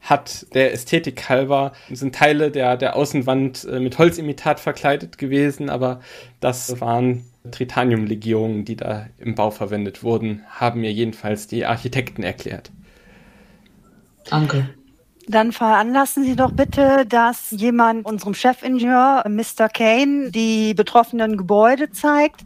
hat 0.04 0.46
der 0.54 0.72
Ästhetik 0.72 1.28
halber, 1.28 1.72
sind 1.90 2.14
Teile 2.14 2.50
der, 2.50 2.76
der 2.76 2.94
Außenwand 2.94 3.64
äh, 3.64 3.80
mit 3.80 3.98
Holzimitat 3.98 4.60
verkleidet 4.60 5.18
gewesen, 5.18 5.70
aber 5.70 6.00
das 6.40 6.80
waren 6.80 7.24
Tritaniumlegierungen, 7.50 8.64
die 8.64 8.76
da 8.76 9.06
im 9.18 9.34
Bau 9.34 9.50
verwendet 9.50 10.02
wurden, 10.02 10.42
haben 10.48 10.82
mir 10.82 10.92
jedenfalls 10.92 11.46
die 11.46 11.64
Architekten 11.64 12.22
erklärt. 12.22 12.70
Danke. 14.28 14.68
Dann 15.28 15.52
veranlassen 15.52 16.24
Sie 16.24 16.36
doch 16.36 16.52
bitte, 16.52 17.06
dass 17.06 17.50
jemand 17.50 18.04
unserem 18.06 18.34
Chefingenieur, 18.34 19.24
Mr. 19.28 19.68
Kane, 19.68 20.30
die 20.30 20.74
betroffenen 20.74 21.36
Gebäude 21.36 21.90
zeigt. 21.90 22.42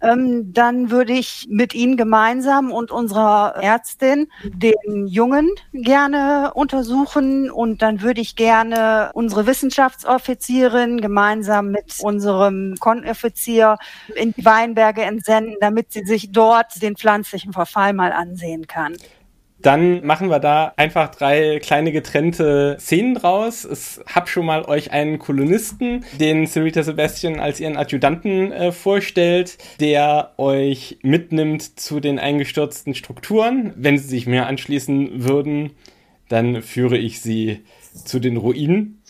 Ähm, 0.00 0.52
dann 0.52 0.90
würde 0.90 1.12
ich 1.12 1.46
mit 1.50 1.74
Ihnen 1.74 1.96
gemeinsam 1.96 2.70
und 2.70 2.90
unserer 2.90 3.56
Ärztin 3.60 4.28
den 4.44 5.06
Jungen 5.06 5.50
gerne 5.72 6.52
untersuchen 6.54 7.50
und 7.50 7.82
dann 7.82 8.02
würde 8.02 8.20
ich 8.20 8.36
gerne 8.36 9.10
unsere 9.14 9.46
Wissenschaftsoffizierin 9.46 11.00
gemeinsam 11.00 11.70
mit 11.70 11.96
unserem 12.00 12.76
Konoffizier 12.78 13.76
in 14.14 14.32
die 14.32 14.44
Weinberge 14.44 15.02
entsenden, 15.02 15.56
damit 15.60 15.92
sie 15.92 16.04
sich 16.04 16.32
dort 16.32 16.82
den 16.82 16.96
pflanzlichen 16.96 17.52
Verfall 17.52 17.92
mal 17.92 18.12
ansehen 18.12 18.66
kann. 18.66 18.94
Dann 19.60 20.06
machen 20.06 20.30
wir 20.30 20.38
da 20.38 20.72
einfach 20.76 21.10
drei 21.10 21.58
kleine 21.58 21.90
getrennte 21.90 22.76
Szenen 22.78 23.14
draus. 23.14 23.64
Ich 23.64 24.00
hab 24.14 24.28
schon 24.28 24.46
mal 24.46 24.64
euch 24.64 24.92
einen 24.92 25.18
Kolonisten, 25.18 26.04
den 26.20 26.46
Sarita 26.46 26.82
Sebastian 26.82 27.40
als 27.40 27.58
ihren 27.58 27.76
Adjutanten 27.76 28.52
äh, 28.52 28.72
vorstellt, 28.72 29.58
der 29.80 30.32
euch 30.36 30.98
mitnimmt 31.02 31.80
zu 31.80 31.98
den 31.98 32.18
eingestürzten 32.20 32.94
Strukturen. 32.94 33.72
Wenn 33.76 33.98
sie 33.98 34.06
sich 34.06 34.26
mir 34.26 34.46
anschließen 34.46 35.24
würden, 35.24 35.72
dann 36.28 36.62
führe 36.62 36.96
ich 36.96 37.20
sie 37.20 37.64
zu 38.04 38.20
den 38.20 38.36
Ruinen 38.36 39.02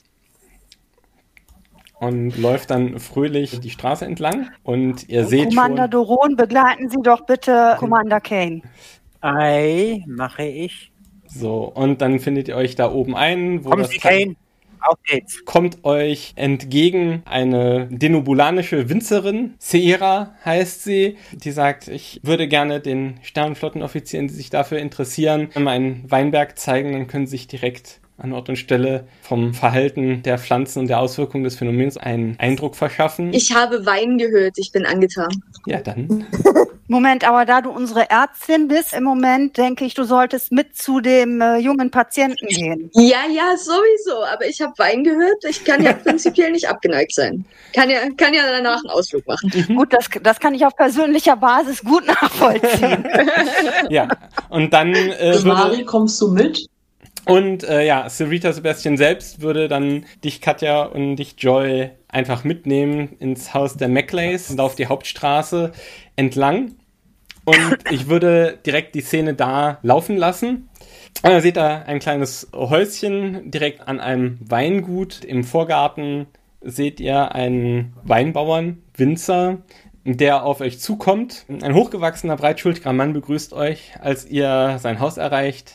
und 2.00 2.38
läuft 2.38 2.70
dann 2.70 2.98
fröhlich 2.98 3.60
die 3.60 3.70
Straße 3.70 4.04
entlang. 4.04 4.50
Und 4.62 5.08
ihr 5.08 5.24
seht 5.24 5.48
Commander 5.48 5.84
schon, 5.84 5.90
Doron, 5.90 6.36
begleiten 6.36 6.88
Sie 6.88 7.02
doch 7.02 7.26
bitte 7.26 7.76
Commander 7.78 8.20
Kane. 8.20 8.62
Ei, 9.20 10.04
mache 10.06 10.44
ich. 10.44 10.92
so, 11.26 11.64
und 11.64 12.00
dann 12.00 12.20
findet 12.20 12.48
ihr 12.48 12.56
euch 12.56 12.74
da 12.74 12.90
oben 12.90 13.16
ein, 13.16 13.64
wo 13.64 13.70
Kommen 13.70 13.82
das 13.82 13.90
Sie, 13.90 13.98
Kane. 13.98 14.36
Auf 14.80 14.98
geht's. 15.02 15.44
kommt 15.44 15.84
euch 15.84 16.32
entgegen 16.36 17.22
eine 17.24 17.88
denobulanische 17.90 18.88
Winzerin, 18.88 19.54
Seira 19.58 20.34
heißt 20.44 20.84
sie, 20.84 21.16
die 21.32 21.50
sagt, 21.50 21.88
ich 21.88 22.20
würde 22.22 22.46
gerne 22.46 22.80
den 22.80 23.18
Sternenflottenoffizieren, 23.22 24.28
die 24.28 24.34
sich 24.34 24.50
dafür 24.50 24.78
interessieren, 24.78 25.48
meinen 25.56 26.08
Weinberg 26.10 26.58
zeigen, 26.58 26.92
dann 26.92 27.06
können 27.08 27.26
sie 27.26 27.32
sich 27.38 27.48
direkt 27.48 28.00
an 28.18 28.32
Ort 28.32 28.48
und 28.48 28.56
Stelle 28.56 29.06
vom 29.22 29.54
Verhalten 29.54 30.22
der 30.22 30.38
Pflanzen 30.38 30.80
und 30.80 30.88
der 30.88 31.00
Auswirkungen 31.00 31.44
des 31.44 31.56
Phänomens 31.56 31.96
einen 31.96 32.36
Eindruck 32.38 32.76
verschaffen. 32.76 33.32
Ich 33.32 33.54
habe 33.54 33.86
Wein 33.86 34.18
gehört, 34.18 34.58
ich 34.58 34.72
bin 34.72 34.84
angetan. 34.84 35.28
ja, 35.66 35.80
dann. 35.80 36.26
Moment, 36.90 37.28
aber 37.28 37.44
da 37.44 37.60
du 37.60 37.68
unsere 37.68 38.08
Ärztin 38.08 38.66
bist, 38.66 38.94
im 38.94 39.04
Moment 39.04 39.58
denke 39.58 39.84
ich, 39.84 39.92
du 39.92 40.04
solltest 40.04 40.52
mit 40.52 40.74
zu 40.74 41.00
dem 41.00 41.42
äh, 41.42 41.58
jungen 41.58 41.90
Patienten 41.90 42.48
gehen. 42.48 42.90
Ja, 42.94 43.26
ja, 43.30 43.54
sowieso, 43.58 44.24
aber 44.24 44.46
ich 44.46 44.62
habe 44.62 44.72
Wein 44.78 45.04
gehört. 45.04 45.44
Ich 45.46 45.62
kann 45.64 45.82
ja 45.82 45.92
prinzipiell 46.04 46.50
nicht 46.50 46.66
abgeneigt 46.66 47.14
sein. 47.14 47.44
Kann 47.74 47.90
ja, 47.90 47.98
kann 48.16 48.32
ja 48.32 48.40
danach 48.50 48.78
einen 48.78 48.90
Ausflug 48.90 49.26
machen. 49.26 49.52
Gut, 49.76 49.92
das, 49.92 50.08
das 50.22 50.40
kann 50.40 50.54
ich 50.54 50.64
auf 50.64 50.74
persönlicher 50.76 51.36
Basis 51.36 51.84
gut 51.84 52.06
nachvollziehen. 52.22 53.06
Ja, 53.90 54.08
und 54.48 54.72
dann 54.72 54.94
äh, 54.94 55.38
Mari, 55.40 55.84
kommst 55.84 56.18
du 56.22 56.28
mit? 56.28 56.68
Und 57.28 57.62
äh, 57.62 57.84
ja, 57.84 58.08
Sarita 58.08 58.52
Sebastian 58.54 58.96
selbst 58.96 59.42
würde 59.42 59.68
dann 59.68 60.06
dich, 60.24 60.40
Katja, 60.40 60.82
und 60.84 61.16
dich, 61.16 61.34
Joy, 61.36 61.90
einfach 62.08 62.42
mitnehmen 62.42 63.16
ins 63.18 63.52
Haus 63.52 63.76
der 63.76 63.88
Macleys 63.88 64.50
und 64.50 64.60
auf 64.60 64.76
die 64.76 64.86
Hauptstraße 64.86 65.72
entlang. 66.16 66.76
Und 67.44 67.78
ich 67.90 68.08
würde 68.08 68.58
direkt 68.64 68.94
die 68.94 69.02
Szene 69.02 69.34
da 69.34 69.78
laufen 69.82 70.16
lassen. 70.16 70.70
Und 71.22 71.30
dann 71.30 71.42
seht 71.42 71.58
ihr 71.58 71.86
ein 71.86 71.98
kleines 71.98 72.48
Häuschen 72.54 73.50
direkt 73.50 73.86
an 73.86 74.00
einem 74.00 74.38
Weingut. 74.40 75.22
Im 75.22 75.44
Vorgarten 75.44 76.26
seht 76.62 76.98
ihr 76.98 77.34
einen 77.34 77.94
Weinbauern, 78.04 78.82
Winzer, 78.94 79.58
der 80.04 80.44
auf 80.44 80.62
euch 80.62 80.80
zukommt. 80.80 81.44
Ein 81.48 81.74
hochgewachsener, 81.74 82.36
breitschultriger 82.36 82.94
Mann 82.94 83.12
begrüßt 83.12 83.52
euch, 83.52 83.92
als 84.00 84.26
ihr 84.26 84.78
sein 84.80 84.98
Haus 84.98 85.18
erreicht. 85.18 85.74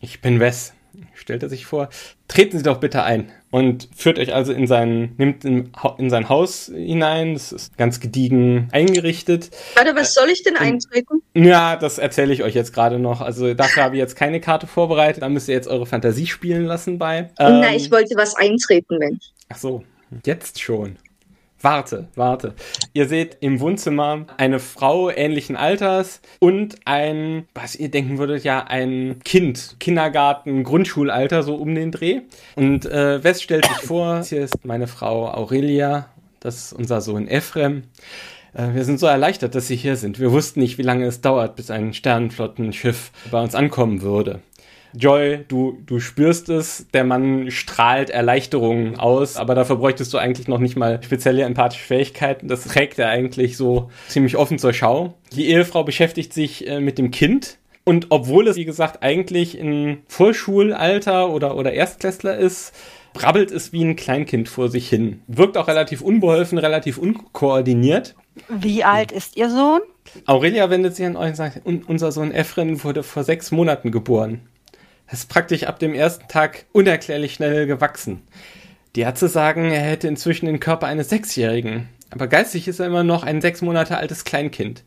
Ich 0.00 0.20
bin 0.20 0.40
Wes, 0.40 0.73
stellt 1.14 1.42
er 1.42 1.48
sich 1.48 1.66
vor. 1.66 1.88
Treten 2.28 2.58
Sie 2.58 2.64
doch 2.64 2.78
bitte 2.78 3.02
ein 3.02 3.30
und 3.50 3.88
führt 3.94 4.18
euch 4.18 4.34
also 4.34 4.52
in 4.52 4.66
sein, 4.66 5.14
nimmt 5.18 5.44
in, 5.44 5.70
in 5.98 6.10
sein 6.10 6.28
Haus 6.28 6.70
hinein. 6.74 7.34
Das 7.34 7.52
ist 7.52 7.76
ganz 7.76 8.00
gediegen 8.00 8.68
eingerichtet. 8.72 9.50
Warte, 9.74 9.94
was 9.94 10.14
soll 10.14 10.28
ich 10.30 10.42
denn 10.42 10.56
eintreten? 10.56 11.22
Ja, 11.34 11.76
das 11.76 11.98
erzähle 11.98 12.32
ich 12.32 12.42
euch 12.42 12.54
jetzt 12.54 12.72
gerade 12.72 12.98
noch. 12.98 13.20
Also 13.20 13.54
dafür 13.54 13.84
habe 13.84 13.96
ich 13.96 14.00
jetzt 14.00 14.16
keine 14.16 14.40
Karte 14.40 14.66
vorbereitet. 14.66 15.22
Da 15.22 15.28
müsst 15.28 15.48
ihr 15.48 15.54
jetzt 15.54 15.68
eure 15.68 15.86
Fantasie 15.86 16.26
spielen 16.26 16.64
lassen 16.64 16.98
bei. 16.98 17.30
Ähm, 17.38 17.60
Na, 17.60 17.74
ich 17.74 17.90
wollte 17.90 18.16
was 18.16 18.34
eintreten, 18.34 18.98
Mensch. 18.98 19.30
Ach 19.48 19.58
so, 19.58 19.84
jetzt 20.24 20.60
schon. 20.60 20.96
Warte, 21.64 22.08
warte. 22.14 22.52
Ihr 22.92 23.08
seht 23.08 23.38
im 23.40 23.58
Wohnzimmer 23.58 24.26
eine 24.36 24.58
Frau 24.58 25.08
ähnlichen 25.08 25.56
Alters 25.56 26.20
und 26.38 26.76
ein, 26.84 27.48
was 27.54 27.74
ihr 27.74 27.90
denken 27.90 28.18
würdet, 28.18 28.44
ja, 28.44 28.64
ein 28.64 29.20
Kind, 29.24 29.76
Kindergarten, 29.80 30.62
Grundschulalter, 30.62 31.42
so 31.42 31.54
um 31.54 31.74
den 31.74 31.90
Dreh. 31.90 32.20
Und 32.54 32.84
äh, 32.84 33.24
Wes 33.24 33.40
stellt 33.40 33.64
sich 33.64 33.78
vor, 33.78 34.22
hier 34.22 34.42
ist 34.42 34.62
meine 34.66 34.86
Frau 34.86 35.26
Aurelia, 35.26 36.10
das 36.40 36.66
ist 36.66 36.72
unser 36.74 37.00
Sohn 37.00 37.28
Ephrem. 37.28 37.84
Äh, 38.52 38.74
Wir 38.74 38.84
sind 38.84 39.00
so 39.00 39.06
erleichtert, 39.06 39.54
dass 39.54 39.66
Sie 39.66 39.76
hier 39.76 39.96
sind. 39.96 40.20
Wir 40.20 40.32
wussten 40.32 40.60
nicht, 40.60 40.76
wie 40.76 40.82
lange 40.82 41.06
es 41.06 41.22
dauert, 41.22 41.56
bis 41.56 41.70
ein 41.70 41.94
Sternenflottenschiff 41.94 43.10
bei 43.30 43.42
uns 43.42 43.54
ankommen 43.54 44.02
würde. 44.02 44.40
Joy, 44.96 45.44
du, 45.48 45.78
du 45.86 45.98
spürst 45.98 46.48
es, 46.48 46.86
der 46.94 47.04
Mann 47.04 47.50
strahlt 47.50 48.10
Erleichterung 48.10 48.96
aus, 48.98 49.36
aber 49.36 49.54
dafür 49.54 49.76
bräuchtest 49.76 50.12
du 50.14 50.18
eigentlich 50.18 50.46
noch 50.48 50.58
nicht 50.60 50.76
mal 50.76 51.02
spezielle 51.02 51.42
empathische 51.42 51.84
Fähigkeiten. 51.84 52.48
Das 52.48 52.64
trägt 52.64 52.98
er 52.98 53.08
eigentlich 53.08 53.56
so 53.56 53.90
ziemlich 54.08 54.36
offen 54.36 54.58
zur 54.58 54.72
Schau. 54.72 55.14
Die 55.32 55.48
Ehefrau 55.48 55.82
beschäftigt 55.84 56.32
sich 56.32 56.68
äh, 56.68 56.80
mit 56.80 56.98
dem 56.98 57.10
Kind. 57.10 57.58
Und 57.84 58.06
obwohl 58.10 58.48
es, 58.48 58.56
wie 58.56 58.64
gesagt, 58.64 59.02
eigentlich 59.02 59.58
in 59.58 59.98
Vorschulalter 60.08 61.28
oder, 61.30 61.56
oder 61.56 61.72
Erstklässler 61.72 62.36
ist, 62.36 62.72
brabbelt 63.12 63.50
es 63.50 63.72
wie 63.72 63.84
ein 63.84 63.96
Kleinkind 63.96 64.48
vor 64.48 64.68
sich 64.68 64.88
hin. 64.88 65.20
Wirkt 65.26 65.56
auch 65.58 65.68
relativ 65.68 66.00
unbeholfen, 66.00 66.58
relativ 66.58 66.98
unkoordiniert. 66.98 68.14
Wie 68.48 68.84
alt 68.84 69.12
ist 69.12 69.36
Ihr 69.36 69.50
Sohn? 69.50 69.80
Aurelia 70.26 70.70
wendet 70.70 70.96
sich 70.96 71.06
an 71.06 71.16
euch 71.16 71.28
und 71.30 71.36
sagt, 71.36 71.60
"Un- 71.66 71.82
unser 71.86 72.10
Sohn 72.12 72.30
Efren 72.32 72.82
wurde 72.84 73.02
vor 73.02 73.22
sechs 73.24 73.50
Monaten 73.52 73.90
geboren. 73.90 74.40
Ist 75.14 75.28
praktisch 75.28 75.62
ab 75.62 75.78
dem 75.78 75.94
ersten 75.94 76.26
Tag 76.26 76.64
unerklärlich 76.72 77.34
schnell 77.34 77.68
gewachsen. 77.68 78.22
Die 78.96 79.02
Ärzte 79.02 79.28
sagen, 79.28 79.70
er 79.70 79.80
hätte 79.80 80.08
inzwischen 80.08 80.46
den 80.46 80.58
Körper 80.58 80.88
eines 80.88 81.08
Sechsjährigen. 81.08 81.88
Aber 82.10 82.26
geistig 82.26 82.66
ist 82.66 82.80
er 82.80 82.86
immer 82.86 83.04
noch 83.04 83.22
ein 83.22 83.40
sechs 83.40 83.62
Monate 83.62 83.96
altes 83.96 84.24
Kleinkind. 84.24 84.82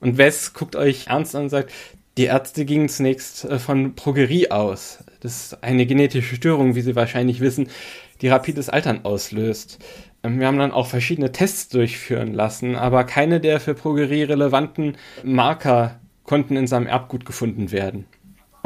Und 0.00 0.18
Wes 0.18 0.52
guckt 0.52 0.74
euch 0.74 1.06
ernst 1.06 1.36
an 1.36 1.44
und 1.44 1.50
sagt, 1.50 1.72
die 2.18 2.24
Ärzte 2.24 2.64
gingen 2.64 2.88
zunächst 2.88 3.44
äh, 3.44 3.60
von 3.60 3.94
Progerie 3.94 4.50
aus. 4.50 5.04
Das 5.20 5.36
ist 5.36 5.62
eine 5.62 5.86
genetische 5.86 6.34
Störung, 6.34 6.74
wie 6.74 6.80
Sie 6.80 6.96
wahrscheinlich 6.96 7.38
wissen, 7.38 7.68
die 8.22 8.28
rapides 8.28 8.68
Altern 8.68 9.04
auslöst. 9.04 9.78
Ähm, 10.24 10.40
Wir 10.40 10.48
haben 10.48 10.58
dann 10.58 10.72
auch 10.72 10.88
verschiedene 10.88 11.30
Tests 11.30 11.68
durchführen 11.68 12.34
lassen, 12.34 12.74
aber 12.74 13.04
keine 13.04 13.38
der 13.38 13.60
für 13.60 13.74
Progerie 13.74 14.24
relevanten 14.24 14.96
Marker 15.22 16.00
konnten 16.24 16.56
in 16.56 16.66
seinem 16.66 16.88
Erbgut 16.88 17.24
gefunden 17.24 17.70
werden. 17.70 18.06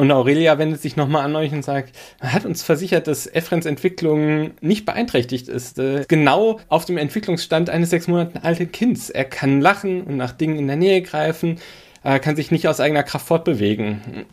Und 0.00 0.10
Aurelia 0.12 0.56
wendet 0.56 0.80
sich 0.80 0.96
nochmal 0.96 1.26
an 1.26 1.36
euch 1.36 1.52
und 1.52 1.62
sagt, 1.62 1.94
er 2.20 2.32
hat 2.32 2.46
uns 2.46 2.62
versichert, 2.62 3.06
dass 3.06 3.26
Efrens 3.26 3.66
Entwicklung 3.66 4.52
nicht 4.62 4.86
beeinträchtigt 4.86 5.46
ist. 5.46 5.78
Äh, 5.78 6.06
Genau 6.08 6.58
auf 6.70 6.86
dem 6.86 6.96
Entwicklungsstand 6.96 7.68
eines 7.68 7.90
sechs 7.90 8.08
Monaten 8.08 8.38
alten 8.38 8.72
Kindes. 8.72 9.10
Er 9.10 9.26
kann 9.26 9.60
lachen 9.60 10.00
und 10.04 10.16
nach 10.16 10.32
Dingen 10.32 10.58
in 10.58 10.68
der 10.68 10.76
Nähe 10.76 11.02
greifen, 11.02 11.58
er 12.02 12.18
kann 12.18 12.34
sich 12.34 12.50
nicht 12.50 12.66
aus 12.66 12.80
eigener 12.80 13.02
Kraft 13.02 13.26
fortbewegen. 13.26 14.24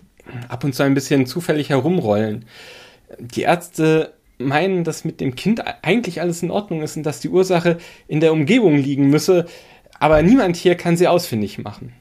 Ab 0.47 0.63
und 0.63 0.73
zu 0.73 0.83
ein 0.83 0.93
bisschen 0.93 1.25
zufällig 1.25 1.67
herumrollen. 1.67 2.45
Die 3.19 3.41
Ärzte 3.41 4.13
meinen, 4.37 4.85
dass 4.85 5.03
mit 5.03 5.19
dem 5.19 5.35
Kind 5.35 5.61
eigentlich 5.81 6.21
alles 6.21 6.43
in 6.43 6.49
Ordnung 6.49 6.81
ist 6.81 6.95
und 6.95 7.03
dass 7.03 7.19
die 7.19 7.27
Ursache 7.27 7.77
in 8.07 8.21
der 8.21 8.31
Umgebung 8.31 8.77
liegen 8.77 9.09
müsse, 9.09 9.47
aber 9.99 10.21
niemand 10.21 10.55
hier 10.55 10.75
kann 10.75 10.95
sie 10.95 11.09
ausfindig 11.09 11.57
machen. 11.57 11.91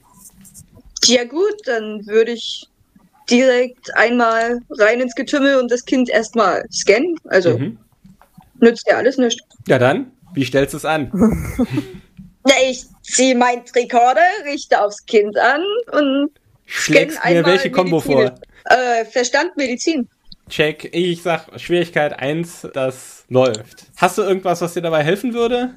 Ja 1.05 1.25
gut, 1.25 1.57
dann 1.65 2.07
würde 2.07 2.31
ich 2.31 2.69
direkt 3.31 3.95
einmal 3.97 4.61
rein 4.71 5.01
ins 5.01 5.15
Getümmel 5.15 5.57
und 5.57 5.71
das 5.71 5.85
Kind 5.85 6.09
erstmal 6.09 6.65
scannen. 6.71 7.17
Also 7.25 7.59
Mhm. 7.59 7.79
nützt 8.61 8.87
ja 8.89 8.97
alles 8.97 9.19
nichts. 9.19 9.43
Ja 9.69 9.79
dann, 9.79 10.13
wie 10.35 10.45
stellst 10.45 10.75
du 10.75 10.79
es 10.79 10.85
an? 10.85 11.11
Na, 12.45 12.55
ich 12.69 12.85
ziehe 13.03 13.35
meinen 13.35 13.65
Tricorder, 13.65 14.21
richte 14.45 14.81
aufs 14.81 15.05
Kind 15.07 15.37
an 15.39 15.63
und 15.93 16.31
Schlägst 16.67 17.25
mir 17.25 17.45
welche 17.45 17.71
Kombo 17.71 18.01
vor? 18.01 18.35
Äh, 18.65 19.05
Verstand, 19.05 19.57
Medizin. 19.57 20.09
Check, 20.49 20.89
ich 20.95 21.23
sag 21.23 21.61
Schwierigkeit 21.61 22.19
1, 22.19 22.69
das 22.73 23.25
läuft. 23.29 23.87
Hast 23.97 24.19
du 24.19 24.23
irgendwas, 24.23 24.61
was 24.61 24.75
dir 24.75 24.83
dabei 24.83 25.03
helfen 25.03 25.35
würde? 25.35 25.75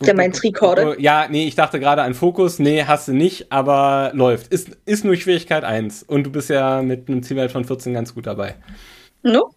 Der 0.00 0.14
mein 0.14 0.32
Tricorder. 0.32 1.00
Ja, 1.00 1.26
nee, 1.30 1.46
ich 1.46 1.54
dachte 1.54 1.80
gerade 1.80 2.02
an 2.02 2.12
Fokus. 2.12 2.58
Nee, 2.58 2.84
hast 2.84 3.08
du 3.08 3.12
nicht, 3.14 3.50
aber 3.50 4.10
läuft. 4.14 4.48
Ist, 4.48 4.76
ist 4.84 5.04
nur 5.04 5.16
Schwierigkeit 5.16 5.64
1. 5.64 6.02
Und 6.02 6.24
du 6.24 6.30
bist 6.30 6.50
ja 6.50 6.82
mit 6.82 7.08
einem 7.08 7.22
Zielwert 7.22 7.50
von 7.50 7.64
14 7.64 7.94
ganz 7.94 8.14
gut 8.14 8.26
dabei. 8.26 8.56
No? 9.22 9.54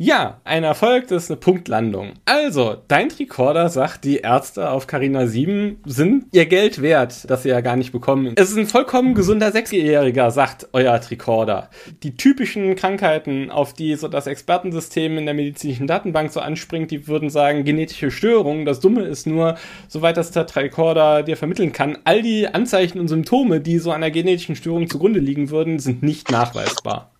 Ja, 0.00 0.40
ein 0.44 0.62
Erfolg, 0.62 1.08
das 1.08 1.24
ist 1.24 1.30
eine 1.32 1.40
Punktlandung. 1.40 2.12
Also, 2.24 2.76
dein 2.86 3.08
Tricorder 3.08 3.68
sagt, 3.68 4.04
die 4.04 4.18
Ärzte 4.18 4.70
auf 4.70 4.86
Carina 4.86 5.26
7 5.26 5.80
sind 5.86 6.26
ihr 6.30 6.46
Geld 6.46 6.80
wert, 6.80 7.28
das 7.28 7.42
sie 7.42 7.48
ja 7.48 7.60
gar 7.62 7.74
nicht 7.74 7.90
bekommen. 7.90 8.34
Es 8.36 8.52
ist 8.52 8.58
ein 8.58 8.68
vollkommen 8.68 9.14
gesunder 9.14 9.50
Sechsjähriger, 9.50 10.30
sagt 10.30 10.68
euer 10.72 11.00
Tricorder. 11.00 11.68
Die 12.04 12.16
typischen 12.16 12.76
Krankheiten, 12.76 13.50
auf 13.50 13.74
die 13.74 13.96
so 13.96 14.06
das 14.06 14.28
Expertensystem 14.28 15.18
in 15.18 15.24
der 15.24 15.34
medizinischen 15.34 15.88
Datenbank 15.88 16.30
so 16.30 16.38
anspringt, 16.38 16.92
die 16.92 17.08
würden 17.08 17.28
sagen, 17.28 17.64
genetische 17.64 18.12
Störungen. 18.12 18.66
Das 18.66 18.78
Dumme 18.78 19.02
ist 19.02 19.26
nur, 19.26 19.56
soweit 19.88 20.16
das 20.16 20.30
der 20.30 20.46
Tricorder 20.46 21.24
dir 21.24 21.36
vermitteln 21.36 21.72
kann, 21.72 21.98
all 22.04 22.22
die 22.22 22.46
Anzeichen 22.46 23.00
und 23.00 23.08
Symptome, 23.08 23.60
die 23.60 23.80
so 23.80 23.90
einer 23.90 24.12
genetischen 24.12 24.54
Störung 24.54 24.88
zugrunde 24.88 25.18
liegen 25.18 25.50
würden, 25.50 25.80
sind 25.80 26.04
nicht 26.04 26.30
nachweisbar. 26.30 27.10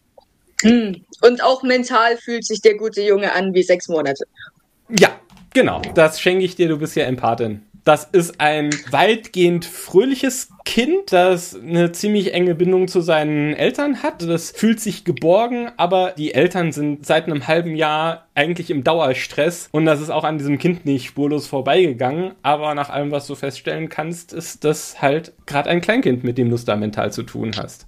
Hm. 0.62 1.04
Und 1.22 1.42
auch 1.42 1.62
mental 1.62 2.16
fühlt 2.16 2.44
sich 2.44 2.60
der 2.60 2.76
gute 2.76 3.02
Junge 3.02 3.32
an 3.32 3.54
wie 3.54 3.62
sechs 3.62 3.88
Monate. 3.88 4.24
Ja, 4.88 5.10
genau. 5.52 5.82
Das 5.94 6.20
schenke 6.20 6.44
ich 6.44 6.56
dir, 6.56 6.68
du 6.68 6.78
bist 6.78 6.96
ja 6.96 7.04
Empathin. 7.04 7.62
Das 7.88 8.04
ist 8.04 8.38
ein 8.38 8.68
weitgehend 8.90 9.64
fröhliches 9.64 10.50
Kind, 10.66 11.10
das 11.10 11.58
eine 11.58 11.90
ziemlich 11.92 12.34
enge 12.34 12.54
Bindung 12.54 12.86
zu 12.86 13.00
seinen 13.00 13.54
Eltern 13.54 14.02
hat. 14.02 14.20
Das 14.20 14.50
fühlt 14.50 14.78
sich 14.78 15.04
geborgen, 15.04 15.70
aber 15.78 16.12
die 16.18 16.34
Eltern 16.34 16.72
sind 16.72 17.06
seit 17.06 17.24
einem 17.24 17.46
halben 17.46 17.76
Jahr 17.76 18.26
eigentlich 18.34 18.70
im 18.70 18.84
Dauerstress 18.84 19.70
und 19.72 19.86
das 19.86 20.02
ist 20.02 20.10
auch 20.10 20.24
an 20.24 20.36
diesem 20.36 20.58
Kind 20.58 20.84
nicht 20.84 21.06
spurlos 21.06 21.46
vorbeigegangen. 21.46 22.32
Aber 22.42 22.74
nach 22.74 22.90
allem, 22.90 23.10
was 23.10 23.26
du 23.26 23.34
feststellen 23.34 23.88
kannst, 23.88 24.34
ist 24.34 24.64
das 24.64 25.00
halt 25.00 25.32
gerade 25.46 25.70
ein 25.70 25.80
Kleinkind, 25.80 26.24
mit 26.24 26.36
dem 26.36 26.50
du 26.50 26.56
es 26.56 26.66
da 26.66 26.76
mental 26.76 27.10
zu 27.10 27.22
tun 27.22 27.52
hast. 27.56 27.86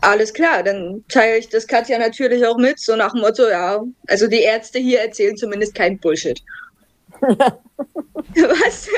Alles 0.00 0.32
klar, 0.32 0.62
dann 0.62 1.04
teile 1.08 1.38
ich 1.38 1.48
das 1.48 1.66
Katja 1.66 1.98
natürlich 1.98 2.46
auch 2.46 2.56
mit, 2.56 2.78
so 2.78 2.94
nach 2.94 3.12
dem 3.12 3.20
Motto, 3.20 3.48
ja, 3.48 3.82
also 4.06 4.28
die 4.28 4.42
Ärzte 4.42 4.78
hier 4.78 5.00
erzählen 5.00 5.36
zumindest 5.36 5.74
kein 5.74 5.98
Bullshit. 5.98 6.40
Was? 7.20 8.88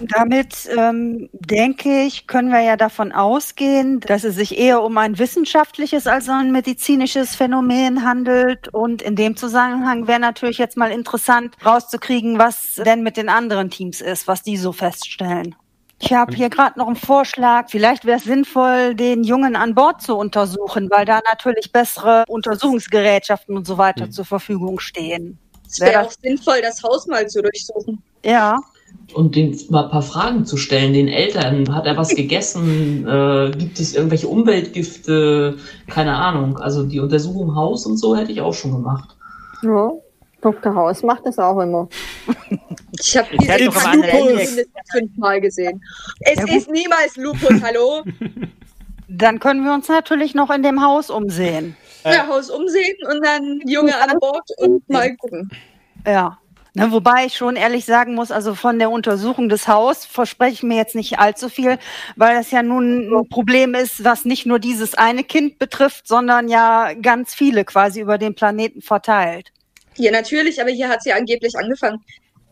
Damit 0.00 0.68
ähm, 0.76 1.30
denke 1.32 2.02
ich, 2.02 2.26
können 2.26 2.50
wir 2.50 2.60
ja 2.60 2.76
davon 2.76 3.12
ausgehen, 3.12 4.00
dass 4.00 4.24
es 4.24 4.34
sich 4.34 4.58
eher 4.58 4.82
um 4.82 4.98
ein 4.98 5.18
wissenschaftliches 5.18 6.06
als 6.06 6.28
ein 6.28 6.52
medizinisches 6.52 7.34
Phänomen 7.34 8.04
handelt. 8.04 8.68
Und 8.68 9.02
in 9.02 9.16
dem 9.16 9.36
Zusammenhang 9.36 10.06
wäre 10.08 10.20
natürlich 10.20 10.58
jetzt 10.58 10.76
mal 10.76 10.90
interessant 10.90 11.56
rauszukriegen, 11.64 12.38
was 12.38 12.74
denn 12.74 13.02
mit 13.02 13.16
den 13.16 13.28
anderen 13.28 13.70
Teams 13.70 14.00
ist, 14.00 14.26
was 14.26 14.42
die 14.42 14.56
so 14.56 14.72
feststellen. 14.72 15.54
Ich 16.04 16.12
habe 16.12 16.36
hier 16.36 16.50
gerade 16.50 16.78
noch 16.78 16.86
einen 16.86 16.96
Vorschlag. 16.96 17.70
Vielleicht 17.70 18.04
wäre 18.04 18.18
es 18.18 18.24
sinnvoll, 18.24 18.94
den 18.94 19.24
Jungen 19.24 19.56
an 19.56 19.74
Bord 19.74 20.02
zu 20.02 20.14
untersuchen, 20.16 20.90
weil 20.90 21.06
da 21.06 21.20
natürlich 21.32 21.72
bessere 21.72 22.24
Untersuchungsgerätschaften 22.28 23.56
und 23.56 23.66
so 23.66 23.78
weiter 23.78 24.04
Hm. 24.04 24.12
zur 24.12 24.26
Verfügung 24.26 24.80
stehen. 24.80 25.38
Es 25.66 25.80
wäre 25.80 26.02
auch 26.02 26.10
sinnvoll, 26.10 26.60
das 26.60 26.82
Haus 26.82 27.06
mal 27.06 27.26
zu 27.26 27.40
durchsuchen. 27.40 28.02
Ja. 28.22 28.58
Und 29.14 29.34
den 29.34 29.58
mal 29.70 29.84
ein 29.84 29.90
paar 29.90 30.02
Fragen 30.02 30.44
zu 30.44 30.58
stellen, 30.58 30.92
den 30.92 31.08
Eltern. 31.08 31.74
Hat 31.74 31.86
er 31.86 31.96
was 31.96 32.14
gegessen? 32.14 33.06
Äh, 33.14 33.52
gibt 33.56 33.80
es 33.80 33.94
irgendwelche 33.94 34.28
Umweltgifte? 34.28 35.56
Keine 35.88 36.14
Ahnung. 36.16 36.58
Also 36.58 36.82
die 36.82 37.00
Untersuchung 37.00 37.48
im 37.48 37.54
Haus 37.54 37.86
und 37.86 37.96
so 37.96 38.14
hätte 38.14 38.30
ich 38.30 38.42
auch 38.42 38.52
schon 38.52 38.72
gemacht. 38.72 39.16
Ja, 39.62 39.90
Dr. 40.44 40.74
Haus 40.74 41.02
macht 41.02 41.24
das 41.24 41.38
auch 41.38 41.58
immer. 41.58 41.88
Ich 43.00 43.16
habe 43.16 43.28
Ich 43.32 43.38
diese 43.38 43.52
hätte 43.52 43.64
noch 43.64 43.74
Kampagne 43.74 43.92
am 43.92 44.02
anderen 44.02 44.28
Ende- 44.28 44.34
mindestens 44.44 44.90
fünfmal 44.92 45.40
gesehen. 45.40 45.82
Es 46.20 46.38
Ja, 46.38 46.56
ist 46.56 46.70
niemals 46.70 47.16
Lupus, 47.16 47.62
hallo? 47.62 48.04
Dann 49.08 49.38
können 49.40 49.64
wir 49.64 49.72
uns 49.72 49.88
natürlich 49.88 50.34
noch 50.34 50.50
in 50.50 50.62
dem 50.62 50.82
Haus 50.84 51.08
umsehen. 51.10 51.76
Äh. 52.04 52.12
Ja, 52.14 52.26
Haus 52.28 52.50
umsehen 52.50 52.96
und 53.10 53.24
dann 53.24 53.60
Junge 53.66 53.96
an 54.00 54.18
Bord 54.18 54.48
und 54.58 54.86
mal 54.90 55.14
gucken. 55.16 55.50
Ja. 56.06 56.38
Ne, 56.76 56.90
wobei 56.90 57.26
ich 57.26 57.36
schon 57.36 57.54
ehrlich 57.54 57.84
sagen 57.84 58.14
muss, 58.16 58.32
also 58.32 58.54
von 58.56 58.80
der 58.80 58.90
Untersuchung 58.90 59.48
des 59.48 59.68
Haus 59.68 60.04
verspreche 60.04 60.54
ich 60.54 60.62
mir 60.64 60.76
jetzt 60.76 60.96
nicht 60.96 61.20
allzu 61.20 61.48
viel, 61.48 61.78
weil 62.16 62.34
das 62.34 62.50
ja 62.50 62.64
nun 62.64 63.14
ein 63.14 63.28
Problem 63.28 63.74
ist, 63.74 64.02
was 64.04 64.24
nicht 64.24 64.44
nur 64.44 64.58
dieses 64.58 64.94
eine 64.96 65.22
Kind 65.22 65.60
betrifft, 65.60 66.08
sondern 66.08 66.48
ja 66.48 66.92
ganz 66.94 67.32
viele 67.32 67.64
quasi 67.64 68.00
über 68.00 68.18
den 68.18 68.34
Planeten 68.34 68.82
verteilt. 68.82 69.52
Ja, 69.96 70.10
natürlich, 70.10 70.60
aber 70.60 70.70
hier 70.70 70.88
hat 70.88 71.02
sie 71.02 71.12
angeblich 71.12 71.56
angefangen. 71.56 72.02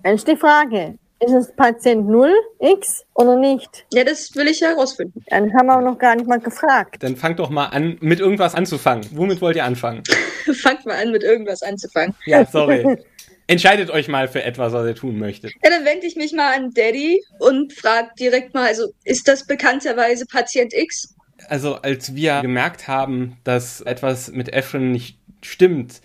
Dann 0.02 0.14
ist 0.14 0.26
die 0.26 0.36
Frage, 0.36 0.98
ist 1.24 1.32
es 1.32 1.52
Patient 1.54 2.08
0 2.08 2.32
X 2.60 3.04
oder 3.14 3.36
nicht? 3.36 3.86
Ja, 3.92 4.04
das 4.04 4.34
will 4.34 4.48
ich 4.48 4.60
herausfinden. 4.60 5.24
Dann 5.28 5.52
haben 5.54 5.66
wir 5.66 5.78
auch 5.78 5.82
noch 5.82 5.98
gar 5.98 6.16
nicht 6.16 6.26
mal 6.26 6.40
gefragt. 6.40 7.02
Dann 7.02 7.16
fangt 7.16 7.38
doch 7.38 7.50
mal 7.50 7.66
an, 7.66 7.96
mit 8.00 8.20
irgendwas 8.20 8.54
anzufangen. 8.54 9.06
Womit 9.12 9.40
wollt 9.40 9.56
ihr 9.56 9.64
anfangen? 9.64 10.02
Fangt 10.62 10.84
mal 10.86 11.00
an, 11.00 11.12
mit 11.12 11.22
irgendwas 11.22 11.62
anzufangen. 11.62 12.14
Ja, 12.26 12.44
sorry. 12.44 12.98
Entscheidet 13.46 13.90
euch 13.90 14.08
mal 14.08 14.28
für 14.28 14.42
etwas, 14.42 14.72
was 14.72 14.86
ihr 14.86 14.94
tun 14.94 15.18
möchtet. 15.18 15.52
Ja, 15.62 15.70
dann 15.70 15.84
wende 15.84 16.06
ich 16.06 16.16
mich 16.16 16.32
mal 16.32 16.56
an 16.56 16.70
Daddy 16.72 17.22
und 17.38 17.72
frage 17.72 18.08
direkt 18.18 18.54
mal, 18.54 18.66
also 18.66 18.92
ist 19.04 19.28
das 19.28 19.46
bekannterweise 19.46 20.26
Patient 20.26 20.72
X? 20.72 21.14
Also, 21.48 21.74
als 21.74 22.14
wir 22.14 22.40
gemerkt 22.40 22.88
haben, 22.88 23.36
dass 23.44 23.80
etwas 23.80 24.30
mit 24.30 24.52
Efren 24.52 24.92
nicht 24.92 25.18
stimmt, 25.42 26.00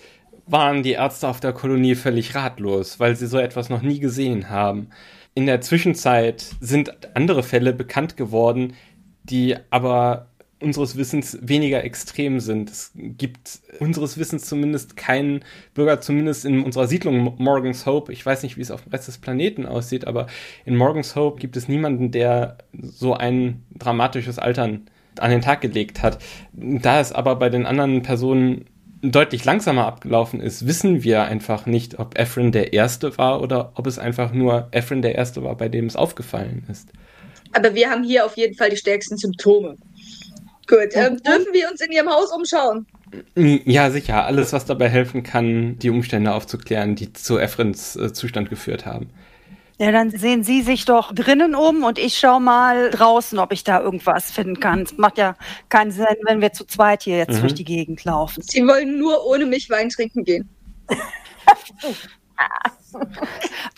waren 0.47 0.83
die 0.83 0.93
Ärzte 0.93 1.27
auf 1.27 1.39
der 1.39 1.53
Kolonie 1.53 1.95
völlig 1.95 2.35
ratlos, 2.35 2.99
weil 2.99 3.15
sie 3.15 3.27
so 3.27 3.37
etwas 3.37 3.69
noch 3.69 3.81
nie 3.81 3.99
gesehen 3.99 4.49
haben. 4.49 4.89
In 5.35 5.45
der 5.45 5.61
Zwischenzeit 5.61 6.45
sind 6.59 7.15
andere 7.15 7.43
Fälle 7.43 7.73
bekannt 7.73 8.17
geworden, 8.17 8.73
die 9.23 9.55
aber 9.69 10.29
unseres 10.59 10.97
Wissens 10.97 11.37
weniger 11.41 11.83
extrem 11.83 12.39
sind. 12.39 12.71
Es 12.71 12.91
gibt 12.95 13.59
unseres 13.79 14.17
Wissens 14.17 14.45
zumindest 14.45 14.97
keinen 14.97 15.43
Bürger, 15.75 16.01
zumindest 16.01 16.45
in 16.45 16.63
unserer 16.63 16.87
Siedlung 16.87 17.35
Morgan's 17.37 17.85
Hope. 17.85 18.11
Ich 18.11 18.25
weiß 18.25 18.41
nicht, 18.43 18.57
wie 18.57 18.61
es 18.61 18.71
auf 18.71 18.81
dem 18.81 18.91
Rest 18.91 19.07
des 19.07 19.19
Planeten 19.19 19.65
aussieht, 19.65 20.07
aber 20.07 20.27
in 20.65 20.75
Morgan's 20.75 21.15
Hope 21.15 21.39
gibt 21.39 21.57
es 21.57 21.67
niemanden, 21.67 22.11
der 22.11 22.57
so 22.73 23.13
ein 23.13 23.63
dramatisches 23.77 24.39
Altern 24.39 24.89
an 25.19 25.29
den 25.29 25.41
Tag 25.41 25.61
gelegt 25.61 26.01
hat. 26.01 26.17
Da 26.53 26.99
es 26.99 27.11
aber 27.11 27.35
bei 27.35 27.49
den 27.49 27.65
anderen 27.65 28.01
Personen 28.01 28.65
deutlich 29.01 29.45
langsamer 29.45 29.85
abgelaufen 29.85 30.41
ist, 30.41 30.67
wissen 30.67 31.03
wir 31.03 31.23
einfach 31.23 31.65
nicht, 31.65 31.99
ob 31.99 32.17
Efren 32.17 32.51
der 32.51 32.73
Erste 32.73 33.17
war 33.17 33.41
oder 33.41 33.71
ob 33.75 33.87
es 33.87 33.99
einfach 33.99 34.33
nur 34.33 34.67
Efren 34.71 35.01
der 35.01 35.15
Erste 35.15 35.43
war, 35.43 35.55
bei 35.55 35.69
dem 35.69 35.85
es 35.85 35.95
aufgefallen 35.95 36.65
ist. 36.69 36.89
Aber 37.53 37.75
wir 37.75 37.89
haben 37.89 38.03
hier 38.03 38.25
auf 38.25 38.35
jeden 38.37 38.55
Fall 38.55 38.69
die 38.69 38.77
stärksten 38.77 39.17
Symptome. 39.17 39.77
Gut, 40.67 40.89
ähm, 40.93 41.17
dürfen 41.23 41.53
wir 41.53 41.69
uns 41.71 41.79
in 41.79 41.91
Ihrem 41.91 42.09
Haus 42.09 42.31
umschauen? 42.31 42.85
Ja, 43.35 43.89
sicher. 43.89 44.25
Alles, 44.25 44.51
was 44.51 44.65
dabei 44.65 44.89
helfen 44.89 45.23
kann, 45.23 45.79
die 45.79 45.89
Umstände 45.89 46.33
aufzuklären, 46.33 46.95
die 46.95 47.13
zu 47.13 47.37
Efrens 47.37 47.95
äh, 47.95 48.11
Zustand 48.11 48.49
geführt 48.49 48.85
haben. 48.85 49.09
Ja, 49.79 49.91
dann 49.91 50.09
sehen 50.09 50.43
Sie 50.43 50.63
sich 50.63 50.85
doch 50.85 51.13
drinnen 51.13 51.53
um 51.53 51.83
und 51.83 51.99
ich 51.99 52.17
schau 52.17 52.39
mal 52.39 52.89
draußen, 52.89 53.37
ob 53.37 53.51
ich 53.51 53.63
da 53.63 53.79
irgendwas 53.79 54.31
finden 54.31 54.59
kann. 54.59 54.81
Es 54.81 54.97
macht 54.97 55.19
ja 55.19 55.35
keinen 55.69 55.91
Sinn, 55.91 56.05
wenn 56.23 56.41
wir 56.41 56.51
zu 56.51 56.65
zweit 56.65 57.03
hier 57.03 57.17
jetzt 57.17 57.37
Mhm. 57.37 57.41
durch 57.41 57.53
die 57.53 57.63
Gegend 57.63 58.03
laufen. 58.03 58.41
Sie 58.41 58.65
wollen 58.65 58.97
nur 58.97 59.23
ohne 59.27 59.45
mich 59.45 59.69
Wein 59.69 59.89
trinken 59.89 60.23
gehen. 60.23 60.49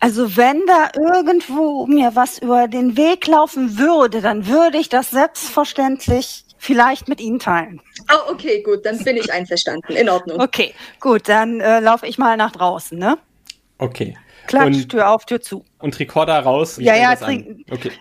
Also 0.01 0.35
wenn 0.37 0.65
da 0.65 0.89
irgendwo 0.95 1.85
mir 1.87 2.15
was 2.15 2.39
über 2.39 2.67
den 2.67 2.95
Weg 2.97 3.27
laufen 3.27 3.77
würde, 3.77 4.21
dann 4.21 4.47
würde 4.47 4.77
ich 4.77 4.89
das 4.89 5.09
selbstverständlich 5.11 6.45
vielleicht 6.57 7.07
mit 7.07 7.19
Ihnen 7.21 7.39
teilen. 7.39 7.81
Oh, 8.11 8.31
okay, 8.31 8.61
gut, 8.61 8.85
dann 8.85 8.97
bin 9.03 9.17
ich 9.17 9.31
einverstanden. 9.31 9.93
In 9.93 10.09
Ordnung. 10.09 10.39
Okay, 10.39 10.73
gut, 10.99 11.27
dann 11.27 11.59
äh, 11.61 11.79
laufe 11.79 12.05
ich 12.05 12.17
mal 12.17 12.37
nach 12.37 12.51
draußen, 12.51 12.97
ne? 12.97 13.17
Okay. 13.77 14.17
Klatsch, 14.49 14.65
Und- 14.65 14.89
Tür 14.89 15.09
auf, 15.11 15.25
Tür 15.25 15.39
zu. 15.41 15.63
Und 15.79 15.99
Rekorder 15.99 16.39
raus. 16.39 16.77
Ja, 16.81 16.95
ja, 16.95 17.13
Okay. 17.71 17.91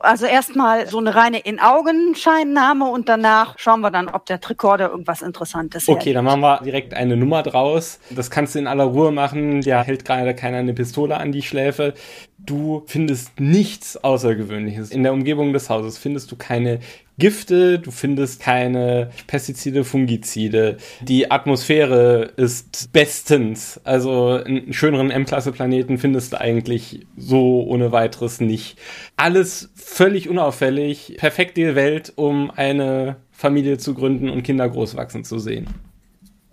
Also 0.00 0.26
erstmal 0.26 0.88
so 0.88 0.98
eine 0.98 1.14
reine 1.14 1.38
In-Augenscheinnahme 1.38 2.86
und 2.90 3.08
danach 3.08 3.58
schauen 3.58 3.80
wir 3.80 3.90
dann, 3.90 4.08
ob 4.08 4.26
der 4.26 4.40
Tricorder 4.40 4.90
irgendwas 4.90 5.22
Interessantes 5.22 5.84
Okay, 5.88 5.96
hergibt. 5.98 6.16
dann 6.16 6.24
machen 6.24 6.40
wir 6.40 6.60
direkt 6.64 6.92
eine 6.92 7.16
Nummer 7.16 7.42
draus. 7.42 7.98
Das 8.10 8.30
kannst 8.30 8.54
du 8.54 8.58
in 8.58 8.66
aller 8.66 8.84
Ruhe 8.84 9.10
machen. 9.12 9.60
Der 9.62 9.82
hält 9.84 10.04
gerade 10.04 10.34
keiner 10.34 10.58
eine 10.58 10.74
Pistole 10.74 11.16
an 11.16 11.32
die 11.32 11.42
Schläfe. 11.42 11.94
Du 12.38 12.82
findest 12.86 13.38
nichts 13.40 13.96
Außergewöhnliches. 14.02 14.90
In 14.90 15.02
der 15.02 15.12
Umgebung 15.12 15.52
des 15.52 15.70
Hauses 15.70 15.98
findest 15.98 16.30
du 16.30 16.36
keine 16.36 16.80
Gifte, 17.18 17.78
du 17.78 17.90
findest 17.90 18.40
keine 18.40 19.10
Pestizide, 19.26 19.84
Fungizide. 19.84 20.76
Die 21.00 21.30
Atmosphäre 21.30 22.32
ist 22.36 22.92
bestens. 22.92 23.80
Also 23.84 24.42
einen 24.44 24.72
schöneren 24.74 25.10
M-Klasse-Planeten 25.10 25.96
findest 25.98 26.32
du 26.34 26.40
eigentlich 26.40 27.06
so 27.16 27.64
ohne 27.64 27.90
weiteres 27.92 28.40
nicht. 28.40 28.78
Alles 29.16 29.70
völlig 29.74 30.28
unauffällig. 30.28 31.16
Perfekte 31.18 31.74
Welt, 31.74 32.12
um 32.16 32.50
eine 32.50 33.16
Familie 33.32 33.78
zu 33.78 33.94
gründen 33.94 34.28
und 34.28 34.42
Kinder 34.42 34.68
großwachsen 34.68 35.24
zu 35.24 35.38
sehen. 35.38 35.68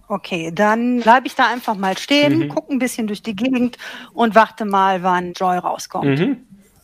Okay, 0.07 0.51
dann 0.53 0.99
bleibe 0.99 1.27
ich 1.27 1.35
da 1.35 1.47
einfach 1.51 1.75
mal 1.75 1.97
stehen, 1.97 2.39
Mhm. 2.39 2.49
gucke 2.49 2.71
ein 2.73 2.79
bisschen 2.79 3.07
durch 3.07 3.21
die 3.23 3.35
Gegend 3.35 3.77
und 4.13 4.35
warte 4.35 4.63
mal, 4.65 5.01
wann 5.01 5.33
Joy 5.33 5.57
rauskommt. 5.57 6.19
Mhm. 6.19 6.37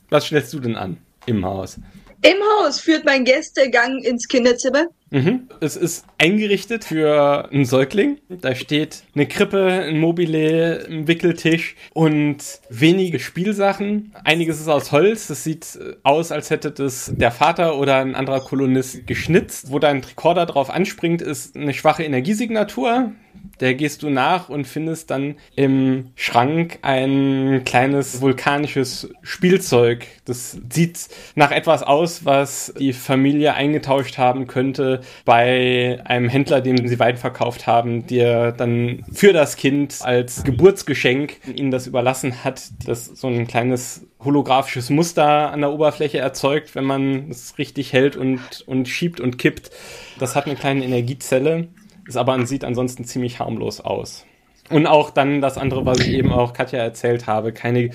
Was 0.09 0.25
stellst 0.25 0.53
du 0.53 0.59
denn 0.59 0.75
an 0.75 0.97
im 1.25 1.45
Haus? 1.45 1.79
Im 2.21 2.37
Haus 2.43 2.79
führt 2.81 3.05
mein 3.05 3.23
Gästegang 3.23 3.99
ins 3.99 4.27
Kinderzimmer. 4.27 4.87
Mhm. 5.11 5.49
Es 5.59 5.75
ist 5.75 6.05
eingerichtet 6.17 6.83
für 6.83 7.49
einen 7.51 7.65
Säugling. 7.65 8.19
Da 8.29 8.53
steht 8.53 9.03
eine 9.15 9.27
Krippe, 9.27 9.85
ein 9.87 9.99
Mobile, 9.99 10.85
ein 10.87 11.07
Wickeltisch 11.07 11.75
und 11.93 12.37
wenige 12.69 13.19
Spielsachen. 13.19 14.13
Einiges 14.23 14.59
ist 14.59 14.67
aus 14.67 14.91
Holz. 14.91 15.27
Das 15.27 15.43
sieht 15.43 15.79
aus, 16.03 16.31
als 16.31 16.49
hätte 16.49 16.71
das 16.71 17.11
der 17.15 17.31
Vater 17.31 17.77
oder 17.77 17.97
ein 17.97 18.15
anderer 18.15 18.41
Kolonist 18.41 19.07
geschnitzt. 19.07 19.71
Wo 19.71 19.79
dein 19.79 20.03
Rekorder 20.03 20.45
drauf 20.45 20.69
anspringt, 20.69 21.21
ist 21.21 21.55
eine 21.55 21.73
schwache 21.73 22.03
Energiesignatur. 22.03 23.11
Der 23.59 23.73
gehst 23.73 24.03
du 24.03 24.09
nach 24.09 24.47
und 24.49 24.67
findest 24.67 25.11
dann 25.11 25.35
im 25.55 26.11
Schrank 26.15 26.79
ein 26.81 27.63
kleines 27.65 28.21
vulkanisches 28.21 29.09
Spielzeug. 29.21 30.07
Das 30.23 30.57
sieht 30.69 31.09
nach 31.35 31.51
etwas 31.51 31.83
aus, 31.83 32.23
was 32.23 32.73
die 32.79 32.93
Familie 32.93 33.53
eingetauscht 33.55 34.17
haben 34.17 34.47
könnte 34.47 34.98
bei 35.25 36.01
einem 36.05 36.29
Händler, 36.29 36.61
dem 36.61 36.87
sie 36.87 36.99
Wein 36.99 37.17
verkauft 37.17 37.67
haben, 37.67 38.07
der 38.07 38.51
dann 38.51 39.03
für 39.11 39.33
das 39.33 39.55
Kind 39.55 39.97
als 40.01 40.43
Geburtsgeschenk 40.43 41.37
ihnen 41.55 41.71
das 41.71 41.87
überlassen 41.87 42.43
hat, 42.43 42.69
das 42.85 43.05
so 43.05 43.27
ein 43.27 43.47
kleines 43.47 44.05
holographisches 44.19 44.89
Muster 44.89 45.51
an 45.51 45.61
der 45.61 45.71
Oberfläche 45.71 46.17
erzeugt, 46.17 46.75
wenn 46.75 46.83
man 46.83 47.29
es 47.29 47.57
richtig 47.57 47.93
hält 47.93 48.15
und, 48.15 48.39
und 48.65 48.87
schiebt 48.87 49.19
und 49.19 49.37
kippt. 49.37 49.71
Das 50.19 50.35
hat 50.35 50.45
eine 50.45 50.55
kleine 50.55 50.83
Energiezelle 50.83 51.69
ist 52.09 52.17
aber 52.17 52.45
sieht 52.45 52.65
ansonsten 52.65 53.05
ziemlich 53.05 53.39
harmlos 53.39 53.79
aus. 53.79 54.25
Und 54.69 54.87
auch 54.87 55.11
dann 55.11 55.41
das 55.41 55.57
andere, 55.57 55.85
was 55.85 55.99
ich 55.99 56.09
eben 56.09 56.33
auch 56.33 56.53
Katja 56.53 56.79
erzählt 56.79 57.27
habe, 57.27 57.53
keine 57.53 57.91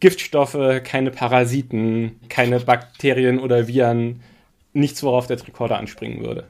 Giftstoffe, 0.00 0.82
keine 0.84 1.10
Parasiten, 1.10 2.20
keine 2.28 2.60
Bakterien 2.60 3.38
oder 3.38 3.66
Viren, 3.66 4.20
nichts, 4.74 5.02
worauf 5.02 5.26
der 5.26 5.36
Tricorder 5.36 5.78
anspringen 5.78 6.24
würde. 6.24 6.48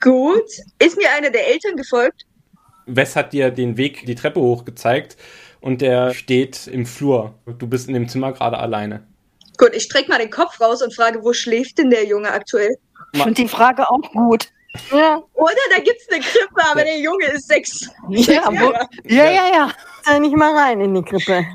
Gut. 0.00 0.50
Ist 0.78 0.96
mir 0.96 1.10
einer 1.16 1.30
der 1.30 1.46
Eltern 1.48 1.76
gefolgt? 1.76 2.26
Wes 2.86 3.16
hat 3.16 3.32
dir 3.32 3.50
den 3.50 3.76
Weg 3.76 4.06
die 4.06 4.14
Treppe 4.14 4.40
hoch 4.40 4.64
gezeigt 4.64 5.16
und 5.60 5.80
der 5.80 6.14
steht 6.14 6.66
im 6.66 6.86
Flur. 6.86 7.34
Du 7.58 7.66
bist 7.66 7.88
in 7.88 7.94
dem 7.94 8.08
Zimmer 8.08 8.32
gerade 8.32 8.58
alleine. 8.58 9.06
Gut, 9.58 9.70
ich 9.74 9.84
strecke 9.84 10.10
mal 10.10 10.18
den 10.18 10.30
Kopf 10.30 10.60
raus 10.60 10.82
und 10.82 10.94
frage, 10.94 11.22
wo 11.22 11.32
schläft 11.32 11.78
denn 11.78 11.90
der 11.90 12.04
Junge 12.04 12.30
aktuell? 12.30 12.76
Ich 13.12 13.22
finde 13.22 13.42
die 13.42 13.48
Frage 13.48 13.88
auch 13.88 14.12
gut. 14.12 14.48
Ja, 14.90 15.22
Oder 15.32 15.54
da 15.74 15.82
gibt's 15.82 16.06
eine 16.10 16.20
Krippe, 16.20 16.70
aber 16.70 16.84
der 16.84 16.98
Junge 16.98 17.24
ist 17.26 17.48
sechs. 17.48 17.88
Ja, 18.10 18.46
wo, 18.50 18.72
ja, 19.04 19.24
ja, 19.24 19.48
ja. 19.52 19.72
da 20.04 20.18
nicht 20.18 20.36
mal 20.36 20.54
rein 20.54 20.80
in 20.80 20.94
die 20.94 21.02
Krippe. 21.02 21.46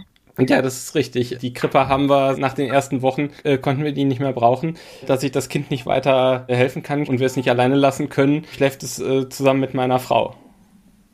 Ja, 0.49 0.61
das 0.61 0.77
ist 0.77 0.95
richtig. 0.95 1.37
Die 1.39 1.53
Krippe 1.53 1.87
haben 1.87 2.09
wir 2.09 2.37
nach 2.37 2.53
den 2.53 2.69
ersten 2.69 3.01
Wochen, 3.01 3.29
äh, 3.43 3.57
konnten 3.57 3.83
wir 3.83 3.91
die 3.91 4.05
nicht 4.05 4.19
mehr 4.19 4.33
brauchen. 4.33 4.77
Dass 5.05 5.23
ich 5.23 5.31
das 5.31 5.49
Kind 5.49 5.71
nicht 5.71 5.85
weiter 5.85 6.45
äh, 6.47 6.55
helfen 6.55 6.83
kann 6.83 7.07
und 7.07 7.19
wir 7.19 7.27
es 7.27 7.35
nicht 7.35 7.49
alleine 7.49 7.75
lassen 7.75 8.09
können, 8.09 8.45
schläft 8.53 8.83
es 8.83 8.99
äh, 8.99 9.29
zusammen 9.29 9.59
mit 9.59 9.73
meiner 9.73 9.99
Frau. 9.99 10.35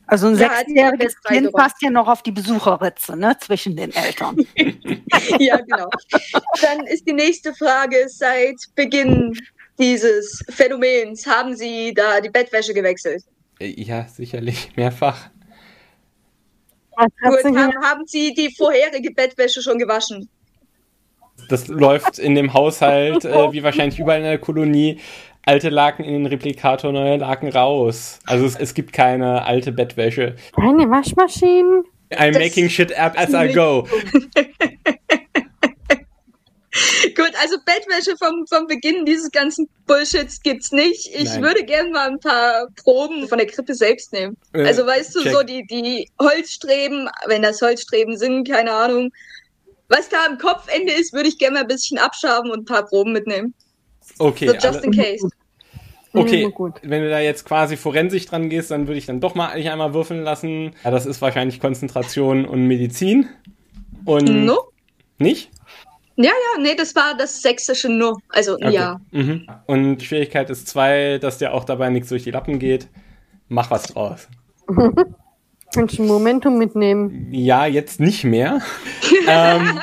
Also 0.07 0.27
ein 0.27 0.37
Ja, 0.37 0.49
die 0.65 0.71
sechsjähriges 0.73 1.21
Kind 1.23 1.51
passt 1.51 1.81
ja 1.81 1.89
noch 1.89 2.07
auf 2.07 2.23
die 2.23 2.31
Besucherritze, 2.31 3.17
ne, 3.17 3.35
zwischen 3.41 3.75
den 3.75 3.93
Eltern. 3.93 4.37
ja, 5.39 5.57
genau. 5.57 5.89
Dann 6.61 6.85
ist 6.87 7.05
die 7.05 7.13
nächste 7.13 7.53
Frage, 7.53 8.05
seit 8.07 8.55
Beginn 8.75 9.37
dieses 9.77 10.43
Phänomens 10.49 11.27
haben 11.27 11.55
Sie 11.55 11.93
da 11.93 12.21
die 12.21 12.29
Bettwäsche 12.29 12.73
gewechselt? 12.73 13.23
Äh, 13.59 13.73
ja, 13.81 14.07
sicherlich 14.07 14.71
mehrfach. 14.75 15.29
Gut, 16.97 17.43
haben, 17.45 17.83
haben 17.83 18.05
Sie 18.07 18.33
die 18.33 18.53
vorherige 18.55 19.11
Bettwäsche 19.11 19.61
schon 19.61 19.77
gewaschen? 19.77 20.29
Das 21.49 21.67
läuft 21.67 22.17
in 22.19 22.35
dem 22.35 22.53
Haushalt, 22.53 23.23
äh, 23.23 23.51
wie 23.53 23.63
wahrscheinlich 23.63 23.99
überall 23.99 24.17
in 24.19 24.23
der 24.25 24.39
Kolonie, 24.39 24.99
alte 25.45 25.69
Laken 25.69 26.03
in 26.03 26.13
den 26.13 26.25
Replikator, 26.25 26.91
neue 26.91 27.17
Laken 27.17 27.49
raus. 27.49 28.19
Also 28.25 28.45
es, 28.45 28.55
es 28.55 28.73
gibt 28.73 28.91
keine 28.91 29.45
alte 29.45 29.71
Bettwäsche. 29.71 30.35
Keine 30.55 30.89
Waschmaschinen? 30.89 31.83
I'm 32.11 32.31
Das- 32.33 32.41
making 32.41 32.69
shit 32.69 32.97
up 32.97 33.13
as 33.17 33.33
I 33.33 33.53
go. 33.53 33.87
Gut, 37.15 37.31
also 37.41 37.57
Bettwäsche 37.65 38.15
vom, 38.17 38.45
vom 38.47 38.67
Beginn 38.67 39.05
dieses 39.05 39.31
ganzen 39.31 39.69
Bullshits 39.85 40.41
gibt's 40.41 40.71
nicht. 40.71 41.07
Ich 41.13 41.25
Nein. 41.25 41.41
würde 41.43 41.63
gerne 41.63 41.89
mal 41.91 42.09
ein 42.09 42.19
paar 42.19 42.67
Proben 42.83 43.27
von 43.27 43.37
der 43.37 43.47
Krippe 43.47 43.73
selbst 43.73 44.13
nehmen. 44.13 44.37
Äh, 44.53 44.63
also 44.65 44.85
weißt 44.85 45.15
du, 45.15 45.21
check. 45.23 45.33
so 45.33 45.43
die, 45.43 45.65
die 45.67 46.09
Holzstreben, 46.21 47.09
wenn 47.27 47.41
das 47.41 47.61
Holzstreben 47.61 48.17
sind, 48.17 48.47
keine 48.49 48.71
Ahnung. 48.73 49.11
Was 49.89 50.09
da 50.09 50.25
am 50.25 50.37
Kopfende 50.37 50.91
ist, 50.93 51.13
würde 51.13 51.29
ich 51.29 51.37
gerne 51.37 51.55
mal 51.55 51.61
ein 51.61 51.67
bisschen 51.67 51.97
abschaben 51.97 52.51
und 52.51 52.59
ein 52.61 52.65
paar 52.65 52.85
Proben 52.85 53.13
mitnehmen. 53.13 53.53
Okay, 54.19 54.47
so 54.47 54.53
just 54.53 54.83
in 54.83 54.91
case. 54.91 55.27
Okay, 56.13 56.45
Mhm, 56.47 56.51
gut. 56.53 56.73
wenn 56.83 57.03
du 57.03 57.09
da 57.09 57.19
jetzt 57.19 57.45
quasi 57.45 57.77
forensisch 57.77 58.25
dran 58.25 58.49
gehst, 58.49 58.71
dann 58.71 58.87
würde 58.87 58.97
ich 58.97 59.05
dann 59.05 59.19
doch 59.19 59.35
mal 59.35 59.49
eigentlich 59.49 59.69
einmal 59.69 59.93
würfeln 59.93 60.23
lassen. 60.23 60.73
Ja, 60.83 60.91
das 60.91 61.05
ist 61.05 61.21
wahrscheinlich 61.21 61.59
Konzentration 61.59 62.45
und 62.45 62.65
Medizin. 62.67 63.29
Und 64.05 64.45
No? 64.45 64.57
nicht? 65.19 65.51
Ja, 66.17 66.31
ja, 66.31 66.61
nee, 66.61 66.75
das 66.75 66.95
war 66.95 67.15
das 67.15 67.41
sächsische 67.41 67.89
No. 67.89 68.17
Also, 68.29 68.55
Okay. 68.55 68.73
ja. 68.73 68.99
Mhm. 69.11 69.47
Und 69.67 70.01
Schwierigkeit 70.01 70.49
ist 70.49 70.67
zwei, 70.67 71.19
dass 71.19 71.37
dir 71.37 71.53
auch 71.53 71.63
dabei 71.63 71.89
nichts 71.91 72.09
durch 72.09 72.23
die 72.23 72.31
Lappen 72.31 72.57
geht. 72.59 72.87
Mach 73.49 73.69
was 73.69 73.83
draus. 73.83 74.27
Kannst 75.73 75.97
du 75.99 76.03
ein 76.03 76.07
Momentum 76.07 76.57
mitnehmen? 76.57 77.27
Ja, 77.31 77.65
jetzt 77.67 77.99
nicht 77.99 78.23
mehr. 78.23 78.61
Ähm, 79.27 79.79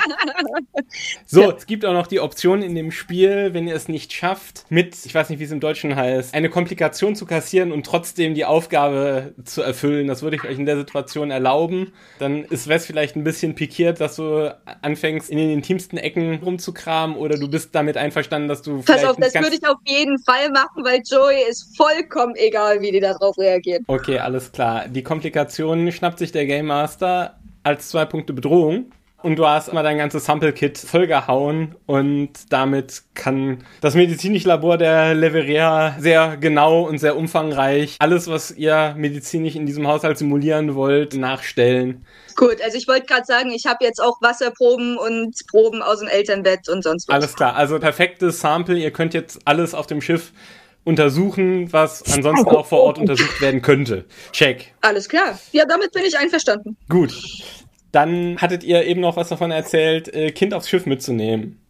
so, 1.26 1.52
es 1.52 1.66
gibt 1.66 1.84
auch 1.84 1.92
noch 1.92 2.06
die 2.06 2.20
Option 2.20 2.62
in 2.62 2.74
dem 2.74 2.90
Spiel, 2.90 3.52
wenn 3.52 3.66
ihr 3.68 3.74
es 3.74 3.88
nicht 3.88 4.12
schafft, 4.12 4.64
mit, 4.68 4.96
ich 5.04 5.14
weiß 5.14 5.30
nicht, 5.30 5.38
wie 5.38 5.44
es 5.44 5.50
im 5.50 5.60
Deutschen 5.60 5.96
heißt, 5.96 6.34
eine 6.34 6.50
Komplikation 6.50 7.14
zu 7.16 7.26
kassieren 7.26 7.72
und 7.72 7.86
trotzdem 7.86 8.34
die 8.34 8.44
Aufgabe 8.44 9.34
zu 9.44 9.62
erfüllen. 9.62 10.06
Das 10.06 10.22
würde 10.22 10.36
ich 10.36 10.44
euch 10.44 10.58
in 10.58 10.66
der 10.66 10.76
Situation 10.76 11.30
erlauben. 11.30 11.92
Dann 12.18 12.44
ist 12.44 12.68
Wes 12.68 12.86
vielleicht 12.86 13.16
ein 13.16 13.24
bisschen 13.24 13.54
pikiert, 13.54 14.00
dass 14.00 14.16
du 14.16 14.54
anfängst, 14.82 15.30
in 15.30 15.38
den 15.38 15.50
intimsten 15.50 15.98
Ecken 15.98 16.40
rumzukramen 16.42 17.16
oder 17.16 17.38
du 17.38 17.48
bist 17.48 17.74
damit 17.74 17.96
einverstanden, 17.96 18.48
dass 18.48 18.62
du 18.62 18.82
Pass 18.82 19.04
auf, 19.04 19.16
das 19.16 19.34
würde 19.34 19.56
ich 19.56 19.66
auf 19.66 19.78
jeden 19.86 20.18
Fall 20.18 20.50
machen, 20.50 20.84
weil 20.84 21.02
Joey 21.04 21.48
ist 21.48 21.76
vollkommen 21.76 22.34
egal, 22.36 22.80
wie 22.80 22.90
die 22.90 23.00
darauf 23.00 23.36
reagiert. 23.38 23.82
Okay, 23.86 24.18
alles 24.18 24.52
klar. 24.52 24.88
Die 24.88 25.02
Komplikation 25.02 25.90
schnappt 25.92 26.18
sich 26.18 26.32
der 26.32 26.46
Game 26.46 26.66
Master 26.66 27.38
als 27.62 27.88
zwei 27.88 28.04
Punkte 28.04 28.32
Bedrohung. 28.32 28.90
Und 29.24 29.36
du 29.36 29.46
hast 29.46 29.72
mal 29.72 29.82
dein 29.82 29.96
ganzes 29.96 30.26
Sample-Kit 30.26 30.76
vollgehauen 30.76 31.76
und 31.86 32.30
damit 32.50 33.04
kann 33.14 33.64
das 33.80 33.94
medizinische 33.94 34.48
Labor 34.48 34.76
der 34.76 35.14
Leveria 35.14 35.96
sehr 35.98 36.36
genau 36.36 36.82
und 36.82 36.98
sehr 36.98 37.16
umfangreich 37.16 37.96
alles, 38.00 38.28
was 38.28 38.50
ihr 38.50 38.94
medizinisch 38.98 39.56
in 39.56 39.64
diesem 39.64 39.88
Haushalt 39.88 40.18
simulieren 40.18 40.74
wollt, 40.74 41.14
nachstellen. 41.14 42.04
Gut, 42.36 42.60
also 42.62 42.76
ich 42.76 42.86
wollte 42.86 43.06
gerade 43.06 43.24
sagen, 43.24 43.50
ich 43.50 43.64
habe 43.64 43.82
jetzt 43.82 43.98
auch 43.98 44.20
Wasserproben 44.20 44.98
und 44.98 45.34
Proben 45.50 45.80
aus 45.80 46.00
dem 46.00 46.08
Elternbett 46.08 46.68
und 46.68 46.84
sonst 46.84 47.08
was. 47.08 47.14
Alles 47.14 47.34
klar, 47.34 47.56
also 47.56 47.78
perfektes 47.78 48.40
Sample. 48.40 48.76
Ihr 48.76 48.90
könnt 48.90 49.14
jetzt 49.14 49.40
alles 49.46 49.72
auf 49.72 49.86
dem 49.86 50.02
Schiff 50.02 50.32
untersuchen, 50.84 51.72
was 51.72 52.02
ansonsten 52.12 52.50
auch 52.50 52.66
vor 52.66 52.82
Ort 52.82 52.98
untersucht 53.00 53.40
werden 53.40 53.62
könnte. 53.62 54.04
Check. 54.32 54.74
Alles 54.82 55.08
klar. 55.08 55.38
Ja, 55.52 55.64
damit 55.64 55.92
bin 55.92 56.04
ich 56.04 56.18
einverstanden. 56.18 56.76
Gut. 56.90 57.14
Dann 57.94 58.38
hattet 58.40 58.64
ihr 58.64 58.84
eben 58.84 59.00
noch 59.00 59.16
was 59.16 59.28
davon 59.28 59.50
erzählt, 59.50 60.12
äh, 60.12 60.30
Kind 60.32 60.52
aufs 60.54 60.68
Schiff 60.68 60.84
mitzunehmen. 60.86 61.60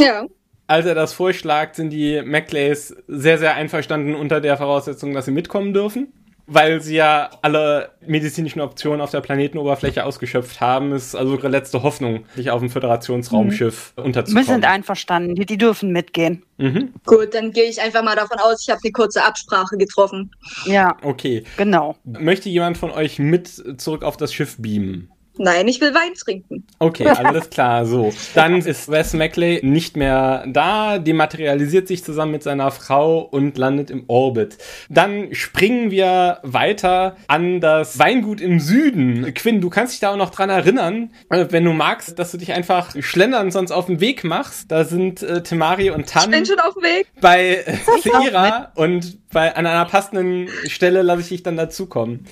Ja. 0.00 0.26
Als 0.66 0.86
er 0.86 0.94
das 0.94 1.12
vorschlägt, 1.12 1.74
sind 1.74 1.90
die 1.90 2.22
Macleys 2.22 2.94
sehr, 3.08 3.38
sehr 3.38 3.54
einverstanden 3.56 4.14
unter 4.14 4.40
der 4.40 4.56
Voraussetzung, 4.56 5.12
dass 5.14 5.24
sie 5.24 5.32
mitkommen 5.32 5.74
dürfen. 5.74 6.12
Weil 6.52 6.80
sie 6.80 6.96
ja 6.96 7.30
alle 7.42 7.90
medizinischen 8.04 8.60
Optionen 8.60 9.00
auf 9.00 9.12
der 9.12 9.20
Planetenoberfläche 9.20 10.04
ausgeschöpft 10.04 10.60
haben, 10.60 10.90
ist 10.92 11.14
also 11.14 11.36
ihre 11.36 11.46
letzte 11.46 11.84
Hoffnung, 11.84 12.24
sich 12.34 12.50
auf 12.50 12.58
dem 12.58 12.70
Föderationsraumschiff 12.70 13.92
Wir 13.96 14.04
unterzukommen. 14.04 14.44
sind 14.46 14.64
einverstanden. 14.64 15.36
Die, 15.36 15.46
die 15.46 15.58
dürfen 15.58 15.92
mitgehen. 15.92 16.42
Mhm. 16.58 16.92
Gut, 17.06 17.34
dann 17.34 17.52
gehe 17.52 17.64
ich 17.70 17.80
einfach 17.80 18.02
mal 18.02 18.16
davon 18.16 18.38
aus, 18.40 18.62
ich 18.62 18.68
habe 18.70 18.80
eine 18.82 18.90
kurze 18.90 19.24
Absprache 19.24 19.76
getroffen. 19.76 20.32
Ja, 20.64 20.96
Okay. 21.02 21.44
genau. 21.56 21.94
Möchte 22.04 22.48
jemand 22.48 22.78
von 22.78 22.90
euch 22.90 23.20
mit 23.20 23.80
zurück 23.80 24.02
auf 24.02 24.16
das 24.16 24.34
Schiff 24.34 24.56
beamen? 24.58 25.10
Nein, 25.42 25.68
ich 25.68 25.80
will 25.80 25.94
Wein 25.94 26.12
trinken. 26.12 26.66
Okay, 26.80 27.08
alles 27.08 27.48
klar, 27.48 27.86
so. 27.86 28.12
Dann 28.34 28.58
ist 28.58 28.90
Wes 28.90 29.14
Maclay 29.14 29.60
nicht 29.62 29.96
mehr 29.96 30.44
da, 30.46 30.98
dematerialisiert 30.98 31.88
sich 31.88 32.04
zusammen 32.04 32.32
mit 32.32 32.42
seiner 32.42 32.70
Frau 32.70 33.20
und 33.20 33.56
landet 33.56 33.90
im 33.90 34.04
Orbit. 34.06 34.58
Dann 34.90 35.34
springen 35.34 35.90
wir 35.90 36.40
weiter 36.42 37.16
an 37.26 37.62
das 37.62 37.98
Weingut 37.98 38.42
im 38.42 38.60
Süden. 38.60 39.32
Quinn, 39.32 39.62
du 39.62 39.70
kannst 39.70 39.94
dich 39.94 40.00
da 40.00 40.10
auch 40.10 40.18
noch 40.18 40.28
dran 40.28 40.50
erinnern, 40.50 41.10
äh, 41.30 41.46
wenn 41.48 41.64
du 41.64 41.72
magst, 41.72 42.18
dass 42.18 42.32
du 42.32 42.36
dich 42.36 42.52
einfach 42.52 42.94
schlendern 43.00 43.50
sonst 43.50 43.72
auf 43.72 43.86
den 43.86 44.00
Weg 44.00 44.24
machst. 44.24 44.70
Da 44.70 44.84
sind 44.84 45.22
äh, 45.22 45.42
Temari 45.42 45.88
und 45.88 46.00
Ich 46.00 46.12
Tan 46.12 46.30
bin 46.30 46.44
schon 46.44 46.60
auf 46.60 46.74
dem 46.74 46.82
Weg. 46.82 47.06
bei 47.18 47.64
Seira 48.04 48.72
und 48.74 49.18
bei, 49.32 49.54
an 49.54 49.64
einer 49.64 49.84
passenden 49.86 50.48
Stelle 50.66 51.00
lasse 51.00 51.22
ich 51.22 51.28
dich 51.28 51.42
dann 51.42 51.56
dazukommen. 51.56 52.26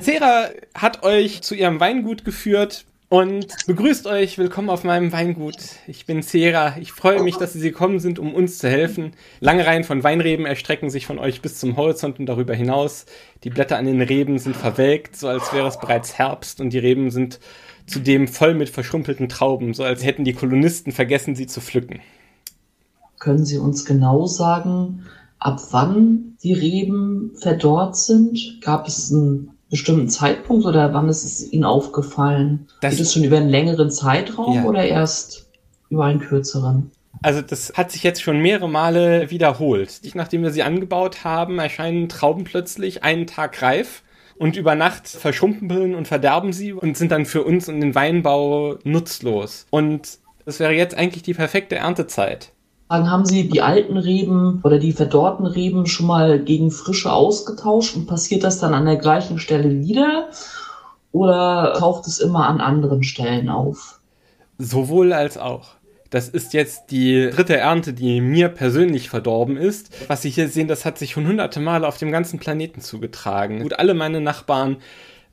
Sera 0.00 0.48
hat 0.74 1.02
euch 1.02 1.42
zu 1.42 1.54
ihrem 1.54 1.80
Weingut 1.80 2.24
geführt 2.24 2.45
und 3.08 3.66
begrüßt 3.66 4.06
euch. 4.06 4.38
Willkommen 4.38 4.70
auf 4.70 4.84
meinem 4.84 5.10
Weingut. 5.10 5.56
Ich 5.88 6.06
bin 6.06 6.22
Sera. 6.22 6.76
Ich 6.78 6.92
freue 6.92 7.22
mich, 7.22 7.36
dass 7.36 7.54
Sie 7.54 7.60
gekommen 7.60 7.98
sind, 7.98 8.20
um 8.20 8.34
uns 8.34 8.58
zu 8.58 8.68
helfen. 8.68 9.14
Lange 9.40 9.66
Reihen 9.66 9.82
von 9.82 10.04
Weinreben 10.04 10.46
erstrecken 10.46 10.88
sich 10.88 11.06
von 11.06 11.18
euch 11.18 11.42
bis 11.42 11.58
zum 11.58 11.76
Horizont 11.76 12.20
und 12.20 12.26
darüber 12.26 12.54
hinaus. 12.54 13.06
Die 13.42 13.50
Blätter 13.50 13.78
an 13.78 13.86
den 13.86 14.00
Reben 14.00 14.38
sind 14.38 14.54
verwelkt, 14.54 15.16
so 15.16 15.26
als 15.26 15.52
wäre 15.52 15.66
es 15.66 15.80
bereits 15.80 16.18
Herbst 16.18 16.60
und 16.60 16.70
die 16.70 16.78
Reben 16.78 17.10
sind 17.10 17.40
zudem 17.88 18.28
voll 18.28 18.54
mit 18.54 18.68
verschrumpelten 18.68 19.28
Trauben, 19.28 19.74
so 19.74 19.82
als 19.82 20.04
hätten 20.04 20.22
die 20.22 20.34
Kolonisten 20.34 20.92
vergessen, 20.92 21.34
sie 21.34 21.48
zu 21.48 21.60
pflücken. 21.60 22.00
Können 23.18 23.44
Sie 23.44 23.58
uns 23.58 23.84
genau 23.84 24.26
sagen, 24.26 25.04
ab 25.40 25.60
wann 25.72 26.36
die 26.44 26.52
Reben 26.52 27.32
verdorrt 27.40 27.96
sind? 27.96 28.60
Gab 28.60 28.86
es 28.86 29.12
einen 29.12 29.55
bestimmten 29.70 30.08
Zeitpunkt 30.08 30.64
oder 30.66 30.94
wann 30.94 31.08
ist 31.08 31.24
es 31.24 31.52
Ihnen 31.52 31.64
aufgefallen? 31.64 32.68
Das- 32.80 32.92
Geht 32.96 33.00
es 33.06 33.12
schon 33.12 33.24
über 33.24 33.36
einen 33.38 33.48
längeren 33.48 33.90
Zeitraum 33.90 34.54
Ja. 34.56 34.64
oder 34.64 34.84
erst 34.84 35.46
über 35.90 36.04
einen 36.04 36.20
kürzeren? 36.20 36.90
Also 37.22 37.40
das 37.40 37.72
hat 37.74 37.90
sich 37.90 38.02
jetzt 38.02 38.22
schon 38.22 38.38
mehrere 38.40 38.68
Male 38.68 39.30
wiederholt. 39.30 40.00
Nachdem 40.14 40.42
wir 40.42 40.50
sie 40.50 40.62
angebaut 40.62 41.24
haben, 41.24 41.58
erscheinen 41.58 42.08
Trauben 42.08 42.44
plötzlich 42.44 43.02
einen 43.04 43.26
Tag 43.26 43.62
reif 43.62 44.02
und 44.38 44.56
über 44.56 44.74
Nacht 44.74 45.08
verschrumpeln 45.08 45.94
und 45.94 46.06
verderben 46.06 46.52
sie 46.52 46.72
und 46.74 46.96
sind 46.96 47.10
dann 47.12 47.24
für 47.24 47.42
uns 47.42 47.68
und 47.70 47.80
den 47.80 47.94
Weinbau 47.94 48.76
nutzlos. 48.84 49.66
Und 49.70 50.18
es 50.44 50.60
wäre 50.60 50.72
jetzt 50.74 50.94
eigentlich 50.94 51.22
die 51.22 51.32
perfekte 51.34 51.76
Erntezeit. 51.76 52.52
Dann 52.88 53.10
haben 53.10 53.24
Sie 53.24 53.48
die 53.48 53.62
alten 53.62 53.96
Reben 53.96 54.60
oder 54.62 54.78
die 54.78 54.92
verdorrten 54.92 55.46
Reben 55.46 55.86
schon 55.86 56.06
mal 56.06 56.38
gegen 56.38 56.70
frische 56.70 57.12
ausgetauscht 57.12 57.96
und 57.96 58.06
passiert 58.06 58.44
das 58.44 58.60
dann 58.60 58.74
an 58.74 58.86
der 58.86 58.96
gleichen 58.96 59.38
Stelle 59.38 59.80
wieder? 59.80 60.28
Oder 61.10 61.74
taucht 61.78 62.06
es 62.06 62.18
immer 62.18 62.46
an 62.46 62.60
anderen 62.60 63.02
Stellen 63.02 63.48
auf? 63.48 64.00
Sowohl 64.58 65.12
als 65.12 65.36
auch. 65.36 65.76
Das 66.10 66.28
ist 66.28 66.52
jetzt 66.52 66.90
die 66.90 67.30
dritte 67.30 67.56
Ernte, 67.56 67.92
die 67.92 68.20
mir 68.20 68.48
persönlich 68.48 69.10
verdorben 69.10 69.56
ist. 69.56 70.08
Was 70.08 70.22
Sie 70.22 70.30
hier 70.30 70.48
sehen, 70.48 70.68
das 70.68 70.84
hat 70.84 70.98
sich 70.98 71.12
schon 71.12 71.26
hunderte 71.26 71.58
Male 71.58 71.88
auf 71.88 71.98
dem 71.98 72.12
ganzen 72.12 72.38
Planeten 72.38 72.80
zugetragen. 72.80 73.62
Gut, 73.62 73.78
alle 73.78 73.94
meine 73.94 74.20
Nachbarn 74.20 74.76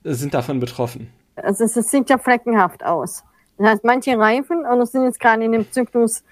sind 0.03 0.33
davon 0.33 0.59
betroffen. 0.59 1.09
Also 1.35 1.63
es, 1.63 1.75
es 1.77 1.91
sieht 1.91 2.09
ja 2.09 2.17
fleckenhaft 2.17 2.83
aus. 2.83 3.23
Das 3.57 3.67
heißt, 3.67 3.83
manche 3.83 4.17
reifen 4.17 4.65
und 4.65 4.85
sind 4.87 5.03
jetzt 5.03 5.19
gerade 5.19 5.43
in 5.43 5.51
dem 5.51 5.71
Zyklus, 5.71 6.23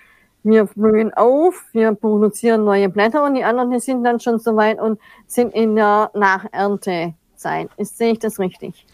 wir 0.43 0.65
blühen 0.65 1.13
auf, 1.13 1.65
wir 1.71 1.93
produzieren 1.93 2.63
neue 2.63 2.89
Blätter 2.89 3.23
und 3.23 3.35
die 3.35 3.43
anderen 3.43 3.71
die 3.71 3.79
sind 3.79 4.03
dann 4.03 4.19
schon 4.19 4.39
soweit 4.39 4.79
und 4.79 4.99
sind 5.27 5.53
in 5.53 5.75
der 5.75 6.11
Nacherntezeit. 6.13 7.69
Ist, 7.77 7.97
sehe 7.97 8.13
ich 8.13 8.19
das 8.19 8.39
richtig? 8.39 8.85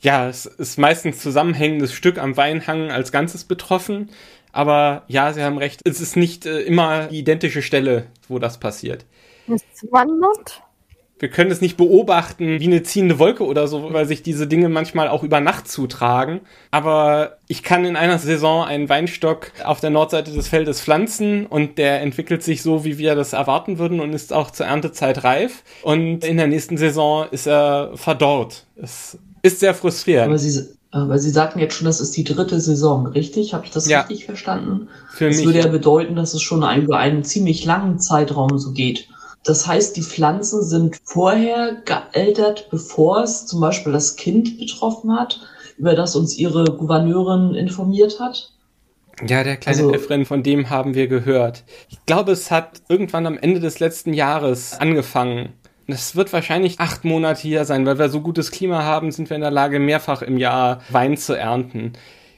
Ja, 0.00 0.28
es 0.28 0.46
ist 0.46 0.78
meistens 0.78 1.20
zusammenhängendes 1.20 1.92
Stück 1.92 2.18
am 2.18 2.36
Weinhang 2.36 2.90
als 2.90 3.10
Ganzes 3.10 3.44
betroffen. 3.44 4.10
Aber 4.52 5.02
ja, 5.08 5.32
Sie 5.32 5.42
haben 5.42 5.58
recht, 5.58 5.82
es 5.84 6.00
ist 6.00 6.16
nicht 6.16 6.46
äh, 6.46 6.60
immer 6.60 7.08
die 7.08 7.18
identische 7.18 7.62
Stelle, 7.62 8.06
wo 8.28 8.38
das 8.38 8.58
passiert. 8.58 9.04
Es 9.48 9.62
wandert. 9.90 10.62
Wir 11.20 11.28
können 11.28 11.50
es 11.50 11.60
nicht 11.60 11.76
beobachten 11.76 12.60
wie 12.60 12.66
eine 12.66 12.82
ziehende 12.82 13.18
Wolke 13.18 13.44
oder 13.44 13.66
so, 13.66 13.92
weil 13.92 14.06
sich 14.06 14.22
diese 14.22 14.46
Dinge 14.46 14.68
manchmal 14.68 15.08
auch 15.08 15.22
über 15.22 15.40
Nacht 15.40 15.68
zutragen. 15.68 16.40
Aber 16.70 17.38
ich 17.48 17.62
kann 17.62 17.84
in 17.84 17.96
einer 17.96 18.18
Saison 18.18 18.64
einen 18.64 18.88
Weinstock 18.88 19.50
auf 19.64 19.80
der 19.80 19.90
Nordseite 19.90 20.30
des 20.32 20.48
Feldes 20.48 20.80
pflanzen 20.80 21.46
und 21.46 21.78
der 21.78 22.02
entwickelt 22.02 22.42
sich 22.42 22.62
so, 22.62 22.84
wie 22.84 22.98
wir 22.98 23.14
das 23.16 23.32
erwarten 23.32 23.78
würden 23.78 24.00
und 24.00 24.12
ist 24.12 24.32
auch 24.32 24.50
zur 24.50 24.66
Erntezeit 24.66 25.24
reif. 25.24 25.64
Und 25.82 26.24
in 26.24 26.36
der 26.36 26.46
nächsten 26.46 26.76
Saison 26.76 27.26
ist 27.30 27.46
er 27.46 27.92
verdorrt. 27.94 28.66
Es 28.76 29.18
ist 29.42 29.60
sehr 29.60 29.74
frustrierend. 29.74 30.28
Aber 30.28 30.38
Sie, 30.38 30.62
aber 30.90 31.18
Sie 31.18 31.30
sagten 31.30 31.58
jetzt 31.58 31.74
schon, 31.74 31.86
das 31.86 32.00
ist 32.00 32.16
die 32.16 32.24
dritte 32.24 32.60
Saison, 32.60 33.06
richtig? 33.08 33.54
Habe 33.54 33.64
ich 33.64 33.70
das 33.72 33.88
Ja. 33.88 34.00
richtig 34.02 34.24
verstanden? 34.24 34.88
Für 35.12 35.26
Das 35.28 35.36
mich. 35.36 35.46
würde 35.46 35.58
ja 35.58 35.66
bedeuten, 35.66 36.16
dass 36.16 36.32
es 36.34 36.42
schon 36.42 36.62
über 36.80 36.98
einen 36.98 37.24
ziemlich 37.24 37.64
langen 37.64 37.98
Zeitraum 37.98 38.56
so 38.58 38.72
geht. 38.72 39.08
Das 39.44 39.66
heißt, 39.66 39.96
die 39.96 40.02
Pflanzen 40.02 40.62
sind 40.62 40.98
vorher 41.04 41.76
gealtert, 41.84 42.68
bevor 42.70 43.22
es 43.22 43.46
zum 43.46 43.60
Beispiel 43.60 43.92
das 43.92 44.16
Kind 44.16 44.58
betroffen 44.58 45.12
hat, 45.18 45.40
über 45.78 45.94
das 45.94 46.16
uns 46.16 46.36
ihre 46.36 46.64
Gouverneurin 46.64 47.54
informiert 47.54 48.20
hat. 48.20 48.52
Ja, 49.26 49.42
der 49.42 49.56
kleine 49.56 49.78
Also- 49.78 49.94
Efren, 49.94 50.26
von 50.26 50.42
dem 50.42 50.70
haben 50.70 50.94
wir 50.94 51.08
gehört. 51.08 51.64
Ich 51.88 52.04
glaube, 52.06 52.32
es 52.32 52.50
hat 52.50 52.82
irgendwann 52.88 53.26
am 53.26 53.38
Ende 53.38 53.60
des 53.60 53.80
letzten 53.80 54.12
Jahres 54.12 54.78
angefangen. 54.78 55.54
Das 55.86 56.14
wird 56.14 56.32
wahrscheinlich 56.32 56.78
acht 56.80 57.04
Monate 57.04 57.40
hier 57.40 57.64
sein, 57.64 57.86
weil 57.86 57.98
wir 57.98 58.10
so 58.10 58.20
gutes 58.20 58.50
Klima 58.50 58.82
haben, 58.82 59.10
sind 59.10 59.30
wir 59.30 59.36
in 59.36 59.40
der 59.40 59.50
Lage, 59.50 59.78
mehrfach 59.80 60.20
im 60.20 60.36
Jahr 60.36 60.82
Wein 60.90 61.16
zu 61.16 61.32
ernten. 61.32 61.94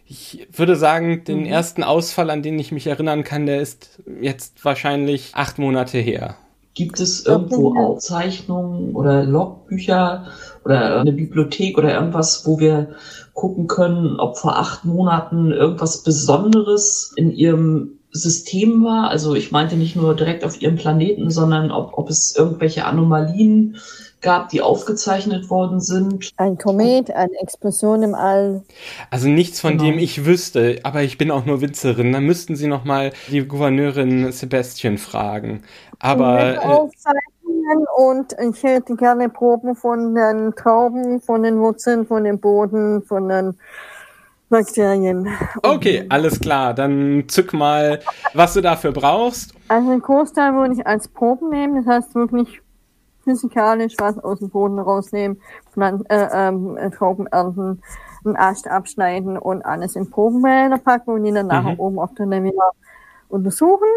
Ich 0.06 0.46
würde 0.52 0.76
sagen, 0.76 1.24
den 1.24 1.46
ersten 1.46 1.82
Ausfall, 1.82 2.30
an 2.30 2.42
den 2.42 2.58
ich 2.58 2.72
mich 2.72 2.86
erinnern 2.86 3.24
kann, 3.24 3.46
der 3.46 3.60
ist 3.60 4.00
jetzt 4.20 4.64
wahrscheinlich 4.64 5.32
acht 5.34 5.58
Monate 5.58 5.98
her. 5.98 6.36
Gibt 6.74 7.00
es 7.00 7.26
irgendwo. 7.26 7.74
Aufzeichnungen 7.76 8.94
oder 8.94 9.24
Logbücher 9.24 10.26
oder 10.64 11.00
eine 11.00 11.12
Bibliothek 11.12 11.76
oder 11.76 11.94
irgendwas, 11.94 12.46
wo 12.46 12.60
wir 12.60 12.90
gucken 13.34 13.66
können, 13.66 14.20
ob 14.20 14.38
vor 14.38 14.56
acht 14.56 14.84
Monaten 14.84 15.50
irgendwas 15.50 16.02
Besonderes 16.02 17.12
in 17.16 17.32
ihrem 17.32 17.98
System 18.12 18.84
war? 18.84 19.10
Also 19.10 19.34
ich 19.34 19.50
meinte 19.50 19.76
nicht 19.76 19.96
nur 19.96 20.14
direkt 20.14 20.44
auf 20.44 20.60
ihrem 20.60 20.76
Planeten, 20.76 21.30
sondern 21.30 21.70
ob, 21.70 21.98
ob 21.98 22.08
es 22.08 22.34
irgendwelche 22.36 22.84
Anomalien 22.84 23.76
gab, 24.20 24.48
die 24.50 24.60
aufgezeichnet 24.62 25.50
worden 25.50 25.80
sind. 25.80 26.30
Ein 26.36 26.58
Komet, 26.58 27.10
eine 27.10 27.32
Explosion 27.40 28.02
im 28.02 28.14
All. 28.14 28.62
Also 29.10 29.28
nichts, 29.28 29.60
von 29.60 29.72
Genau. 29.78 29.84
dem 29.84 29.98
ich 29.98 30.24
wüsste, 30.24 30.80
aber 30.82 31.02
ich 31.02 31.18
bin 31.18 31.30
auch 31.30 31.44
nur 31.46 31.60
Winzerin. 31.60 32.12
Dann 32.12 32.24
müssten 32.24 32.56
Sie 32.56 32.66
noch 32.66 32.84
mal 32.84 33.12
die 33.28 33.46
Gouverneurin 33.46 34.32
Sebastian 34.32 34.98
fragen. 34.98 35.62
Aber 35.98 36.54
äh, 36.54 36.58
Aufzeichnungen 36.58 37.86
und 37.96 38.34
ich 38.54 38.62
hätte 38.62 38.96
gerne 38.96 39.28
Proben 39.28 39.74
von 39.74 40.14
den 40.14 40.54
Trauben, 40.54 41.20
von 41.20 41.42
den 41.42 41.58
Wurzeln, 41.58 42.06
von 42.06 42.24
dem 42.24 42.38
Boden, 42.38 43.02
von 43.02 43.28
den 43.28 43.54
Bakterien. 44.48 45.28
Okay, 45.62 46.04
alles 46.08 46.40
klar. 46.40 46.74
Dann 46.74 47.24
zück 47.28 47.52
mal, 47.52 48.00
was 48.34 48.54
du 48.54 48.60
dafür 48.60 48.92
brauchst. 48.92 49.54
Also 49.68 49.90
den 49.90 50.00
Großteil 50.00 50.54
würde 50.54 50.74
ich 50.74 50.86
als 50.86 51.06
Proben 51.06 51.50
nehmen, 51.50 51.84
das 51.84 51.86
heißt 51.86 52.14
wirklich 52.14 52.60
physikalisch 53.30 53.94
was 53.98 54.18
aus 54.18 54.40
dem 54.40 54.50
Boden 54.50 54.78
rausnehmen, 54.78 55.40
Pflan 55.72 56.04
äh, 56.08 56.28
ähm, 56.32 56.76
äh, 56.76 56.90
Trauben 56.90 57.26
ernten, 57.28 57.80
einen 58.24 58.36
Ast 58.36 58.68
abschneiden 58.68 59.38
und 59.38 59.64
alles 59.64 59.96
in 59.96 60.10
Probenbehälter 60.10 60.78
packen 60.78 61.10
und 61.12 61.24
die 61.24 61.32
dann 61.32 61.46
nachher 61.46 61.74
Mhm. 61.74 61.80
oben 61.80 61.98
auf 61.98 62.14
der 62.14 62.26
Naviga 62.26 62.70
untersuchen. 63.28 63.88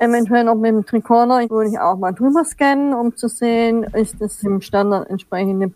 Eventuell 0.00 0.44
noch 0.44 0.54
mit 0.54 0.70
dem 0.72 0.86
Tricorder 0.86 1.48
würde 1.50 1.70
ich 1.70 1.78
auch 1.78 1.96
mal 1.96 2.12
drüber 2.12 2.44
scannen, 2.44 2.94
um 2.94 3.16
zu 3.16 3.28
sehen, 3.28 3.82
ist 3.94 4.20
das 4.20 4.42
im 4.44 4.60
Standard 4.60 5.10
entsprechende 5.10 5.66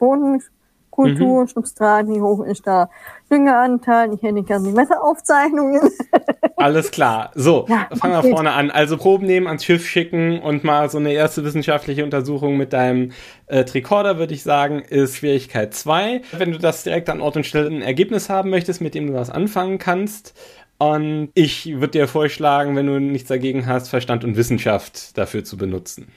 Bodenkultur, 0.93 1.47
Substrat, 1.47 2.07
wie 2.09 2.21
hoch 2.21 2.45
ist 2.45 2.67
da 2.67 2.89
Düngeranteil. 3.31 4.13
Ich 4.15 4.23
hätte 4.23 4.43
gerne 4.43 4.69
die 4.69 4.77
Wetteraufzeichnungen. 4.77 5.81
Alles 6.57 6.91
klar. 6.91 7.31
So, 7.35 7.67
Ja, 7.69 7.89
fangen 7.97 8.23
wir 8.23 8.31
vorne 8.31 8.53
an. 8.53 8.71
Also 8.71 8.97
Proben 8.97 9.27
nehmen, 9.27 9.47
ans 9.47 9.65
Schiff 9.65 9.87
schicken 9.87 10.41
und 10.41 10.65
mal 10.65 10.91
so 10.91 10.99
eine 10.99 11.13
erste 11.13 11.45
wissenschaftliche 11.45 12.05
Untersuchung 12.05 12.57
mit 12.57 12.73
deinem 12.73 13.13
äh, 13.47 13.65
Tricorder, 13.65 14.19
würde 14.19 14.35
ich 14.35 14.43
sagen, 14.43 14.81
ist 14.81 15.17
Schwierigkeit 15.17 15.75
2. 15.75 16.23
Wenn 16.33 16.53
du 16.53 16.59
das 16.59 16.85
direkt 16.85 17.09
an 17.09 17.21
Ort 17.21 17.37
und 17.37 17.47
Stelle 17.47 17.69
ein 17.69 17.83
Ergebnis 17.83 18.29
haben 18.29 18.51
möchtest, 18.51 18.81
mit 18.81 18.95
dem 18.95 19.07
du 19.07 19.15
was 19.15 19.31
anfangen 19.31 19.79
kannst. 19.79 20.35
Und 20.79 21.31
ich 21.35 21.75
würde 21.75 21.93
dir 21.93 22.09
vorschlagen, 22.09 22.77
wenn 22.77 22.87
du 22.87 22.99
nichts 23.01 23.29
dagegen 23.29 23.67
hast, 23.67 23.89
Verstand 23.89 24.25
und 24.25 24.37
Wissenschaft 24.37 25.17
dafür 25.17 25.45
zu 25.45 25.57
benutzen. 25.57 26.09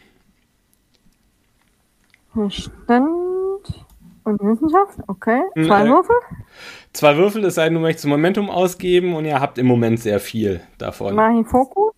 Verstand 2.34 3.25
und 4.26 4.40
Wissenschaft, 4.42 4.98
okay. 5.08 5.42
Hm, 5.56 5.66
Zwei 5.66 5.86
äh, 5.86 5.90
Würfel. 5.90 6.16
Zwei 6.94 7.18
Würfel, 7.18 7.46
es 7.46 7.56
sei 7.56 7.66
denn, 7.66 7.76
du 7.76 7.80
möchtest 7.80 8.08
Momentum 8.08 8.50
ausgeben 8.50 9.16
und 9.16 9.26
ihr 9.26 9.40
habt 9.40 9.58
im 9.58 9.66
Moment 9.68 10.00
sehr 10.00 10.20
viel 10.20 10.62
davon. 10.78 11.16
Mach 11.16 11.32
ich 11.40 11.48
Fokus. 11.48 11.94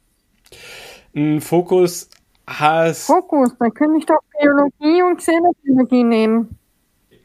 Ein 1.16 1.42
Fokus 1.42 2.10
hast. 2.46 3.08
Fokus, 3.08 3.56
dann 3.60 3.74
könnte 3.74 3.98
ich 3.98 4.06
doch 4.06 4.20
Biologie 4.40 5.02
und 5.04 5.18
Xenobiologie 5.18 6.04
nehmen. 6.04 6.58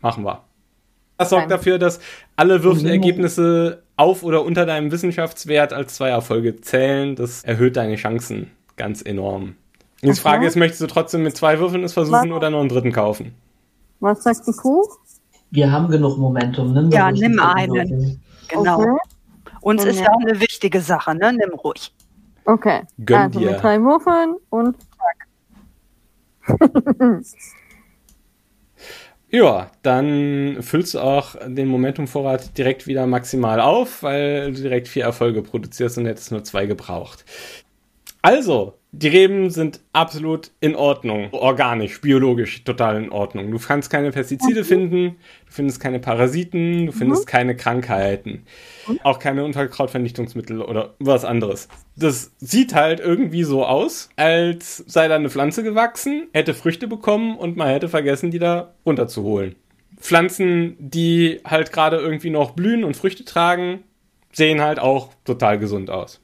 Machen 0.00 0.24
wir. 0.24 0.42
Das 1.18 1.30
sorgt 1.30 1.50
dafür, 1.50 1.78
dass 1.78 2.00
alle 2.34 2.64
Würfelergebnisse 2.64 3.82
auf 3.96 4.24
oder 4.24 4.44
unter 4.44 4.66
deinem 4.66 4.90
Wissenschaftswert 4.90 5.72
als 5.72 5.94
zwei 5.94 6.08
Erfolge 6.08 6.60
zählen. 6.60 7.14
Das 7.14 7.44
erhöht 7.44 7.76
deine 7.76 7.94
Chancen 7.96 8.50
ganz 8.76 9.02
enorm. 9.02 9.54
Jetzt 10.00 10.18
Okay. 10.18 10.28
Frage 10.30 10.46
ist, 10.46 10.56
möchtest 10.56 10.80
du 10.80 10.86
trotzdem 10.88 11.22
mit 11.22 11.36
zwei 11.36 11.60
Würfeln 11.60 11.84
es 11.84 11.92
versuchen 11.92 12.30
Was? 12.30 12.36
oder 12.36 12.50
nur 12.50 12.60
einen 12.60 12.68
dritten 12.68 12.90
kaufen? 12.92 13.34
Was 14.02 14.24
sagt 14.24 14.46
die 14.48 14.52
Kuh? 14.52 14.82
Wir 15.52 15.70
haben 15.70 15.88
genug 15.88 16.18
Momentum. 16.18 16.72
Nimm 16.74 16.90
Ja, 16.90 17.08
ruhig 17.08 17.20
nimm 17.20 17.38
einen. 17.38 18.20
Genau. 18.48 18.80
Okay. 18.80 18.98
Uns 19.60 19.84
ist 19.84 20.00
Ja. 20.00 20.08
eine 20.20 20.40
wichtige 20.40 20.80
Sache, 20.80 21.14
ne? 21.14 21.32
Nimm 21.32 21.50
ruhig. 21.50 21.94
Okay. 22.44 22.82
Gönn 23.04 23.16
also 23.20 23.38
dir. 23.38 23.52
mit 23.52 23.62
drei 23.62 23.80
Würfeln 23.80 24.34
und 24.50 24.76
Ja, 29.30 29.70
dann 29.82 30.58
füllst 30.62 30.94
du 30.94 30.98
auch 31.00 31.36
den 31.46 31.68
Momentumvorrat 31.68 32.58
direkt 32.58 32.86
wieder 32.88 33.06
maximal 33.06 33.60
auf, 33.60 34.02
weil 34.02 34.52
du 34.52 34.60
direkt 34.60 34.88
vier 34.88 35.04
Erfolge 35.04 35.42
produzierst 35.42 35.96
und 35.96 36.06
hättest 36.06 36.32
nur 36.32 36.42
zwei 36.44 36.66
gebraucht. 36.66 37.24
Also, 38.20 38.74
die 38.94 39.08
Reben 39.08 39.48
sind 39.48 39.80
absolut 39.94 40.50
in 40.60 40.76
Ordnung. 40.76 41.30
Organisch, 41.32 42.02
biologisch, 42.02 42.62
total 42.62 43.02
in 43.02 43.10
Ordnung. 43.10 43.50
Du 43.50 43.58
kannst 43.58 43.88
keine 43.90 44.10
Pestizide 44.10 44.64
finden, 44.64 45.16
du 45.46 45.52
findest 45.52 45.80
keine 45.80 45.98
Parasiten, 45.98 46.86
du 46.86 46.92
findest 46.92 47.26
keine 47.26 47.56
Krankheiten. 47.56 48.44
Auch 49.02 49.18
keine 49.18 49.44
Unkrautvernichtungsmittel 49.44 50.60
oder 50.60 50.94
was 50.98 51.24
anderes. 51.24 51.68
Das 51.96 52.32
sieht 52.36 52.74
halt 52.74 53.00
irgendwie 53.00 53.44
so 53.44 53.64
aus, 53.64 54.10
als 54.16 54.84
sei 54.86 55.08
da 55.08 55.16
eine 55.16 55.30
Pflanze 55.30 55.62
gewachsen, 55.62 56.28
hätte 56.34 56.52
Früchte 56.52 56.86
bekommen 56.86 57.38
und 57.38 57.56
man 57.56 57.68
hätte 57.68 57.88
vergessen, 57.88 58.30
die 58.30 58.38
da 58.38 58.74
runterzuholen. 58.84 59.54
Pflanzen, 59.98 60.76
die 60.78 61.40
halt 61.46 61.72
gerade 61.72 61.96
irgendwie 61.96 62.30
noch 62.30 62.50
blühen 62.50 62.84
und 62.84 62.96
Früchte 62.96 63.24
tragen, 63.24 63.84
sehen 64.32 64.60
halt 64.60 64.78
auch 64.78 65.10
total 65.24 65.58
gesund 65.58 65.90
aus. 65.90 66.20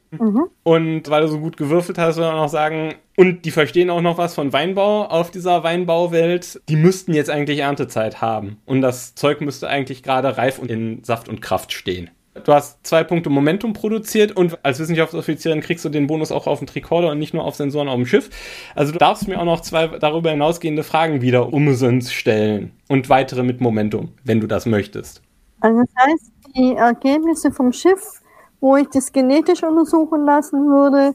Und 0.63 1.11
weil 1.11 1.23
du 1.23 1.29
so 1.29 1.39
gut 1.39 1.57
gewürfelt 1.57 1.99
hast, 1.99 2.17
würde 2.17 2.33
man 2.33 2.41
auch 2.41 2.49
sagen, 2.49 2.95
und 3.17 3.45
die 3.45 3.51
verstehen 3.51 3.91
auch 3.91 4.01
noch 4.01 4.17
was 4.17 4.35
von 4.35 4.53
Weinbau 4.53 5.05
auf 5.05 5.31
dieser 5.31 5.63
Weinbauwelt, 5.65 6.61
die 6.69 6.77
müssten 6.77 7.13
jetzt 7.13 7.31
eigentlich 7.31 7.59
Erntezeit 7.59 8.23
haben. 8.23 8.59
Und 8.65 8.81
das 8.81 9.15
Zeug 9.15 9.41
müsste 9.41 9.69
eigentlich 9.69 10.03
gerade 10.03 10.39
reif 10.39 10.59
und 10.59 10.71
in 10.71 11.05
Saft 11.05 11.29
und 11.29 11.43
Kraft 11.43 11.73
stehen. 11.73 12.11
Du 12.45 12.53
hast 12.53 12.87
zwei 12.87 13.05
Punkte 13.05 13.31
Momentum 13.31 13.73
produziert 13.73 14.33
und 14.37 14.65
als 14.65 14.79
Wissenschaftsoffizierin 14.79 15.61
kriegst 15.61 15.85
du 15.85 15.89
den 15.89 16.07
Bonus 16.07 16.33
auch 16.33 16.47
auf 16.47 16.61
den 16.61 16.67
Tricorder 16.67 17.11
und 17.11 17.19
nicht 17.19 17.35
nur 17.35 17.45
auf 17.45 17.57
Sensoren 17.57 17.89
auf 17.89 17.97
dem 17.97 18.07
Schiff. 18.07 18.31
Also 18.75 18.93
du 18.93 18.99
darfst 18.99 19.27
mir 19.29 19.41
auch 19.41 19.45
noch 19.45 19.61
zwei 19.61 19.89
darüber 19.89 20.31
hinausgehende 20.31 20.85
Fragen 20.85 21.21
wieder 21.21 21.53
umsonst 21.53 22.15
stellen 22.15 22.73
und 22.89 23.09
weitere 23.09 23.43
mit 23.43 23.61
Momentum, 23.61 24.13
wenn 24.25 24.41
du 24.41 24.47
das 24.47 24.67
möchtest. 24.67 25.23
also 25.61 25.81
das 25.81 26.05
heißt, 26.05 26.33
die 26.59 26.75
Ergebnisse 26.75 27.53
vom 27.53 27.73
Schiff, 27.73 28.21
wo 28.61 28.77
ich 28.77 28.89
das 28.89 29.13
genetisch 29.13 29.63
untersuchen 29.63 30.25
lassen 30.27 30.67
würde, 30.67 31.15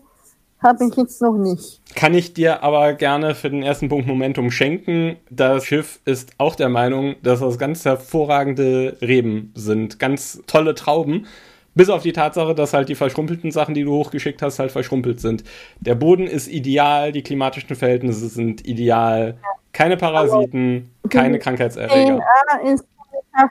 habe 0.62 0.86
ich 0.86 0.96
jetzt 0.96 1.22
noch 1.22 1.38
nicht. 1.38 1.82
Kann 1.94 2.14
ich 2.14 2.34
dir 2.34 2.64
aber 2.64 2.94
gerne 2.94 3.36
für 3.36 3.50
den 3.50 3.64
ersten 3.64 3.90
Punkt 3.90 4.08
Momentum 4.08 4.50
schenken. 4.50 5.18
Das 5.30 5.66
Schiff 5.66 6.00
ist 6.06 6.32
auch 6.38 6.56
der 6.56 6.70
Meinung, 6.70 7.16
dass 7.22 7.42
das 7.42 7.60
ganz 7.60 7.84
hervorragende 7.84 8.98
Reben 9.02 9.52
sind. 9.56 10.00
Ganz 10.00 10.42
tolle 10.48 10.74
Trauben. 10.74 11.28
Bis 11.76 11.90
auf 11.90 12.04
die 12.04 12.14
Tatsache, 12.14 12.56
dass 12.56 12.74
halt 12.74 12.88
die 12.88 12.96
verschrumpelten 12.96 13.52
Sachen, 13.52 13.74
die 13.74 13.84
du 13.84 13.92
hochgeschickt 13.92 14.42
hast, 14.42 14.60
halt 14.60 14.72
verschrumpelt 14.72 15.20
sind. 15.20 15.44
Der 15.82 15.96
Boden 15.96 16.28
ist 16.28 16.48
ideal, 16.48 17.12
die 17.12 17.24
klimatischen 17.24 17.76
Verhältnisse 17.76 18.30
sind 18.30 18.66
ideal. 18.66 19.38
Keine 19.74 19.98
Parasiten, 19.98 20.92
keine 21.10 21.40
Krankheitserreger. 21.40 22.20
DNA 22.20 22.72
ist 22.72 22.86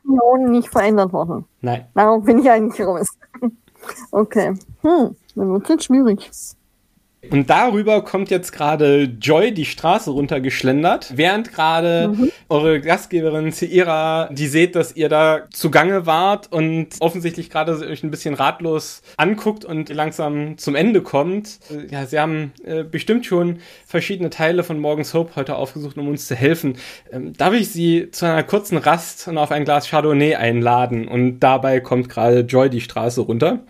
unten 0.05 0.51
nicht 0.51 0.69
verändert 0.69 1.13
worden. 1.13 1.45
Nein. 1.61 1.87
Darum 1.95 2.23
bin 2.25 2.39
ich 2.39 2.51
eigentlich 2.51 2.87
raus. 2.87 3.09
Okay. 4.13 4.55
Hm, 4.83 5.17
dann 5.35 5.53
wird 5.53 5.69
jetzt 5.69 5.85
schwierig. 5.87 6.31
Und 7.31 7.51
darüber 7.51 8.03
kommt 8.03 8.31
jetzt 8.31 8.53
gerade 8.53 9.05
Joy 9.05 9.53
die 9.53 9.65
Straße 9.65 10.11
runtergeschlendert, 10.11 11.17
während 11.17 11.53
gerade 11.53 12.15
eure 12.49 12.81
Gastgeberin 12.81 13.53
Seira, 13.53 14.29
die 14.33 14.49
seht, 14.49 14.75
dass 14.75 14.97
ihr 14.97 15.09
da 15.09 15.43
zugange 15.53 16.05
wart 16.05 16.51
und 16.51 16.89
offensichtlich 16.99 17.49
gerade 17.49 17.79
euch 17.79 18.03
ein 18.03 18.11
bisschen 18.11 18.35
ratlos 18.35 19.03
anguckt 19.17 19.65
und 19.65 19.89
langsam 19.89 20.59
zum 20.59 20.75
Ende 20.75 21.01
kommt. 21.01 21.61
Ja, 21.91 22.07
sie 22.07 22.19
haben 22.19 22.53
äh, 22.65 22.83
bestimmt 22.83 23.25
schon 23.25 23.59
verschiedene 23.87 24.31
Teile 24.31 24.65
von 24.65 24.81
Morgens 24.81 25.15
Hope 25.15 25.37
heute 25.37 25.55
aufgesucht, 25.55 25.97
um 25.99 26.09
uns 26.09 26.27
zu 26.27 26.35
helfen. 26.35 26.77
Ähm, 27.13 27.35
darf 27.35 27.55
ich 27.55 27.71
Sie 27.71 28.11
zu 28.11 28.27
einer 28.27 28.43
kurzen 28.43 28.79
Rast 28.79 29.29
und 29.29 29.39
auf 29.39 29.53
ein 29.53 29.65
Glas 29.65 29.89
Chardonnay 29.89 30.35
einladen? 30.35 31.07
Und 31.07 31.41
dabei 31.41 31.81
kommt 31.81 32.09
gerade 32.09 32.41
Joy 32.41 32.69
die 32.69 32.81
Straße 32.81 33.21
runter. 33.21 33.61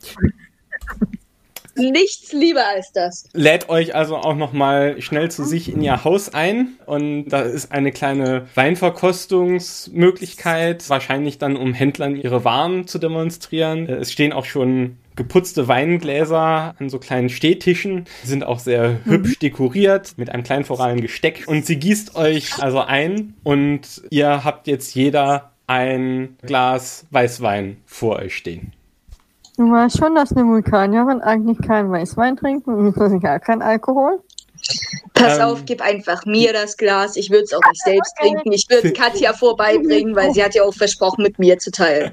Nichts 1.76 2.32
lieber 2.32 2.66
als 2.66 2.90
das. 2.92 3.28
lädt 3.32 3.68
euch 3.68 3.94
also 3.94 4.16
auch 4.16 4.34
noch 4.34 4.52
mal 4.52 5.00
schnell 5.00 5.30
zu 5.30 5.44
sich 5.44 5.72
in 5.72 5.80
ihr 5.82 6.02
Haus 6.04 6.34
ein 6.34 6.78
und 6.86 7.28
da 7.28 7.42
ist 7.42 7.70
eine 7.72 7.92
kleine 7.92 8.46
Weinverkostungsmöglichkeit, 8.54 10.88
wahrscheinlich 10.88 11.38
dann 11.38 11.56
um 11.56 11.74
Händlern 11.74 12.16
ihre 12.16 12.44
Waren 12.44 12.86
zu 12.86 12.98
demonstrieren. 12.98 13.88
Es 13.88 14.12
stehen 14.12 14.32
auch 14.32 14.44
schon 14.44 14.98
geputzte 15.16 15.68
Weingläser 15.68 16.74
an 16.78 16.88
so 16.88 16.98
kleinen 16.98 17.28
Stehtischen, 17.28 18.06
sind 18.24 18.44
auch 18.44 18.58
sehr 18.58 19.04
hübsch 19.04 19.38
dekoriert 19.38 20.14
mit 20.16 20.30
einem 20.30 20.42
kleinen 20.42 20.64
floralen 20.64 21.00
Gesteck 21.00 21.44
und 21.46 21.66
sie 21.66 21.76
gießt 21.76 22.16
euch 22.16 22.62
also 22.62 22.80
ein 22.80 23.34
und 23.42 24.02
ihr 24.10 24.44
habt 24.44 24.66
jetzt 24.66 24.94
jeder 24.94 25.52
ein 25.66 26.36
Glas 26.42 27.06
Weißwein 27.10 27.78
vor 27.86 28.16
euch 28.16 28.36
stehen. 28.36 28.72
Du 29.56 29.70
weißt 29.70 29.98
schon, 29.98 30.14
dass 30.14 30.32
eine 30.32 30.46
Vulkanierin 30.46 31.20
eigentlich 31.20 31.58
keinen 31.66 31.90
Weißwein 31.90 32.36
trinkt 32.36 32.66
und 32.66 32.94
gar 33.20 33.38
keinen 33.38 33.62
Alkohol? 33.62 34.20
Pass 35.14 35.38
Ähm. 35.38 35.44
auf, 35.44 35.64
gib 35.66 35.82
einfach 35.82 36.24
mir 36.24 36.52
das 36.52 36.76
Glas. 36.76 37.16
Ich 37.16 37.30
würde 37.30 37.44
es 37.44 37.52
auch 37.52 37.60
nicht 37.68 37.82
selbst 37.82 38.14
trinken. 38.18 38.52
Ich 38.52 38.68
würde 38.70 38.88
es 38.88 38.94
Katja 38.94 39.32
vorbeibringen, 39.32 40.16
weil 40.16 40.32
sie 40.32 40.42
hat 40.42 40.54
ja 40.54 40.62
auch 40.62 40.74
versprochen, 40.74 41.22
mit 41.22 41.38
mir 41.38 41.58
zu 41.58 41.70
teilen. 41.70 42.12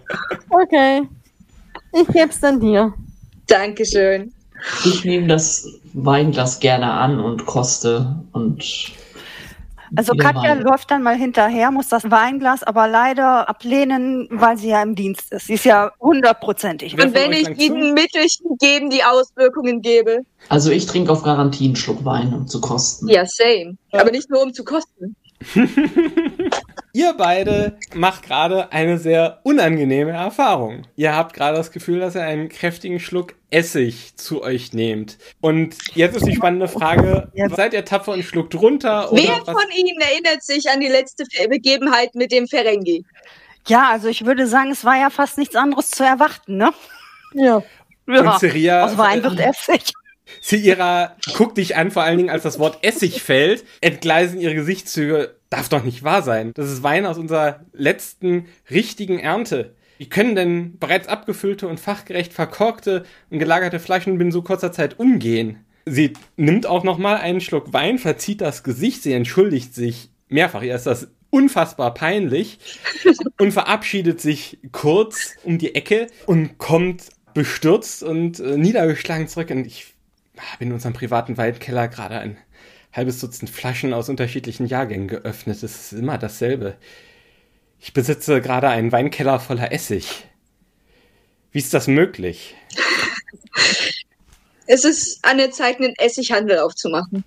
Okay. 0.50 1.08
Ich 1.94 2.08
geb's 2.08 2.40
dann 2.40 2.60
dir. 2.60 2.94
Dankeschön. 3.48 4.34
Ich 4.86 5.06
nehme 5.06 5.28
das 5.28 5.68
Weinglas 5.94 6.60
gerne 6.60 6.92
an 6.92 7.20
und 7.20 7.46
koste 7.46 8.16
und. 8.34 8.64
Also 9.96 10.14
Katja 10.14 10.52
Wein. 10.52 10.62
läuft 10.62 10.92
dann 10.92 11.04
mal 11.04 11.16
hinterher, 11.16 11.72
muss 11.72 11.90
das 11.90 12.10
Weinglas 12.10 12.64
aber 12.64 12.88
leider 12.88 13.50
ablehnen, 13.50 14.28
weil 14.32 14.58
sie 14.58 14.70
ja 14.70 14.82
im 14.82 14.96
Dienst 14.96 15.32
ist. 15.32 15.48
Sie 15.48 15.54
ist 15.54 15.66
ja 15.66 15.92
hundertprozentig. 16.00 16.94
Und 16.94 17.14
wenn 17.14 17.32
ich 17.32 17.48
diesen 17.58 17.94
Mittelchen 17.94 18.58
geben, 18.60 18.90
die 18.90 19.04
Auswirkungen 19.04 19.82
gebe. 19.82 20.20
Also 20.48 20.72
ich 20.72 20.86
trinke 20.86 21.12
auf 21.12 21.24
Garantie 21.24 21.66
einen 21.66 21.76
Schluck 21.76 22.06
Wein, 22.06 22.34
um 22.34 22.48
zu 22.48 22.62
kosten. 22.62 23.08
Ja, 23.08 23.26
same. 23.26 23.78
Aber 23.92 24.12
nicht 24.12 24.30
nur 24.30 24.42
um 24.44 24.54
zu 24.54 24.64
kosten. 24.64 25.16
Ihr 26.94 27.14
beide 27.18 27.78
macht 27.94 28.24
gerade 28.24 28.72
eine 28.72 28.98
sehr 28.98 29.40
unangenehme 29.44 30.12
Erfahrung. 30.12 30.88
Ihr 30.96 31.16
habt 31.16 31.34
gerade 31.34 31.58
das 31.58 31.72
Gefühl, 31.72 32.00
dass 32.00 32.16
ihr 32.16 32.24
einen 32.24 32.50
kräftigen 32.50 33.00
Schluck 33.00 33.36
Essig 33.52 34.16
zu 34.16 34.44
euch 34.44 34.74
nehmt. 34.74 35.18
Und 35.42 35.76
jetzt 35.96 36.16
ist 36.16 36.26
die 36.26 36.36
spannende 36.36 36.68
Frage, 36.68 37.32
seid 37.56 37.74
ihr 37.74 37.86
tapfer 37.86 38.14
und 38.14 38.24
schluckt 38.24 38.56
runter? 38.56 39.12
Oder 39.12 39.22
Wer 39.24 39.42
was? 39.46 39.62
von 39.62 39.72
Ihnen 39.76 40.00
erinnert 40.02 40.44
sich 40.44 40.70
an 40.70 40.80
die 40.80 40.88
letzte 40.88 41.24
Begebenheit 41.50 42.14
mit 42.16 42.32
dem 42.32 42.48
Ferengi? 42.48 43.06
Ja, 43.68 43.90
also 43.92 44.08
ich 44.08 44.26
würde 44.26 44.48
sagen, 44.48 44.72
es 44.72 44.84
war 44.86 44.98
ja 45.00 45.10
fast 45.10 45.38
nichts 45.38 45.56
anderes 45.56 45.92
zu 45.92 46.04
erwarten, 46.04 46.58
ne? 46.58 46.72
Ja. 47.34 47.62
Ja. 48.08 48.34
Und 48.34 48.40
Seria, 48.40 48.86
Aus 48.86 48.98
Wein 48.98 49.24
wird 49.24 49.40
Essig. 49.40 49.94
Seira 50.42 51.16
guckt 51.36 51.58
dich 51.58 51.76
an, 51.76 51.92
vor 51.92 52.04
allen 52.04 52.18
Dingen, 52.18 52.30
als 52.30 52.44
das 52.44 52.60
Wort 52.60 52.80
Essig 52.84 53.22
fällt, 53.22 53.64
entgleisen 53.82 54.40
ihre 54.40 54.56
Gesichtszüge. 54.56 55.36
Darf 55.50 55.70
doch 55.70 55.84
nicht 55.84 56.04
wahr 56.04 56.22
sein. 56.22 56.52
Das 56.54 56.70
ist 56.72 56.84
Wein 56.84 57.06
aus 57.06 57.18
unserer 57.18 57.62
letzten 57.74 58.46
richtigen 58.70 59.20
Ernte. 59.20 59.76
Wie 59.98 60.08
können 60.08 60.36
denn 60.36 60.78
bereits 60.80 61.08
abgefüllte 61.08 61.68
und 61.68 61.80
fachgerecht 61.80 62.34
verkorkte 62.34 63.04
und 63.30 63.40
gelagerte 63.40 63.80
Flaschen 63.80 64.18
binnen 64.18 64.32
so 64.32 64.44
kurzer 64.44 64.72
Zeit 64.72 65.00
umgehen? 65.00 65.66
Sie 65.86 66.14
nimmt 66.38 66.68
auch 66.68 66.84
nochmal 66.84 67.18
einen 67.18 67.42
Schluck 67.42 67.74
Wein, 67.74 67.98
verzieht 67.98 68.42
das 68.42 68.64
Gesicht, 68.64 69.04
sie 69.04 69.14
entschuldigt 69.14 69.74
sich 69.74 70.12
mehrfach. 70.28 70.62
Ihr 70.62 70.76
ist 70.76 70.86
das 70.86 71.08
unfassbar 71.32 71.94
peinlich 71.94 72.60
und 73.40 73.52
verabschiedet 73.52 74.22
sich 74.22 74.60
kurz 74.72 75.36
um 75.44 75.58
die 75.58 75.76
Ecke 75.76 76.08
und 76.28 76.58
kommt 76.60 77.10
bestürzt 77.34 78.04
und 78.04 78.40
äh, 78.40 78.58
niedergeschlagen 78.58 79.28
zurück. 79.28 79.50
Und 79.50 79.66
ich 79.66 79.94
habe 80.38 80.64
in 80.64 80.72
unserem 80.72 80.94
privaten 80.94 81.38
Weinkeller 81.38 81.88
gerade 81.88 82.20
ein 82.20 82.38
halbes 82.92 83.20
Dutzend 83.20 83.50
Flaschen 83.50 83.94
aus 83.94 84.10
unterschiedlichen 84.10 84.66
Jahrgängen 84.66 85.08
geöffnet. 85.08 85.64
Es 85.64 85.92
ist 85.92 85.94
immer 85.94 86.18
dasselbe. 86.18 86.76
Ich 87.80 87.94
besitze 87.94 88.42
gerade 88.42 88.70
einen 88.70 88.92
Weinkeller 88.92 89.40
voller 89.40 89.72
Essig. 89.72 90.26
Wie 91.52 91.60
ist 91.60 91.74
das 91.74 91.88
möglich? 91.88 92.56
Es 94.72 94.86
ist 94.86 95.26
an 95.26 95.40
der 95.40 95.50
Zeit, 95.50 95.80
einen 95.80 95.96
Essighandel 95.98 96.60
aufzumachen. 96.60 97.24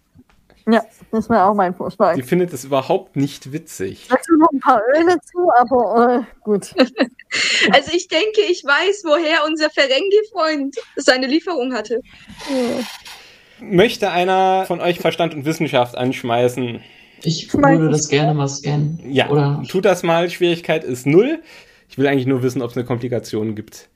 Ja, 0.70 0.84
das 1.10 1.28
wäre 1.28 1.42
auch 1.44 1.54
mein 1.54 1.74
Vorschlag. 1.74 2.14
Sie 2.14 2.22
findet 2.22 2.52
es 2.52 2.64
überhaupt 2.64 3.16
nicht 3.16 3.52
witzig. 3.52 4.06
Dazu 4.08 4.36
noch 4.36 4.48
ein 4.52 4.60
paar 4.60 4.80
Öle 4.96 5.16
zu, 5.22 5.50
aber 5.58 6.20
äh, 6.20 6.40
gut. 6.44 6.72
Also 7.72 7.92
ich 7.94 8.08
denke, 8.08 8.42
ich 8.42 8.62
weiß, 8.62 9.04
woher 9.06 9.46
unser 9.46 9.70
Ferengi-Freund 9.70 10.76
seine 10.96 11.26
Lieferung 11.26 11.72
hatte. 11.72 12.02
Möchte 13.62 14.10
einer 14.10 14.64
von 14.66 14.80
euch 14.80 14.98
Verstand 14.98 15.34
und 15.34 15.44
Wissenschaft 15.44 15.96
anschmeißen? 15.96 16.80
Ich 17.24 17.52
würde 17.54 17.90
das 17.90 18.08
gerne 18.08 18.34
mal 18.34 18.48
scannen. 18.48 19.00
Ja, 19.08 19.30
Oder 19.30 19.62
tut 19.68 19.84
das 19.84 20.02
mal. 20.02 20.28
Schwierigkeit 20.28 20.84
ist 20.84 21.06
null. 21.06 21.40
Ich 21.88 21.98
will 21.98 22.06
eigentlich 22.06 22.26
nur 22.26 22.42
wissen, 22.42 22.62
ob 22.62 22.70
es 22.70 22.76
eine 22.76 22.84
Komplikation 22.86 23.54
gibt. 23.54 23.88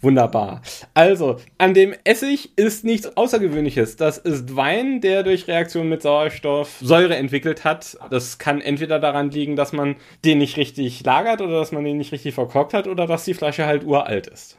Wunderbar. 0.00 0.60
Also, 0.92 1.36
an 1.56 1.72
dem 1.72 1.94
Essig 2.04 2.50
ist 2.56 2.84
nichts 2.84 3.16
Außergewöhnliches. 3.16 3.96
Das 3.96 4.18
ist 4.18 4.54
Wein, 4.54 5.00
der 5.00 5.22
durch 5.22 5.48
Reaktion 5.48 5.88
mit 5.88 6.02
Sauerstoff 6.02 6.76
Säure 6.80 7.16
entwickelt 7.16 7.64
hat. 7.64 7.96
Das 8.10 8.38
kann 8.38 8.60
entweder 8.60 9.00
daran 9.00 9.30
liegen, 9.30 9.56
dass 9.56 9.72
man 9.72 9.96
den 10.24 10.38
nicht 10.38 10.58
richtig 10.58 11.02
lagert 11.04 11.40
oder 11.40 11.58
dass 11.58 11.72
man 11.72 11.84
den 11.84 11.96
nicht 11.96 12.12
richtig 12.12 12.34
verkorkt 12.34 12.74
hat 12.74 12.86
oder 12.86 13.06
dass 13.06 13.24
die 13.24 13.34
Flasche 13.34 13.66
halt 13.66 13.84
uralt 13.84 14.26
ist. 14.26 14.58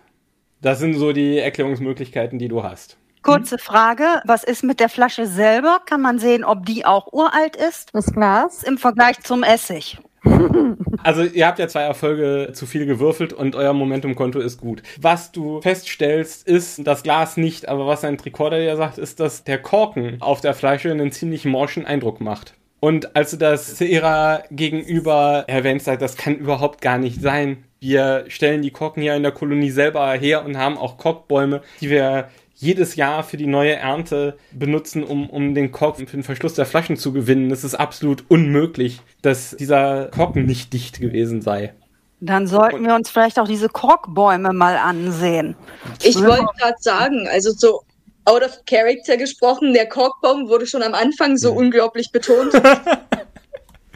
Das 0.61 0.79
sind 0.79 0.95
so 0.95 1.13
die 1.13 1.37
Erklärungsmöglichkeiten, 1.37 2.39
die 2.39 2.47
du 2.47 2.63
hast. 2.63 2.97
Kurze 3.27 3.57
Frage, 3.57 4.21
was 4.23 4.45
ist 4.45 4.63
mit 4.63 4.79
der 4.79 4.87
Flasche 4.87 5.27
selber? 5.27 5.81
Kann 5.85 5.99
man 5.99 6.17
sehen, 6.17 6.45
ob 6.45 6.65
die 6.65 6.85
auch 6.85 7.11
uralt 7.11 7.57
ist? 7.57 7.89
Das 7.91 8.13
Glas. 8.13 8.63
Im 8.63 8.77
Vergleich 8.77 9.19
zum 9.19 9.43
Essig. 9.43 9.97
Also 11.03 11.23
ihr 11.23 11.45
habt 11.45 11.59
ja 11.59 11.67
zwei 11.67 11.83
Erfolge 11.83 12.49
zu 12.53 12.65
viel 12.65 12.85
gewürfelt 12.85 13.31
und 13.31 13.55
euer 13.55 13.71
Momentumkonto 13.71 14.39
ist 14.39 14.59
gut. 14.59 14.81
Was 14.99 15.31
du 15.31 15.61
feststellst, 15.61 16.45
ist 16.45 16.85
das 16.85 17.03
Glas 17.03 17.37
nicht, 17.37 17.69
aber 17.69 17.85
was 17.85 18.03
ein 18.03 18.17
Tricorder 18.17 18.59
dir 18.59 18.75
sagt, 18.75 18.97
ist, 18.97 19.19
dass 19.19 19.43
der 19.43 19.61
Korken 19.61 20.17
auf 20.21 20.41
der 20.41 20.53
Flasche 20.53 20.91
einen 20.91 21.11
ziemlich 21.11 21.45
morschen 21.45 21.85
Eindruck 21.85 22.19
macht. 22.19 22.55
Und 22.79 23.15
als 23.15 23.31
du 23.31 23.37
das 23.37 23.77
Seira 23.77 24.43
gegenüber 24.51 25.45
erwähnst, 25.47 25.85
sagt, 25.85 26.01
das 26.01 26.17
kann 26.17 26.35
überhaupt 26.35 26.81
gar 26.81 26.97
nicht 26.97 27.21
sein. 27.21 27.63
Wir 27.79 28.25
stellen 28.27 28.63
die 28.63 28.71
Korken 28.71 29.03
hier 29.03 29.15
in 29.15 29.23
der 29.23 29.31
Kolonie 29.31 29.71
selber 29.71 30.11
her 30.13 30.43
und 30.43 30.57
haben 30.57 30.77
auch 30.77 30.97
Korkbäume, 30.97 31.61
die 31.79 31.89
wir 31.89 32.29
jedes 32.59 32.95
Jahr 32.95 33.23
für 33.23 33.37
die 33.37 33.47
neue 33.47 33.75
Ernte 33.75 34.37
benutzen, 34.51 35.03
um, 35.03 35.29
um 35.29 35.53
den 35.53 35.71
Korken 35.71 36.07
für 36.07 36.17
den 36.17 36.23
Verschluss 36.23 36.55
der 36.55 36.65
Flaschen 36.65 36.97
zu 36.97 37.13
gewinnen. 37.13 37.51
Es 37.51 37.63
ist 37.63 37.75
absolut 37.75 38.25
unmöglich, 38.29 39.01
dass 39.21 39.55
dieser 39.55 40.07
Korken 40.07 40.45
nicht 40.45 40.73
dicht 40.73 40.99
gewesen 40.99 41.41
sei. 41.41 41.73
Dann 42.19 42.47
sollten 42.47 42.83
wir 42.83 42.95
uns 42.95 43.11
vielleicht 43.11 43.39
auch 43.39 43.47
diese 43.47 43.69
Korkbäume 43.69 44.51
mal 44.51 44.75
ansehen. 44.75 45.55
Ich 46.01 46.17
wollte 46.17 46.47
gerade 46.57 46.77
sagen, 46.79 47.27
also 47.31 47.51
so 47.51 47.81
out 48.25 48.43
of 48.43 48.65
character 48.65 49.17
gesprochen, 49.17 49.73
der 49.73 49.87
Korkbaum 49.87 50.49
wurde 50.49 50.65
schon 50.65 50.81
am 50.81 50.95
Anfang 50.95 51.37
so 51.37 51.53
unglaublich 51.53 52.11
betont. 52.11 52.53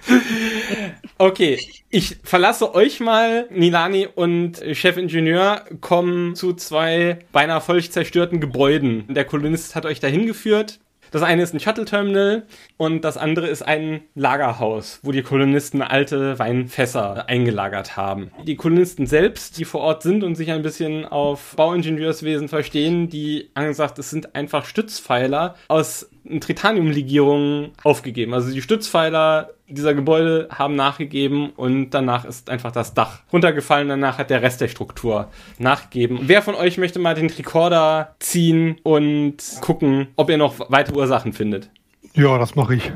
Okay, 1.18 1.60
ich 1.92 2.18
verlasse 2.24 2.74
euch 2.74 3.00
mal. 3.00 3.46
Nilani 3.52 4.08
und 4.08 4.60
Chefingenieur 4.72 5.66
kommen 5.80 6.36
zu 6.36 6.54
zwei 6.54 7.20
beinahe 7.32 7.62
völlig 7.62 7.92
zerstörten 7.92 8.40
Gebäuden. 8.40 9.06
Der 9.08 9.26
Kolonist 9.26 9.76
hat 9.76 9.86
euch 9.86 10.00
dahin 10.00 10.26
geführt. 10.26 10.80
Das 11.12 11.24
eine 11.24 11.44
ist 11.44 11.54
ein 11.54 11.60
Shuttle-Terminal 11.60 12.48
und 12.78 13.04
das 13.04 13.18
andere 13.18 13.50
ist 13.50 13.64
ein 13.64 14.02
Lagerhaus, 14.16 15.02
wo 15.04 15.12
die 15.12 15.24
Kolonisten 15.24 15.82
alte 15.82 16.40
Weinfässer 16.40 17.28
eingelagert 17.28 17.98
haben. 17.98 18.32
Die 18.48 18.56
Kolonisten 18.56 19.06
selbst, 19.06 19.58
die 19.58 19.66
vor 19.66 19.82
Ort 19.82 20.04
sind 20.04 20.24
und 20.24 20.36
sich 20.36 20.52
ein 20.52 20.62
bisschen 20.62 21.04
auf 21.06 21.54
Bauingenieurswesen 21.58 22.48
verstehen, 22.48 23.10
die 23.10 23.50
haben 23.58 23.68
gesagt, 23.68 24.00
es 24.00 24.10
sind 24.10 24.36
einfach 24.36 24.64
Stützpfeiler 24.64 25.56
aus 25.68 26.10
Tritaniumlegierungen 26.40 27.72
aufgegeben. 27.84 28.34
Also 28.34 28.52
die 28.52 28.62
Stützpfeiler 28.62 29.50
dieser 29.72 29.94
Gebäude 29.94 30.48
haben 30.52 30.76
nachgegeben 30.76 31.52
und 31.52 31.92
danach 31.92 32.26
ist 32.26 32.50
einfach 32.50 32.72
das 32.72 32.94
Dach 32.94 33.20
runtergefallen. 33.32 33.90
Danach 33.90 34.18
hat 34.18 34.30
der 34.30 34.42
Rest 34.42 34.62
der 34.62 34.68
Struktur 34.68 35.28
nachgegeben. 35.58 36.20
Wer 36.24 36.42
von 36.42 36.56
euch 36.56 36.78
möchte 36.78 37.00
mal 37.00 37.16
den 37.16 37.28
Tricorder 37.28 38.16
ziehen 38.20 38.78
und 38.84 39.38
gucken, 39.62 40.08
ob 40.16 40.30
ihr 40.30 40.38
noch 40.38 40.70
weitere 40.70 40.98
Ursachen 40.98 41.34
findet? 41.34 41.70
Ja, 42.14 42.38
das 42.38 42.56
mache 42.56 42.76
ich. 42.76 42.92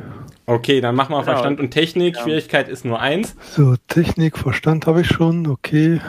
Okay, 0.46 0.82
dann 0.82 0.96
machen 0.96 1.12
wir 1.12 1.20
Genau. 1.22 1.32
Verstand 1.32 1.60
und 1.60 1.72
Technik. 1.72 2.16
Ja. 2.16 2.24
Schwierigkeit 2.24 2.70
ist 2.70 2.86
nur 2.86 3.00
eins. 3.00 3.36
So, 3.56 3.76
Technik, 3.88 4.38
Verstand 4.38 4.86
habe 4.86 5.02
ich 5.02 5.08
schon. 5.08 5.48
Okay. 5.48 6.00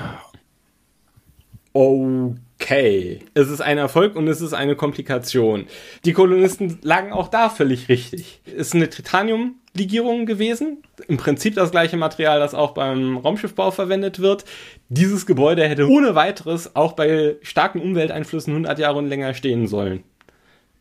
Okay. 1.73 3.21
Es 3.35 3.51
ist 3.51 3.61
ein 3.61 3.79
Erfolg 3.79 4.17
und 4.17 4.29
es 4.29 4.41
ist 4.41 4.55
eine 4.55 4.77
Komplikation. 4.77 5.67
Die 6.05 6.13
Kolonisten 6.13 6.79
lagen 6.83 7.13
auch 7.13 7.29
da 7.29 7.51
völlig 7.51 7.89
richtig. 7.89 8.41
Es 8.47 8.69
ist 8.69 8.75
eine 8.75 8.89
Titaniumlegierung 8.89 9.61
Legierungen 9.79 10.27
gewesen. 10.27 10.79
Im 11.09 11.17
Prinzip 11.17 11.55
das 11.55 11.71
gleiche 11.71 11.97
Material, 11.97 12.39
das 12.41 12.55
auch 12.55 12.73
beim 12.75 13.17
Raumschiffbau 13.17 13.71
verwendet 13.71 14.19
wird. 14.21 14.45
Dieses 14.89 15.27
Gebäude 15.27 15.67
hätte 15.69 15.89
ohne 15.89 16.15
weiteres 16.15 16.75
auch 16.77 16.93
bei 16.93 17.37
starken 17.43 17.81
Umwelteinflüssen 17.81 18.53
100 18.53 18.79
Jahre 18.79 18.99
und 18.99 19.09
länger 19.09 19.35
stehen 19.35 19.67
sollen. 19.69 20.03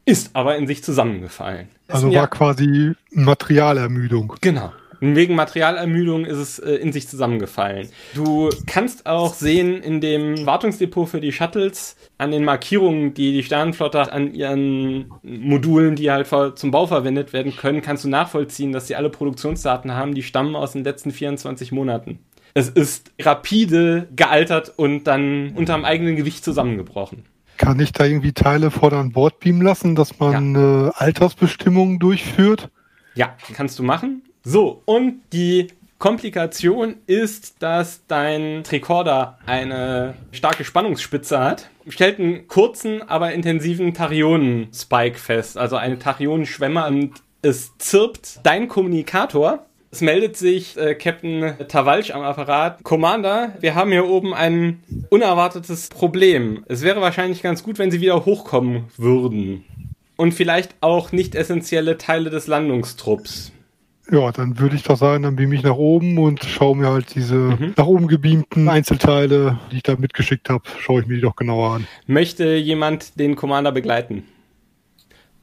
Ist 0.05 0.31
aber 0.35 0.55
in 0.57 0.67
sich 0.67 0.83
zusammengefallen. 0.83 1.69
Also 1.87 2.09
Ja. 2.09 2.21
war 2.21 2.27
quasi 2.29 2.93
Materialermüdung. 3.11 4.35
Genau. 4.41 4.71
Wegen 4.99 5.35
Materialermüdung 5.35 6.25
ist 6.25 6.37
es 6.37 6.59
äh, 6.59 6.75
in 6.75 6.91
sich 6.91 7.07
zusammengefallen. 7.07 7.89
Du 8.13 8.49
kannst 8.67 9.05
auch 9.05 9.33
sehen 9.33 9.81
in 9.81 10.01
dem 10.01 10.45
Wartungsdepot 10.45 11.09
für 11.09 11.21
die 11.21 11.31
Shuttles 11.31 11.95
an 12.17 12.31
den 12.31 12.43
Markierungen, 12.43 13.13
die 13.13 13.33
die 13.33 13.43
Sternenflotte 13.43 14.11
an 14.11 14.33
ihren 14.33 15.11
Modulen, 15.23 15.95
die 15.95 16.11
halt 16.11 16.27
zum 16.57 16.71
Bau 16.71 16.87
verwendet 16.87 17.33
werden 17.33 17.55
können, 17.55 17.81
kannst 17.81 18.03
du 18.03 18.09
nachvollziehen, 18.09 18.71
dass 18.71 18.87
sie 18.87 18.95
alle 18.95 19.09
Produktionsdaten 19.09 19.93
haben, 19.93 20.15
die 20.15 20.23
stammen 20.23 20.55
aus 20.55 20.73
den 20.73 20.83
letzten 20.83 21.11
24 21.11 21.71
Monaten. 21.71 22.19
Es 22.53 22.69
ist 22.69 23.11
rapide 23.19 24.07
gealtert 24.15 24.71
und 24.77 25.03
dann 25.05 25.51
unterm 25.55 25.83
eigenen 25.83 26.15
Gewicht 26.15 26.43
zusammengebrochen. 26.43 27.25
Kann 27.57 27.79
ich 27.79 27.91
da 27.91 28.05
irgendwie 28.05 28.33
Teile 28.33 28.71
vor 28.71 28.93
an 28.93 29.11
Bord 29.11 29.39
beamen 29.39 29.61
lassen, 29.61 29.95
dass 29.95 30.19
man 30.19 30.55
äh, 30.55 30.91
Altersbestimmungen 30.95 31.99
durchführt? 31.99 32.69
Ja, 33.13 33.35
kannst 33.53 33.79
du 33.79 33.83
machen. 33.83 34.23
So, 34.47 34.83
und 34.85 35.21
die 35.33 35.69
Komplikation 35.97 36.97
ist, 37.07 37.63
dass 37.63 38.05
dein 38.07 38.63
Tricorder 38.63 39.39
eine 39.47 40.13
starke 40.31 40.63
Spannungsspitze 40.63 41.39
hat. 41.39 41.71
Stellt 41.87 42.19
einen 42.19 42.47
kurzen, 42.47 43.01
aber 43.01 43.33
intensiven 43.33 43.95
Tachyonen-Spike 43.95 45.17
fest, 45.17 45.57
also 45.57 45.77
eine 45.77 45.97
Tachyonenschwemme 45.97 46.85
und 46.85 47.13
es 47.41 47.75
zirpt 47.79 48.41
dein 48.43 48.67
Kommunikator. 48.67 49.65
Es 49.89 50.01
meldet 50.01 50.37
sich 50.37 50.77
äh, 50.77 50.93
Captain 50.93 51.55
Tawalsch 51.67 52.11
am 52.11 52.21
Apparat. 52.21 52.83
Commander, 52.83 53.53
wir 53.61 53.73
haben 53.73 53.91
hier 53.91 54.05
oben 54.05 54.35
ein 54.35 54.83
unerwartetes 55.09 55.89
Problem. 55.89 56.65
Es 56.67 56.83
wäre 56.83 57.01
wahrscheinlich 57.01 57.41
ganz 57.41 57.63
gut, 57.63 57.79
wenn 57.79 57.89
Sie 57.89 58.01
wieder 58.01 58.25
hochkommen 58.25 58.85
würden. 58.97 59.63
Und 60.17 60.33
vielleicht 60.33 60.75
auch 60.81 61.11
nicht 61.11 61.33
essentielle 61.33 61.97
Teile 61.97 62.29
des 62.29 62.45
Landungstrupps. 62.45 63.51
Ja, 64.11 64.31
dann 64.31 64.59
würde 64.59 64.75
ich 64.75 64.83
doch 64.83 64.97
sagen, 64.97 65.23
dann 65.23 65.35
beam 65.35 65.51
ich 65.51 65.63
nach 65.63 65.75
oben 65.75 66.17
und 66.19 66.43
schaue 66.43 66.77
mir 66.77 66.89
halt 66.89 67.15
diese 67.15 67.35
Mhm. 67.35 67.73
nach 67.75 67.87
oben 67.87 68.07
gebeamten 68.07 68.69
Einzelteile, 68.69 69.57
die 69.71 69.77
ich 69.77 69.83
da 69.83 69.95
mitgeschickt 69.95 70.47
habe, 70.49 70.63
schaue 70.79 71.01
ich 71.01 71.07
mir 71.07 71.15
die 71.15 71.21
doch 71.21 71.35
genauer 71.35 71.71
an. 71.75 71.87
Möchte 72.05 72.55
jemand 72.55 73.19
den 73.19 73.35
Commander 73.35 73.71
begleiten? 73.71 74.23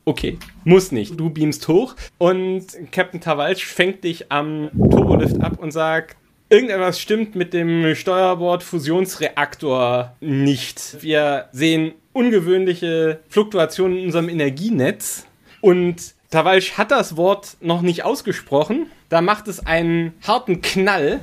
Okay, 0.05 0.39
muss 0.65 0.91
nicht. 0.93 1.19
Du 1.19 1.31
beamst 1.31 1.67
hoch 1.69 1.95
und 2.19 2.65
Captain 2.91 3.21
Tawalsch 3.21 3.65
fängt 3.65 4.03
dich 4.05 4.31
am 4.33 4.69
Turbolift 4.91 5.41
ab 5.41 5.59
und 5.61 5.71
sagt, 5.73 6.17
irgendetwas 6.49 7.01
stimmt 7.01 7.35
mit 7.37 7.53
dem 7.55 7.95
Steuerbord-Fusionsreaktor 7.95 10.17
nicht. 10.21 10.97
Wir 11.01 11.47
sehen 11.53 11.93
ungewöhnliche 12.13 13.21
Fluktuationen 13.29 13.97
in 13.99 14.07
unserem 14.07 14.29
Energienetz 14.29 15.27
und 15.61 16.15
Tawalsch 16.33 16.79
hat 16.79 16.91
das 16.91 17.19
Wort 17.19 17.59
noch 17.61 17.83
nicht 17.83 18.05
ausgesprochen. 18.05 18.87
Da 19.11 19.21
macht 19.21 19.49
es 19.49 19.67
einen 19.67 20.15
harten 20.27 20.63
Knall. 20.63 21.21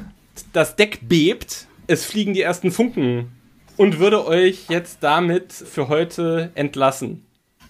Das 0.53 0.75
Deck 0.75 0.99
bebt. 1.09 1.65
Es 1.87 2.05
fliegen 2.05 2.35
die 2.35 2.41
ersten 2.41 2.71
Funken 2.71 3.31
und 3.75 3.97
würde 3.97 4.27
euch 4.27 4.65
jetzt 4.69 4.99
damit 5.01 5.51
für 5.51 5.87
heute 5.87 6.51
entlassen. 6.53 7.25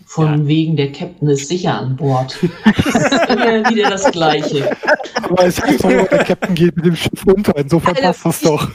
Von 0.05 0.47
wegen, 0.47 0.75
der 0.75 0.91
Captain 0.91 1.29
ist 1.29 1.47
sicher 1.47 1.75
an 1.75 1.95
Bord. 1.95 2.37
Immer 3.29 3.69
wieder 3.69 3.89
das 3.89 4.11
Gleiche. 4.11 4.75
Aber 5.21 5.45
es 5.45 5.61
heißt 5.61 5.81
doch, 5.81 5.89
der 6.09 6.23
Captain 6.25 6.55
geht 6.55 6.75
mit 6.75 6.87
dem 6.87 6.95
Schiff 6.97 7.25
unter, 7.25 7.55
insofern 7.55 7.95
Alter, 7.95 8.07
passt 8.07 8.25
das 8.25 8.41
doch. 8.41 8.69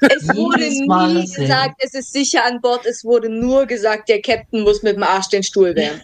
Es 0.00 0.28
wurde 0.34 0.64
nie 0.64 1.26
gesagt, 1.36 1.76
es 1.78 1.94
ist 1.94 2.12
sicher 2.12 2.44
an 2.44 2.60
Bord. 2.60 2.84
Es 2.84 3.04
wurde 3.04 3.28
nur 3.28 3.66
gesagt, 3.66 4.08
der 4.08 4.20
Captain 4.22 4.62
muss 4.62 4.82
mit 4.82 4.96
dem 4.96 5.04
Arsch 5.04 5.28
den 5.28 5.44
Stuhl 5.44 5.76
wehren. 5.76 6.00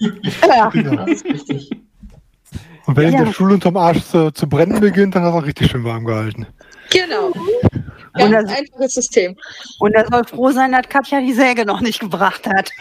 Ja. 0.47 0.71
Ja. 0.73 1.07
Das 1.07 1.11
ist 1.11 1.25
richtig. 1.25 1.71
Und 2.87 2.97
wenn 2.97 3.13
Ja. 3.13 3.25
der 3.25 3.33
Stuhl 3.33 3.53
unterm 3.53 3.77
Arsch 3.77 4.03
zu, 4.05 4.31
zu 4.33 4.49
brennen 4.49 4.81
beginnt, 4.81 5.15
dann 5.15 5.23
hat 5.25 5.35
er 5.35 5.45
richtig 5.45 5.71
schön 5.71 5.85
warm 5.85 6.05
gehalten. 6.05 6.47
Genau. 6.91 7.27
Und 7.29 8.31
Ganz 8.31 8.49
das- 8.51 8.59
einfaches 8.59 8.95
System. 8.95 9.37
Und 9.81 9.95
er 9.95 10.07
soll 10.11 10.25
froh 10.25 10.51
sein, 10.51 10.73
dass 10.73 10.89
Katja 10.89 11.21
die 11.21 11.33
Säge 11.33 11.65
noch 11.65 11.81
nicht 11.81 12.01
gebracht 12.01 12.47
hat. 12.47 12.71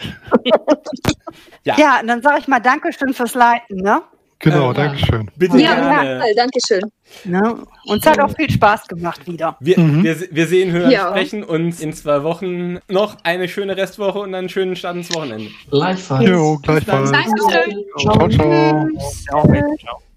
Ja. 1.64 1.76
Ja, 1.78 2.00
und 2.00 2.08
dann 2.08 2.20
sage 2.22 2.40
ich 2.40 2.46
mal 2.48 2.60
Dankeschön 2.60 3.14
fürs 3.14 3.34
Leiten, 3.34 3.78
ne? 3.78 4.02
Genau, 4.38 4.70
Äh, 4.70 4.74
Dankeschön. 4.74 5.30
Bitte 5.36 5.56
Ja, 5.58 5.74
gerne. 5.74 6.18
total. 6.18 6.34
Dankeschön. 6.34 6.82
Ne? 7.24 7.56
Uns 7.86 8.06
hat 8.06 8.18
auch 8.20 8.34
viel 8.34 8.50
Spaß 8.50 8.88
gemacht 8.88 9.26
wieder. 9.26 9.56
Wir, 9.60 9.78
Mhm. 9.78 10.02
wir, 10.04 10.16
wir 10.30 10.46
sehen, 10.46 10.72
hören, 10.72 10.90
Ja. 10.90 11.08
sprechen 11.10 11.42
uns 11.44 11.80
in 11.80 11.92
zwei 11.92 12.22
Wochen 12.22 12.78
noch 12.88 13.16
eine 13.24 13.48
schöne 13.48 13.76
Restwoche 13.76 14.18
und 14.20 14.34
einen 14.34 14.48
schönen 14.48 14.76
Start 14.76 14.96
ins 14.96 15.14
Wochenende. 15.14 15.50
Gleichfalls. 15.70 16.28
Jo, 16.28 16.58
gleichfalls. 16.62 17.10
Dankeschön. 17.12 17.84
Ciao, 18.00 18.28
ciao. 18.28 18.88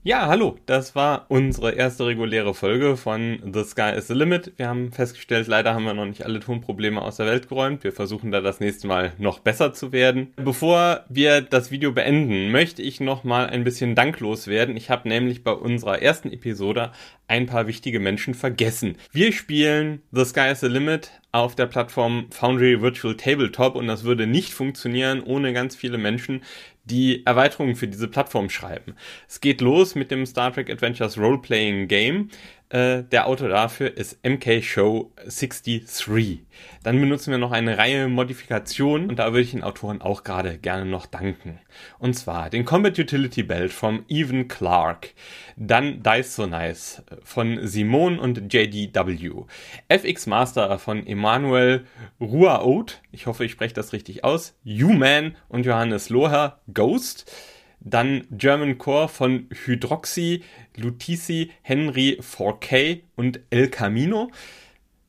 Ja, 0.03 0.27
hallo, 0.27 0.55
das 0.67 0.95
war 0.95 1.25
unsere 1.27 1.73
erste 1.73 2.05
reguläre 2.05 2.53
Folge 2.53 2.95
von 2.95 3.39
The 3.53 3.63
Sky 3.65 3.91
is 3.97 4.07
the 4.07 4.13
Limit. 4.13 4.53
Wir 4.55 4.69
haben 4.69 4.93
festgestellt, 4.93 5.47
leider 5.49 5.73
haben 5.73 5.83
wir 5.83 5.93
noch 5.93 6.05
nicht 6.05 6.23
alle 6.23 6.39
Tonprobleme 6.39 7.01
aus 7.01 7.17
der 7.17 7.25
Welt 7.25 7.49
geräumt. 7.49 7.83
Wir 7.83 7.91
versuchen 7.91 8.31
da 8.31 8.39
das 8.39 8.61
nächste 8.61 8.87
Mal 8.87 9.11
noch 9.17 9.39
besser 9.39 9.73
zu 9.73 9.91
werden. 9.91 10.31
Bevor 10.37 11.01
wir 11.09 11.41
das 11.41 11.71
Video 11.71 11.91
beenden, 11.91 12.51
möchte 12.53 12.81
ich 12.81 13.01
noch 13.01 13.25
mal 13.25 13.47
ein 13.47 13.65
bisschen 13.65 13.95
danklos 13.95 14.47
werden. 14.47 14.77
Ich 14.77 14.89
habe 14.89 15.09
nämlich 15.09 15.43
bei 15.43 15.51
unserer 15.51 16.01
ersten 16.01 16.31
Episode 16.31 16.86
ein 17.27 17.45
paar 17.45 17.67
wichtige 17.67 17.99
Menschen 17.99 18.33
vergessen. 18.33 18.95
Wir 19.11 19.31
spielen 19.31 20.01
The 20.11 20.25
Sky 20.25 20.49
is 20.51 20.61
the 20.61 20.67
Limit 20.67 21.11
auf 21.31 21.55
der 21.55 21.65
Plattform 21.67 22.27
Foundry 22.31 22.81
Virtual 22.81 23.15
Tabletop 23.15 23.75
und 23.75 23.88
das 23.88 24.03
würde 24.03 24.27
nicht 24.27 24.53
funktionieren 24.53 25.21
ohne 25.21 25.53
ganz 25.53 25.75
viele 25.75 25.97
Menschen, 25.97 26.41
die 26.85 27.25
Erweiterungen 27.25 27.75
für 27.75 27.88
diese 27.88 28.07
Plattform 28.07 28.49
schreiben. 28.49 28.95
Es 29.27 29.41
geht 29.41 29.61
los 29.61 29.95
mit 29.95 30.09
dem 30.09 30.25
Star 30.25 30.53
Trek 30.53 30.69
Adventures 30.69 31.17
Role-Playing 31.17 31.88
Game. 31.88 32.29
Äh, 32.70 33.03
der 33.03 33.28
Autor 33.28 33.47
dafür 33.47 33.95
ist 33.95 34.20
MK 34.26 34.61
Show 34.61 35.13
63. 35.24 36.41
Dann 36.84 36.99
benutzen 36.99 37.32
wir 37.32 37.38
noch 37.38 37.53
eine 37.53 37.78
Reihe 37.78 38.09
Modifikationen 38.09 39.09
und 39.09 39.20
da 39.20 39.28
würde 39.32 39.41
ich 39.41 39.51
den 39.51 39.63
Autoren 39.63 40.01
auch 40.01 40.26
gerade 40.26 40.57
gerne 40.57 40.86
noch 40.86 41.05
danken. 41.05 41.59
Und 41.97 42.15
zwar 42.15 42.49
den 42.49 42.65
Combat 42.65 42.99
Utility 42.99 43.43
Belt 43.43 43.72
von 43.72 44.03
Evan 44.09 44.49
Clark, 44.49 45.13
dann 45.55 46.03
Dice 46.03 46.36
So 46.36 46.45
Nice 46.45 47.03
von 47.24 47.65
Simon 47.65 48.20
und 48.20 48.53
JDW, 48.53 49.45
FX 49.88 50.28
Master 50.28 50.78
von 50.78 51.07
Emanuel 51.07 51.86
Ruaout, 52.20 52.88
ich 53.13 53.28
hoffe, 53.28 53.45
ich 53.45 53.53
spreche 53.53 53.76
das 53.76 53.93
richtig 53.93 54.26
aus, 54.26 54.57
U-Man 54.65 55.38
und 55.47 55.65
Johannes 55.65 56.09
Loher, 56.09 56.59
Ghost, 56.74 57.32
dann 57.80 58.25
German 58.32 58.78
Core 58.78 59.07
von 59.07 59.47
Hydroxy, 59.51 60.43
Lutici, 60.75 61.51
Henry 61.61 62.19
4K 62.21 63.01
und 63.15 63.39
El 63.49 63.69
Camino. 63.69 64.32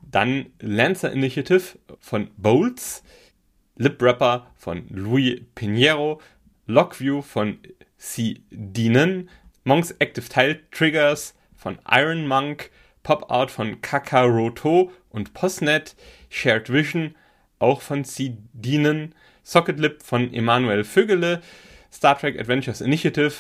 Dann 0.03 0.47
Lancer 0.61 1.13
Initiative 1.13 1.79
von 2.01 2.31
Bolts, 2.37 3.03
Lip 3.77 4.03
Rapper 4.03 4.51
von 4.57 4.87
Louis 4.89 5.41
Pinheiro, 5.55 6.21
Lockview 6.67 7.23
von 7.23 7.59
C. 7.97 8.41
Deanon, 8.51 9.29
Monks 9.65 9.91
Active 9.99 10.29
Tile 10.29 10.61
Triggers 10.71 11.35
von 11.57 11.79
Iron 11.91 12.27
Monk, 12.27 12.71
Pop 13.03 13.31
Art 13.31 13.51
von 13.51 13.81
Kakaroto 13.81 14.93
und 15.11 15.35
Postnet, 15.35 15.97
Shared 16.31 16.73
Vision 16.73 17.15
auch 17.59 17.81
von 17.81 18.05
C. 18.05 18.37
Deanon, 18.53 19.15
Socket 19.43 19.79
Lip 19.79 20.03
von 20.03 20.33
Emanuel 20.33 20.85
Vögele, 20.85 21.43
Star 21.93 22.19
Trek 22.19 22.39
Adventures 22.39 22.81
Initiative 22.81 23.33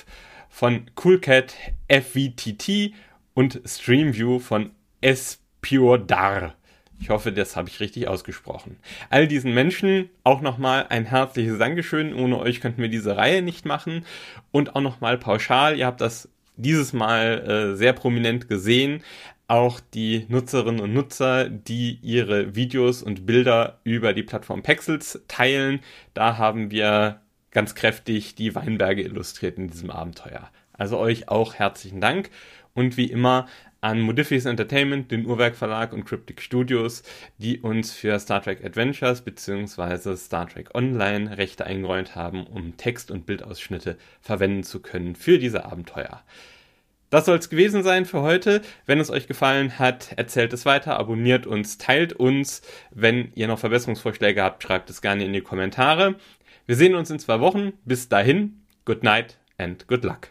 von 0.48 0.90
Coolcat 0.94 1.54
FVTT 1.88 2.92
und 3.34 3.60
Streamview 3.64 4.38
von 4.38 4.70
Espiodar. 5.00 6.54
Ich 7.00 7.10
hoffe, 7.10 7.32
das 7.32 7.54
habe 7.54 7.68
ich 7.68 7.78
richtig 7.80 8.08
ausgesprochen. 8.08 8.76
All 9.08 9.28
diesen 9.28 9.54
Menschen 9.54 10.10
auch 10.24 10.40
nochmal 10.40 10.86
ein 10.88 11.04
herzliches 11.04 11.58
Dankeschön. 11.58 12.12
Ohne 12.12 12.40
euch 12.40 12.60
könnten 12.60 12.82
wir 12.82 12.88
diese 12.88 13.16
Reihe 13.16 13.42
nicht 13.42 13.64
machen. 13.64 14.04
Und 14.50 14.74
auch 14.74 14.80
nochmal 14.80 15.16
pauschal, 15.16 15.78
ihr 15.78 15.86
habt 15.86 16.00
das 16.00 16.28
dieses 16.56 16.92
Mal 16.92 17.72
äh, 17.72 17.76
sehr 17.76 17.92
prominent 17.92 18.48
gesehen. 18.48 19.04
Auch 19.46 19.80
die 19.80 20.26
Nutzerinnen 20.28 20.80
und 20.80 20.92
Nutzer, 20.92 21.48
die 21.48 22.00
ihre 22.02 22.54
Videos 22.56 23.02
und 23.02 23.24
Bilder 23.24 23.78
über 23.84 24.12
die 24.12 24.24
Plattform 24.24 24.62
Pexels 24.62 25.22
teilen. 25.28 25.80
Da 26.14 26.36
haben 26.36 26.70
wir 26.70 27.20
ganz 27.50 27.74
kräftig 27.74 28.34
die 28.34 28.54
Weinberge 28.54 29.02
illustriert 29.02 29.58
in 29.58 29.68
diesem 29.68 29.90
Abenteuer. 29.90 30.50
Also 30.72 30.98
euch 30.98 31.28
auch 31.28 31.54
herzlichen 31.54 32.00
Dank 32.00 32.30
und 32.74 32.96
wie 32.96 33.10
immer 33.10 33.46
an 33.80 34.00
Modifius 34.00 34.44
Entertainment, 34.44 35.10
den 35.10 35.26
Uhrwerk 35.26 35.54
Verlag 35.54 35.92
und 35.92 36.04
Cryptic 36.04 36.42
Studios, 36.42 37.02
die 37.38 37.60
uns 37.60 37.92
für 37.92 38.18
Star 38.18 38.42
Trek 38.42 38.64
Adventures 38.64 39.22
bzw. 39.22 40.16
Star 40.16 40.48
Trek 40.48 40.74
Online 40.74 41.36
Rechte 41.38 41.64
eingeräumt 41.64 42.16
haben, 42.16 42.46
um 42.46 42.76
Text- 42.76 43.10
und 43.10 43.26
Bildausschnitte 43.26 43.96
verwenden 44.20 44.64
zu 44.64 44.80
können 44.80 45.14
für 45.14 45.38
diese 45.38 45.64
Abenteuer. 45.64 46.22
Das 47.10 47.24
soll 47.24 47.38
es 47.38 47.48
gewesen 47.48 47.82
sein 47.82 48.04
für 48.04 48.20
heute. 48.20 48.60
Wenn 48.84 49.00
es 49.00 49.10
euch 49.10 49.26
gefallen 49.26 49.78
hat, 49.78 50.12
erzählt 50.16 50.52
es 50.52 50.66
weiter, 50.66 50.98
abonniert 50.98 51.46
uns, 51.46 51.78
teilt 51.78 52.12
uns. 52.12 52.60
Wenn 52.90 53.32
ihr 53.34 53.48
noch 53.48 53.58
Verbesserungsvorschläge 53.58 54.42
habt, 54.42 54.62
schreibt 54.62 54.90
es 54.90 55.00
gerne 55.00 55.24
in 55.24 55.32
die 55.32 55.40
Kommentare. 55.40 56.16
Wir 56.68 56.76
sehen 56.76 56.94
uns 56.94 57.08
in 57.10 57.18
zwei 57.18 57.40
Wochen. 57.40 57.72
Bis 57.86 58.10
dahin, 58.10 58.60
good 58.84 59.02
night 59.02 59.38
and 59.56 59.88
good 59.88 60.04
luck. 60.04 60.28